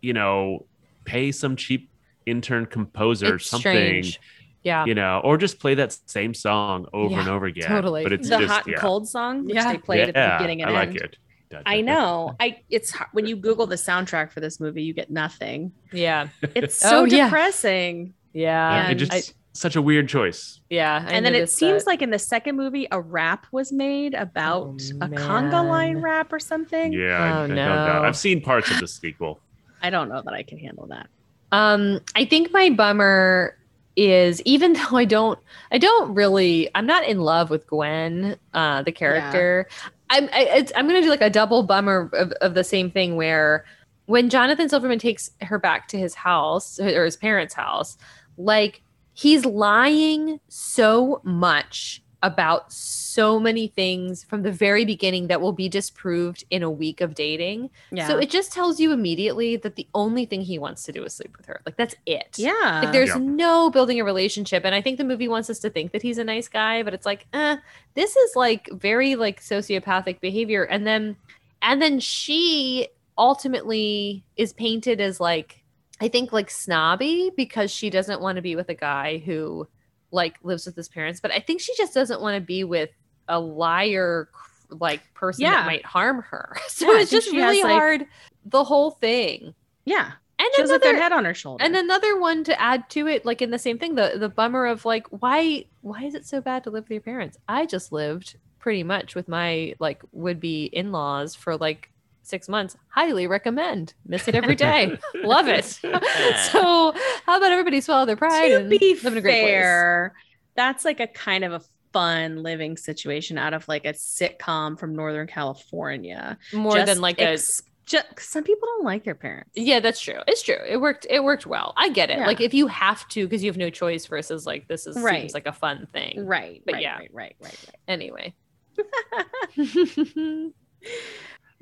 [0.00, 0.64] you know,
[1.04, 1.90] pay some cheap
[2.24, 3.72] intern composer It's something
[4.04, 4.20] strange.
[4.64, 4.84] Yeah.
[4.84, 7.66] you know, or just play that same song over Yeah, and over again.
[7.68, 8.04] totally.
[8.04, 8.80] But it's the just hot and yeah.
[8.80, 9.72] cold song which Yeah.
[9.72, 11.16] they played at the beginning and I like end it.
[11.50, 14.94] Da, da, i know i it's when you google the soundtrack for this movie you
[14.94, 16.28] get nothing Yeah.
[16.54, 18.86] it's so Oh, depressing Yeah.
[18.86, 19.22] it and just I-
[19.54, 20.60] such a weird choice.
[20.70, 21.04] yeah.
[21.06, 21.90] I and then it seems that.
[21.90, 26.32] like in the second movie a rap was made about Oh, a conga line rap
[26.32, 27.86] or something Yeah, I, Oh, I don't know.
[28.00, 28.02] no.
[28.04, 29.40] I've seen parts of the sequel.
[29.82, 31.08] i don't know that i can handle that
[31.50, 33.58] Um, I think my bummer
[33.96, 35.38] is even though I don't,
[35.70, 39.68] I don't really, I'm not in love with Gwen, uh, the character.
[40.10, 43.16] I'm, I, it's, I'm gonna do like a double bummer of, of the same thing
[43.16, 43.64] where
[44.06, 47.96] when Jonathan Silverman takes her back to his house or his parents' house,
[48.36, 48.82] like
[49.14, 53.01] he's lying so much about so
[53.38, 57.68] many things from the very beginning that will be disproved in a week of dating.
[57.90, 61.04] yeah So it just tells you immediately that the only thing he wants to do
[61.04, 61.60] is sleep with her.
[61.66, 62.36] Like that's it.
[62.38, 63.18] yeah Like there's Yeah.
[63.18, 64.64] no building a relationship.
[64.64, 66.94] And I think the movie wants us to think that he's a nice guy, but
[66.94, 67.56] it's like, eh,
[67.94, 70.64] this is like very like sociopathic behavior.
[70.64, 71.16] And then
[71.60, 72.88] and then she
[73.18, 75.62] ultimately is painted as like,
[76.00, 79.66] I think like snobby because she doesn't want to be with a guy who
[80.10, 81.20] like lives with his parents.
[81.20, 82.90] But I think she just doesn't want to be with
[83.28, 84.28] a liar
[84.70, 85.50] like person Yeah.
[85.52, 86.56] that might harm her.
[86.68, 88.06] So Yeah, it's just she has, really like- hard
[88.44, 89.54] the whole thing.
[89.84, 93.06] yeah And she like their head on her shoulder and another one to add to
[93.06, 96.26] it, like in the same thing, the the bummer of like, why why is it
[96.26, 97.38] so bad to live with your parents?
[97.48, 101.90] I just lived pretty much with my like would be in laws for like
[102.24, 102.76] six months.
[102.88, 103.94] Highly recommend.
[104.06, 104.96] Miss it every day.
[105.22, 105.64] Love it.
[106.50, 106.92] so
[107.26, 109.50] how about everybody swallow their pride to and be live in a great place?
[109.52, 110.14] fair
[110.54, 111.60] that's like a kind of a
[111.92, 117.20] fun living situation out of like a sitcom from northern california More Just than like
[117.20, 120.20] ex- ju- some people don't like their parents yeah, that's true.
[120.26, 120.56] It's true.
[120.68, 121.06] It worked.
[121.10, 121.74] It worked well.
[121.76, 122.18] I get it.
[122.18, 122.26] Yeah.
[122.26, 125.20] Like if you have to because you have no choice versus like this is Right.
[125.22, 126.24] seems like a fun thing.
[126.26, 126.96] right But right, yeah.
[126.98, 128.34] right right right right Anyway.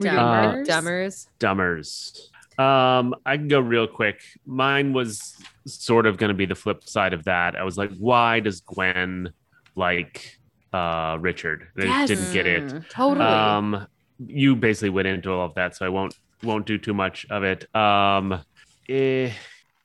[0.01, 0.67] Dummers.
[0.67, 1.27] Dummers.
[1.39, 2.63] Dummers.
[2.63, 4.21] Um, I can go real quick.
[4.47, 5.35] Mine was
[5.67, 7.57] sort of going to be the flip side of that.
[7.57, 9.33] I was like, why does Gwen
[9.77, 10.39] like
[10.73, 11.69] uh Richard?
[11.79, 12.09] I Yes.
[12.09, 12.73] didn't get it.
[12.91, 13.27] Totally.
[13.27, 13.87] Um,
[14.19, 17.43] you basically went into all of that, so I won't won't do too much of
[17.43, 17.75] it.
[17.75, 18.41] Um,
[18.89, 19.33] eh,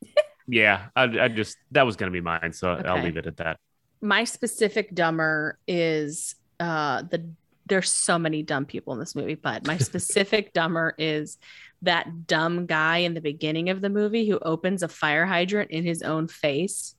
[0.47, 3.37] yeah, I, I just that was going to be mine, so I'll leave it at
[3.37, 3.57] that.
[4.01, 7.25] My specific dumber is uh the
[7.67, 11.37] there's so many dumb people in this movie, but my specific dumber is
[11.81, 15.83] that dumb guy in the beginning of the movie who opens a fire hydrant in
[15.83, 16.95] his own face.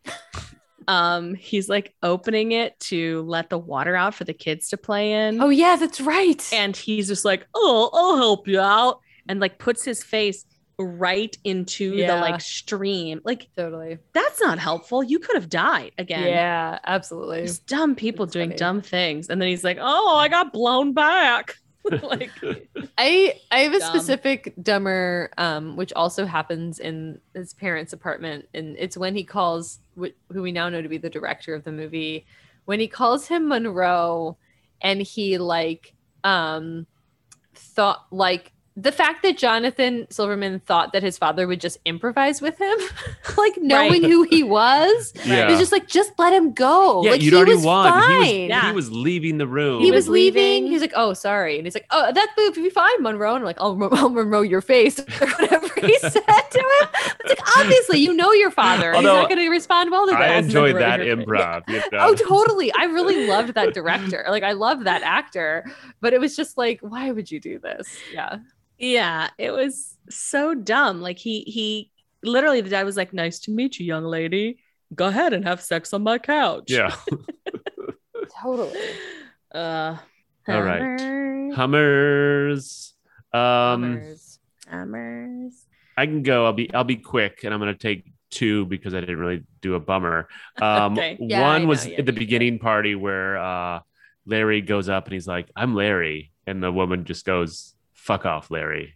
[0.89, 5.12] Um, he's like opening it to let the water out for the kids to play
[5.12, 5.41] in.
[5.41, 6.49] oh yeah, that's right.
[6.53, 10.45] and he's just like, "Oh, I'll help you out," and like puts his face
[10.78, 13.20] right into the like stream.
[13.24, 13.99] Like totally.
[14.12, 15.03] that's not helpful.
[15.03, 16.28] You could have died again.
[16.28, 17.43] Yeah, absolutely.
[17.47, 18.59] Just dumb people It's doing funny.
[18.59, 21.57] dumb things, and then he's like, "Oh, I got blown back."
[22.03, 22.30] like,
[22.99, 23.89] I I have a Dumb.
[23.95, 29.78] specific dumber, um, which also happens in his parents' apartment, and it's when he calls
[29.97, 32.26] who we now know to be the director of the movie,
[32.64, 34.36] when he calls him Monroe,
[34.80, 35.94] and he like
[36.24, 36.86] um
[37.55, 42.58] thought like the fact that Jonathan Silverman thought that his father would just improvise with
[42.58, 42.76] him,
[43.38, 45.48] like knowing who he was, Yeah.
[45.48, 47.02] it's just like just let him go.
[47.02, 48.02] Yeah, like, you'd he already was won.
[48.10, 48.48] He was.
[48.50, 48.68] Yeah.
[48.68, 49.80] he was leaving the room.
[49.82, 50.42] He was was leaving.
[50.64, 50.66] leaving.
[50.72, 53.38] He's like, "Oh, sorry," and he's like, "Oh, that booth would be fine, Monroe." And
[53.38, 56.88] I'm like, "Oh, Mo- I'll Monroe your face," or whatever he said to him.
[57.24, 58.90] It's like, obviously, you know your father.
[58.92, 60.20] he's Although, not going to respond well to that.
[60.22, 61.26] I enjoyed that heard of it.
[61.26, 61.62] improv.
[61.68, 61.84] You know?
[61.92, 62.70] Oh, totally.
[62.72, 64.24] I really loved that director.
[64.28, 65.64] Like, I love that actor,
[66.02, 67.88] but it was just like, why would you do this?
[68.12, 68.36] Yeah.
[68.78, 71.00] Yeah, it was so dumb.
[71.00, 71.90] Like he he
[72.22, 74.58] literally the dad was like, "Nice to meet you, young lady.
[74.94, 76.94] Go ahead and have sex on my couch." Yeah.
[78.42, 78.78] Totally.
[79.54, 79.96] Uh.
[80.48, 81.00] All right.
[81.00, 81.54] Hummers.
[81.56, 82.94] Hummers.
[83.32, 84.38] Um, Bummers.
[84.68, 85.66] Hummers.
[85.96, 86.44] I can go.
[86.44, 89.74] I'll be I'll be quick, and I'm gonna take two because I didn't really do
[89.74, 90.28] a bummer.
[90.60, 91.16] Um, Okay.
[91.20, 93.80] Yeah, one know, was yeah, at the you beginning party where uh,
[94.26, 97.74] Larry goes up and he's like, "I'm Larry," and the woman just goes,
[98.07, 98.94] "Fuck off, Larry."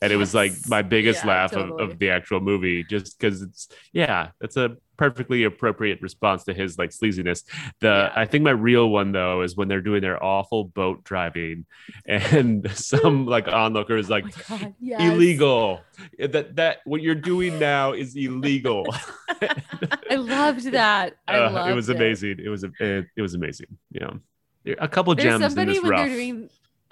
[0.00, 1.84] And it was like my biggest Yeah, laugh of, totally.
[1.92, 6.76] of the actual movie, just because it's yeah, it's a perfectly appropriate response to his
[6.76, 7.44] like sleaziness.
[7.80, 8.12] The Yeah.
[8.22, 11.66] I think my real one though is when they're doing their awful boat driving,
[12.04, 14.74] and some like onlooker is like, Oh God.
[14.80, 15.02] Yes.
[15.12, 15.82] illegal.
[16.18, 18.84] That that what you're doing now is illegal.
[20.10, 21.14] I loved that.
[21.28, 22.36] I Uh, loved it was amazing.
[22.44, 23.68] It was a it, it was amazing.
[23.92, 24.14] Yeah,
[24.78, 26.08] a couple There's gems in this rough.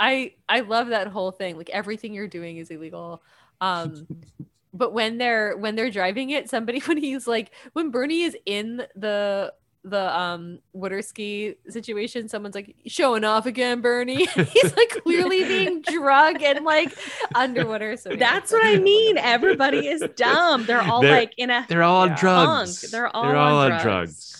[0.01, 0.30] They're doing.
[0.48, 1.57] I I love that whole thing.
[1.57, 3.22] Like everything you're doing is illegal.
[3.61, 4.07] Um,
[4.74, 8.82] but when they're when they're driving it, somebody when he's like when Bernie is in
[8.96, 14.26] the the um water ski situation, someone's like showing off again, Bernie.
[14.26, 16.92] he's like clearly being drug and like
[17.34, 17.96] underwater.
[17.96, 19.16] So yeah, That's what I mean.
[19.16, 20.66] Everybody is dumb.
[20.66, 22.12] They're all They're- like in a They're all Yeah.
[22.12, 22.80] on drugs.
[22.82, 22.90] Funk.
[22.92, 23.82] They're all They're on all on drugs.
[23.82, 24.39] drugs.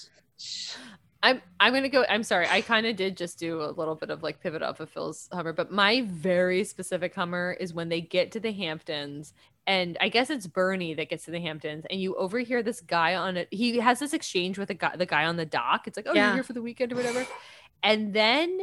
[1.23, 2.05] I'm I'm gonna go.
[2.09, 2.47] I'm sorry.
[2.49, 5.29] I kind of did just do a little bit of like pivot off of Phil's
[5.33, 9.35] Hummer, but my very specific Hummer is when they get to the Hamptons,
[9.66, 13.14] and I guess it's Bernie that gets to the Hamptons, and you overhear this guy
[13.16, 13.49] on it.
[13.51, 15.87] He has this exchange with the guy, the guy on the dock.
[15.87, 16.29] It's like, oh, Yeah.
[16.29, 17.27] you're here for the weekend or whatever,
[17.83, 18.61] and then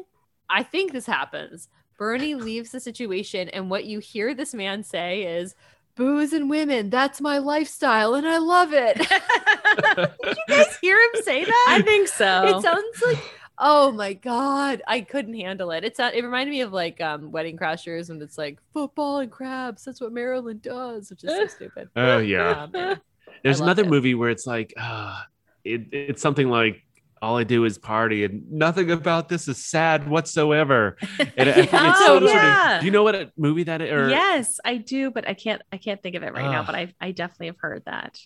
[0.49, 1.69] I think this happens.
[1.99, 5.53] Bernie leaves the situation, and what you hear this man say is.
[5.97, 8.97] Booze and women, that's my lifestyle, and I love it.
[10.23, 11.65] Did you guys hear him say that?
[11.69, 12.57] I think so.
[12.57, 13.19] it sounds like
[13.59, 17.57] oh my god i couldn't handle it it's it reminded me of like um wedding
[17.57, 21.89] crashers and it's like football and crabs that's what maryland does which is so stupid
[21.95, 22.63] Oh yeah.
[22.63, 22.95] Um, yeah.
[23.43, 23.89] There's another it.
[23.89, 25.21] movie where it's like, uh,
[25.63, 26.83] it, it's something like
[27.21, 30.97] all I do is party and nothing about this is sad whatsoever.
[31.37, 32.75] And I think it's Oh, some sort yeah.
[32.75, 32.79] of.
[32.81, 33.91] Do you know what a movie that is?
[33.91, 35.61] Or, yes, I do, but I can't.
[35.71, 36.63] I can't think of it right now.
[36.63, 38.19] But I, I definitely have heard that.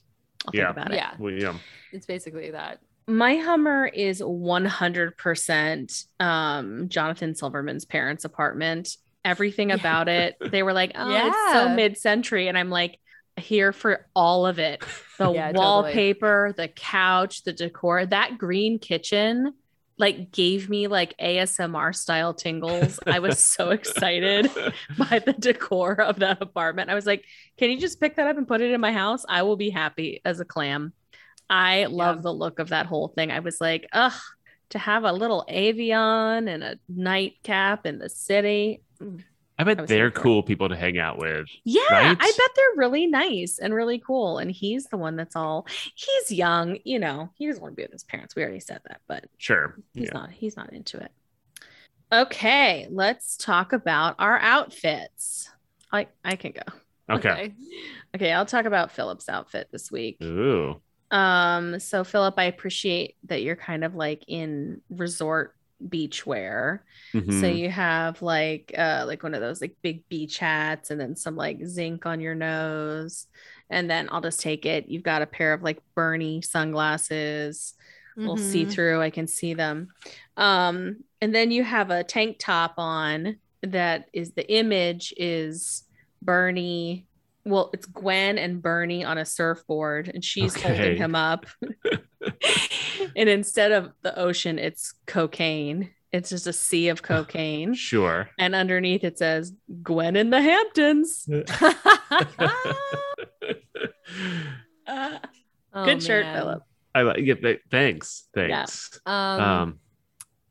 [0.47, 0.67] I'll Yeah.
[0.67, 0.95] think about it.
[0.95, 1.53] yeah Well, yeah.
[1.91, 8.97] it's basically that My Hummer is 100% um, Jonathan Silverman's parents' apartment.
[9.23, 9.75] Everything Yeah.
[9.75, 12.47] about it, they were like, oh, it's so mid century.
[12.47, 12.97] And I'm like,
[13.37, 14.83] here for all of it
[15.17, 15.53] the Yeah, totally.
[15.65, 19.53] wallpaper, the couch, the decor, that green kitchen.
[19.97, 22.99] Like gave me like ASMR style tingles.
[23.05, 24.49] I was so excited
[24.97, 26.89] by the decor of that apartment.
[26.89, 27.23] I was like,
[27.57, 29.23] can you just pick that up and put it in my house?
[29.29, 30.93] I will be happy as a clam.
[31.51, 32.21] I love Yeah.
[32.23, 33.29] the look of that whole thing.
[33.31, 34.13] I was like, ugh,
[34.69, 38.81] to have a little Evian and a nightcap in the city.
[38.99, 39.23] Mm.
[39.61, 41.47] I I bet was they're cool people to hang out with.
[41.63, 42.17] Yeah, Right?
[42.19, 44.37] I bet they're really nice and really cool.
[44.39, 47.83] And he's the one that's all he's young, you know, he doesn't want to be
[47.83, 48.35] with his parents.
[48.35, 49.75] We already said that, but Sure.
[49.93, 50.13] he's Yeah.
[50.13, 51.11] not he's not into it.
[52.11, 55.49] Okay, let's talk about our outfits.
[55.91, 57.15] I I can go.
[57.15, 57.53] Okay.
[58.15, 60.17] Okay, I'll talk about Philip's outfit this week.
[60.23, 60.81] Ooh.
[61.11, 65.55] Um, so Philip, I appreciate that you're kind of like in resort
[65.89, 66.85] beach wear.
[67.29, 71.15] So you have like uh like one of those like big beach hats and then
[71.15, 73.27] some like zinc on your nose.
[73.69, 74.89] And then I'll just take it.
[74.89, 77.73] You've got a pair of like Bernie sunglasses,
[78.17, 78.39] a little Mhm.
[78.39, 79.01] see-through.
[79.01, 79.89] I can see them.
[80.37, 85.83] Um, and then you have a tank top on that is the image is
[86.21, 87.07] Bernie.
[87.45, 90.67] Well, it's Gwen and Bernie on a surfboard, and she's Okay.
[90.73, 91.45] holding him up.
[93.15, 95.91] and instead of the ocean, it's cocaine.
[96.11, 97.73] It's just a sea of cocaine.
[97.73, 98.29] Sure.
[98.37, 101.27] And underneath it says Gwen in the Hamptons.
[101.31, 101.73] Uh,
[105.73, 106.35] Oh, good shirt, man.
[106.35, 106.63] Philip.
[106.93, 108.27] I like yeah, th- thanks.
[108.33, 108.99] Thanks.
[109.05, 109.79] Um, Um,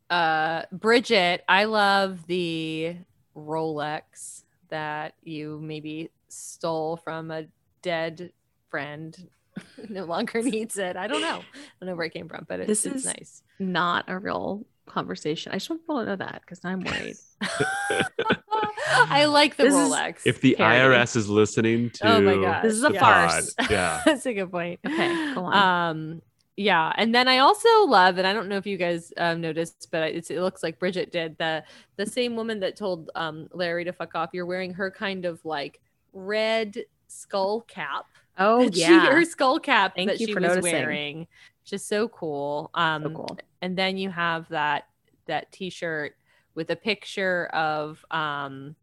[0.08, 2.96] uh, Bridget, I love the
[3.36, 7.44] Rolex that you maybe stole from a
[7.82, 8.32] dead
[8.70, 9.14] friend.
[9.76, 10.96] Who no longer needs it.
[10.96, 11.38] I don't know.
[11.38, 11.42] I
[11.80, 13.42] don't know where it came from, but it's, This it's is- nice.
[13.58, 15.52] Not a real conversation.
[15.52, 17.16] I just want people to know that because I'm worried.
[18.92, 20.20] I like the This is- Rolex.
[20.24, 20.96] if the Parody.
[20.96, 22.62] IRS is listening to Oh my God.
[22.62, 23.00] This is a Yeah.
[23.00, 23.54] farce.
[23.54, 24.02] God, yeah.
[24.04, 24.80] That's a good point.
[24.86, 25.54] Okay, go on.
[25.90, 26.22] Um,
[26.56, 29.88] yeah, and then I also love, and I don't know if you guys um, noticed,
[29.90, 31.64] but it's, it looks like Bridget did the
[31.96, 34.30] the same woman that told um, Larry to fuck off.
[34.34, 35.80] You're wearing her kind of like
[36.12, 36.76] red
[37.08, 38.06] skull cap.
[38.40, 40.72] Oh that she- yeah, her skull cap Thank that you she for was noticing.
[40.72, 41.26] wearing,
[41.64, 42.70] just so cool.
[42.74, 43.38] Um, so cool.
[43.62, 44.86] and then you have that
[45.26, 46.16] that T-shirt
[46.56, 48.74] with a picture of um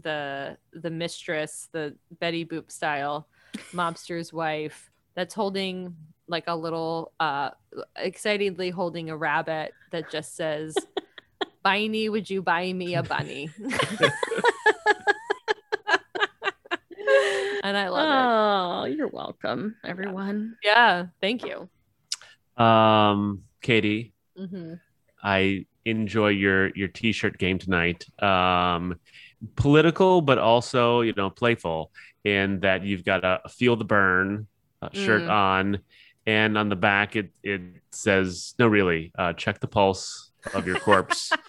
[0.00, 3.26] the the mistress, the Betty Boop style
[3.74, 5.94] mobster's wife that's holding
[6.28, 7.50] like a little uh
[7.96, 10.74] excitedly holding a rabbit that just says
[11.62, 13.50] Bunny, would you buy me a bunny?
[17.72, 20.56] and I love Oh, you're welcome, everyone.
[20.62, 20.66] it.
[20.68, 21.70] Yeah, thank you.
[22.62, 24.74] Um, Katie, hmm
[25.24, 28.04] I enjoy your your t-shirt game tonight.
[28.22, 28.96] Um,
[29.56, 31.90] political, but also you know playful,
[32.24, 34.46] in that you've got a feel the burn
[34.82, 35.30] uh, shirt Mm.
[35.30, 35.78] on,
[36.26, 37.62] and on the back it it
[37.92, 41.32] says no, really, uh, check the pulse of your corpse.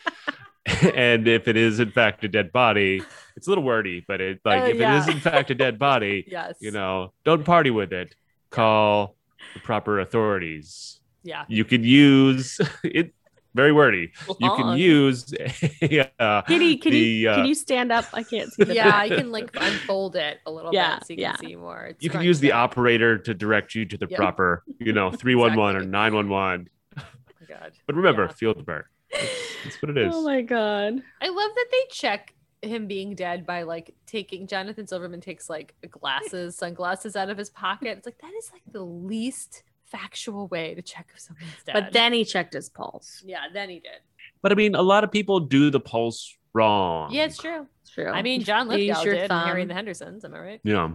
[0.96, 3.02] and if it is in fact a dead body,
[3.36, 4.96] it's a little wordy, but it like Uh, if yeah.
[4.96, 6.56] it is in fact a dead body, Yes.
[6.62, 8.16] you know, don't party with it.
[8.50, 9.16] Call
[9.54, 11.02] the proper authorities.
[11.24, 11.46] Yeah.
[11.48, 13.14] You could use it.
[13.56, 14.12] Very wordy.
[14.40, 18.06] You can use a, uh, Kitty, can the, you uh, can you stand up?
[18.12, 18.98] I can't see the Yeah.
[18.98, 21.34] I can like unfold it a little Yeah, bit so you yeah.
[21.36, 21.86] can see more.
[21.92, 24.18] It's you can use the and operator to direct you to the Yep.
[24.18, 25.92] proper, you know, three one one or Exactly.
[25.92, 26.68] nine one one.
[26.98, 27.04] Oh
[27.42, 27.74] my God.
[27.86, 28.32] But remember, Yeah.
[28.32, 28.86] feel the burn.
[29.14, 30.16] That's, that's what it oh is.
[30.16, 31.02] Oh my god.
[31.22, 35.76] I love that they check him being dead by like taking Jonathan Silverman takes like
[35.90, 37.98] glasses, sunglasses out of his pocket.
[37.98, 41.74] It's like that is like the least factual way to check if someone's dead.
[41.74, 43.22] But then he checked his pulse.
[43.26, 44.00] yeah, then he did.
[44.42, 47.12] But I mean, a lot of people do the pulse wrong.
[47.12, 47.68] Yeah, it's true.
[47.82, 48.08] It's true.
[48.10, 50.26] I mean, John You use Lithgow your did and Harry and the Hendersons.
[50.26, 50.62] Am I right?
[50.64, 50.92] Yeah.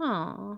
[0.00, 0.56] Aw.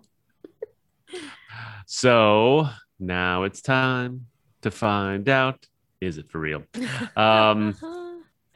[1.86, 2.68] So
[2.98, 4.26] now it's time
[4.62, 5.66] to find out
[6.02, 6.62] is it for real?
[7.16, 7.74] Um,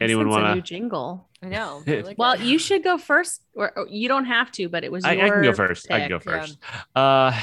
[0.01, 0.67] anyone sense a want new to?
[0.67, 1.29] Jingle?
[1.43, 1.83] I know.
[1.87, 4.91] I like Well, you should go first, or, or you don't have to, but it
[4.93, 5.91] was I, your I can go first.
[5.91, 6.27] I can go pick.
[6.27, 6.41] yeah.
[6.41, 6.59] first.
[6.95, 7.41] Uh,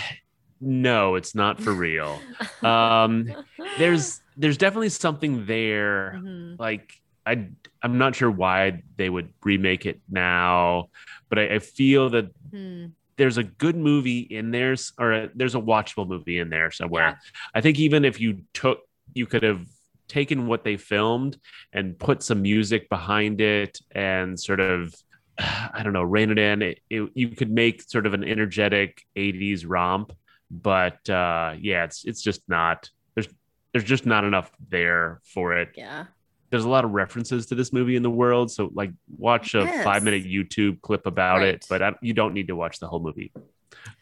[0.61, 2.19] no, it's not for real.
[2.61, 3.33] Um,
[3.77, 6.13] there's there's definitely something there.
[6.23, 6.59] Mhm.
[6.59, 6.93] Like
[7.25, 7.47] I
[7.81, 10.89] I'm not sure why they would remake it now,
[11.29, 12.85] but I, I feel that Hmm.
[13.17, 17.09] there's a good movie in there, or a, there's a watchable movie in there somewhere.
[17.09, 17.15] Yeah.
[17.55, 18.79] I think even if you took,
[19.13, 19.65] you could have
[20.13, 21.37] taken what they filmed
[21.71, 24.93] and put some music behind it and sort of,
[25.37, 26.61] I don't know, rein it in.
[26.61, 30.13] It, it, you could make sort of an energetic '80s romp,
[30.51, 32.89] but uh, yeah, it's it's just not.
[33.15, 33.27] There's
[33.71, 35.69] there's just not enough there for it.
[35.75, 36.05] Yeah.
[36.51, 39.61] There's a lot of references to this movie in the world, so like watch a
[39.63, 39.83] Yes.
[39.83, 41.55] five minute YouTube clip about Right.
[41.55, 43.31] it, but I, you don't need to watch the whole movie.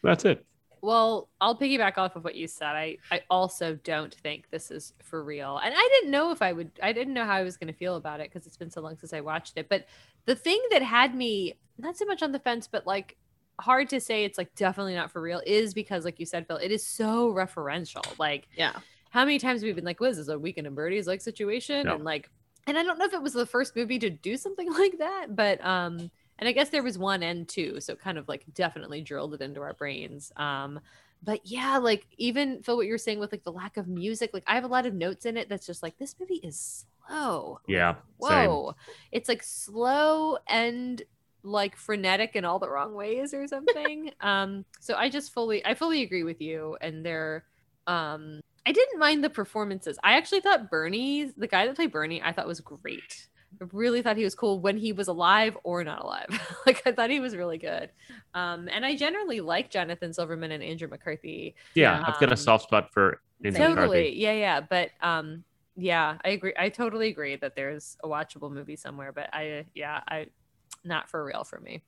[0.02, 0.44] That's it.
[0.82, 2.74] Well, I'll piggyback off of what you said.
[2.74, 5.58] I, I also don't think this is for real.
[5.62, 7.78] And I didn't know if I would, I didn't know how I was going to
[7.78, 9.68] feel about it because it's been so long since I watched it.
[9.68, 9.86] But
[10.26, 13.16] the thing that had me not so much on the fence, but like
[13.60, 16.56] hard to say it's like definitely not for real is because, like you said, Phil,
[16.56, 18.18] it is so referential.
[18.18, 18.72] Like, Yeah.
[19.10, 21.20] how many times have we been like, "What is this a weekend in Bernie's like
[21.20, 21.94] situation?" No.
[21.94, 22.28] And like,
[22.66, 25.36] and I don't know if it was the first movie to do something like that,
[25.36, 26.10] but um,
[26.42, 29.40] and I guess there was one and two, so kind of like definitely drilled it
[29.40, 30.32] into our brains.
[30.36, 30.80] Um,
[31.22, 34.42] but yeah, like even Phil, what you're saying with like the lack of music, like
[34.48, 37.60] I have a lot of notes in it that's just like this movie is slow.
[37.68, 37.94] Yeah.
[38.20, 38.50] same.
[38.50, 38.74] Whoa,
[39.12, 41.00] it's like slow and
[41.44, 44.10] like frenetic in all the wrong ways or something.
[44.20, 46.76] um, so I just fully I fully agree with you.
[46.80, 47.44] And they're
[47.86, 49.96] um I didn't mind the performances.
[50.02, 53.28] I actually thought Bernie, the guy that played Bernie, I thought was great.
[53.62, 56.56] I really thought he was cool when he was alive or not alive.
[56.66, 57.90] like I thought he was really good.
[58.34, 61.54] Um, and I generally like Jonathan Silverman and Andrew McCarthy.
[61.74, 63.76] Yeah, I've got a Um, soft spot for Andrew Same.
[63.76, 63.98] totally.
[63.98, 64.16] McCarthy.
[64.18, 64.60] Yeah, yeah.
[64.60, 65.44] But um,
[65.76, 66.54] yeah, I agree.
[66.58, 69.12] I totally agree that there's a watchable movie somewhere.
[69.12, 70.26] But I, yeah, I,
[70.84, 71.82] not for real for me.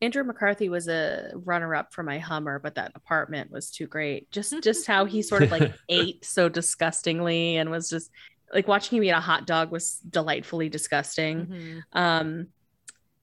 [0.00, 4.30] Andrew McCarthy was a runner-up for my Hummer, but that apartment was too great.
[4.30, 8.10] Just just how he sort of like ate so disgustingly and was just
[8.52, 11.46] like watching him eat a hot dog was delightfully disgusting.
[11.46, 11.82] Mhm.
[11.92, 12.46] Um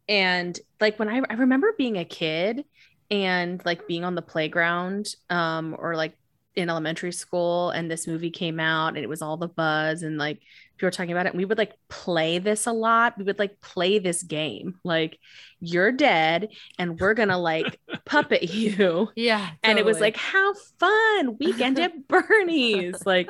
[0.07, 2.64] and like when I, I remember being a kid
[3.10, 6.14] and like being on the playground um or like
[6.56, 10.18] in elementary school and this movie came out and it was all the buzz and
[10.18, 10.39] like
[10.77, 13.18] people were talking about it and we would like play this a lot.
[13.18, 14.76] We would like play this game.
[14.84, 15.19] Like
[15.60, 19.10] you're dead and we're gonna like puppet you.
[19.15, 21.38] Yeah, and it was like how fun.
[21.39, 23.06] Weekend at bernie's.
[23.06, 23.30] Like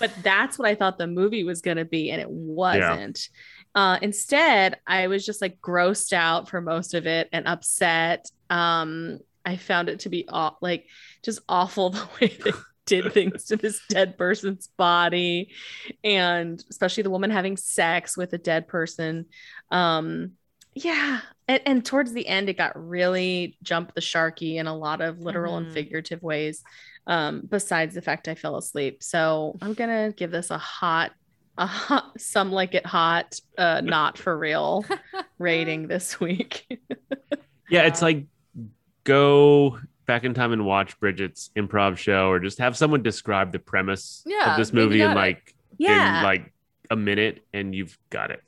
[0.00, 3.28] but that's what I thought the movie was going to be, and it wasn't.
[3.74, 8.30] Uh, instead, I was just like grossed out for most of it and upset.
[8.50, 10.86] Um, I found it to be aw- like
[11.22, 12.52] just awful the way they
[12.86, 15.50] did things to this dead person's body,
[16.04, 19.26] and especially the woman having sex with a dead person.
[19.70, 20.32] Um,
[20.74, 25.00] yeah, and, and towards the end, it got really jump the sharky in a lot
[25.00, 25.72] of literal and Mhm.
[25.72, 26.62] figurative ways
[27.06, 29.02] um, besides the fact I fell asleep.
[29.02, 31.12] So I'm gonna give this a hot,
[31.58, 34.84] a hot, some like it hot, uh, not for real
[35.38, 36.66] rating this week.
[37.68, 38.26] Yeah, it's like
[39.04, 43.58] go back in time and watch Bridget's improv show, or just have someone describe the
[43.58, 45.20] premise Yeah, of this movie in got it.
[45.20, 46.18] like yeah.
[46.18, 46.52] in like
[46.90, 48.40] a minute, and you've got it.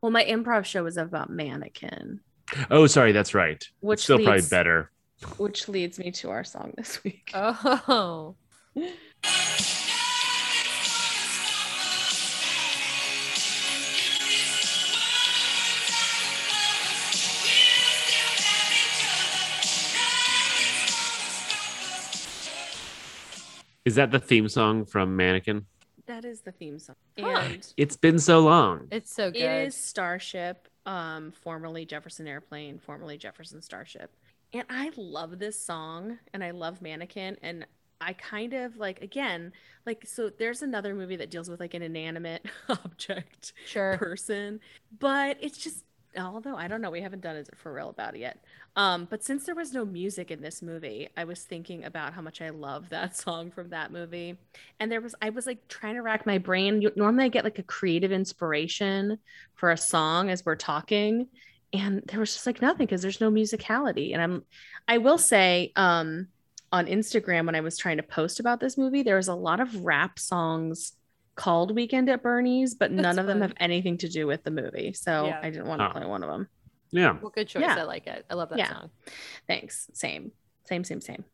[0.00, 2.18] well, my improv show was about mannequin,
[2.68, 3.64] Oh, sorry, that's right.
[3.80, 4.90] which Still probably better.
[5.38, 7.30] Which leads me to our song this week.
[7.34, 8.34] Oh,
[23.84, 25.66] Is that the theme song from Mannequin?
[26.06, 27.26] That is the theme song, Huh.
[27.28, 28.88] and It's been so long.
[28.90, 29.42] it's so good.
[29.42, 34.10] it is Starship, um, formerly Jefferson Airplane, formerly Jefferson Starship.
[34.56, 37.36] And I love this song and I love Mannequin.
[37.42, 37.66] And
[38.00, 39.52] I kind of like, again,
[39.84, 43.98] like, so there's another movie that deals with like an inanimate object Sure.
[43.98, 44.60] person,
[44.98, 45.84] but it's just,
[46.18, 48.42] although I don't know, we haven't done it for real about it yet.
[48.76, 52.22] Um, but since there was no music in this movie, I was thinking about how
[52.22, 54.38] much I love that song from that movie.
[54.80, 56.82] And there was, I was like trying to rack my brain.
[56.96, 59.18] Normally, I get like a creative inspiration
[59.54, 61.28] for a song as we're talking,
[61.78, 64.12] and there was just like nothing because there's no musicality.
[64.12, 64.44] And I'm,
[64.88, 66.28] I will say, um,
[66.72, 69.60] on Instagram when I was trying to post about this movie, there was a lot
[69.60, 70.92] of rap songs
[71.36, 74.50] called Weekend at Bernie's, but none That's of them have anything to do with the
[74.50, 74.92] movie.
[74.94, 75.40] So Yeah.
[75.42, 75.92] I didn't want to Huh.
[75.92, 76.48] play one of them.
[76.90, 77.18] Yeah.
[77.20, 77.62] Well, good choice.
[77.62, 77.76] Yeah.
[77.78, 78.24] I like it.
[78.30, 78.68] I love that Yeah.
[78.72, 78.90] song.
[79.46, 79.88] Thanks.
[79.92, 80.32] Same,
[80.64, 81.24] same, same, same.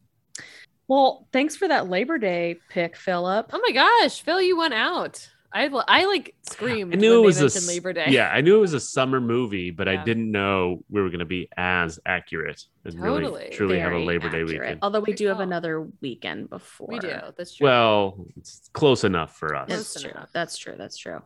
[0.89, 3.51] Well, thanks for that Labor Day pick, Philip.
[3.52, 5.28] Oh my gosh, Phil, you went out.
[5.54, 6.94] I I like screamed.
[6.94, 8.06] I knew when it was they a Labor Day.
[8.08, 8.30] yeah.
[8.30, 10.00] I knew it was a summer movie, but Yeah.
[10.00, 13.20] I didn't know we were going to be as accurate and Totally.
[13.20, 14.60] really truly have a Very Labor Day accurate.
[14.60, 14.78] weekend.
[14.82, 15.42] Although we do have call.
[15.46, 16.88] another weekend before.
[16.88, 17.14] we do.
[17.36, 17.66] That's true.
[17.66, 19.68] Well, it's close enough for us.
[19.68, 20.12] That's true.
[20.32, 20.74] That's true.
[20.78, 21.20] That's true.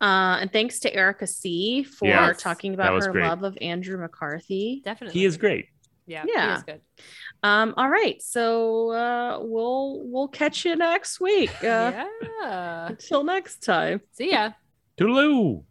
[0.00, 3.24] Uh, and thanks to Erica C for Yes, talking about her great.
[3.26, 4.80] love of Andrew McCarthy.
[4.84, 5.18] definitely.
[5.20, 5.66] He is great.
[6.10, 6.24] Yeah.
[6.26, 6.56] Yeah.
[6.56, 6.80] He good.
[7.42, 11.50] Um, all right, so uh, we'll we'll catch you next week.
[11.62, 12.04] Uh,
[12.42, 12.88] yeah.
[12.88, 14.00] Until next time.
[14.12, 14.50] See ya.
[14.98, 15.64] Toodaloo.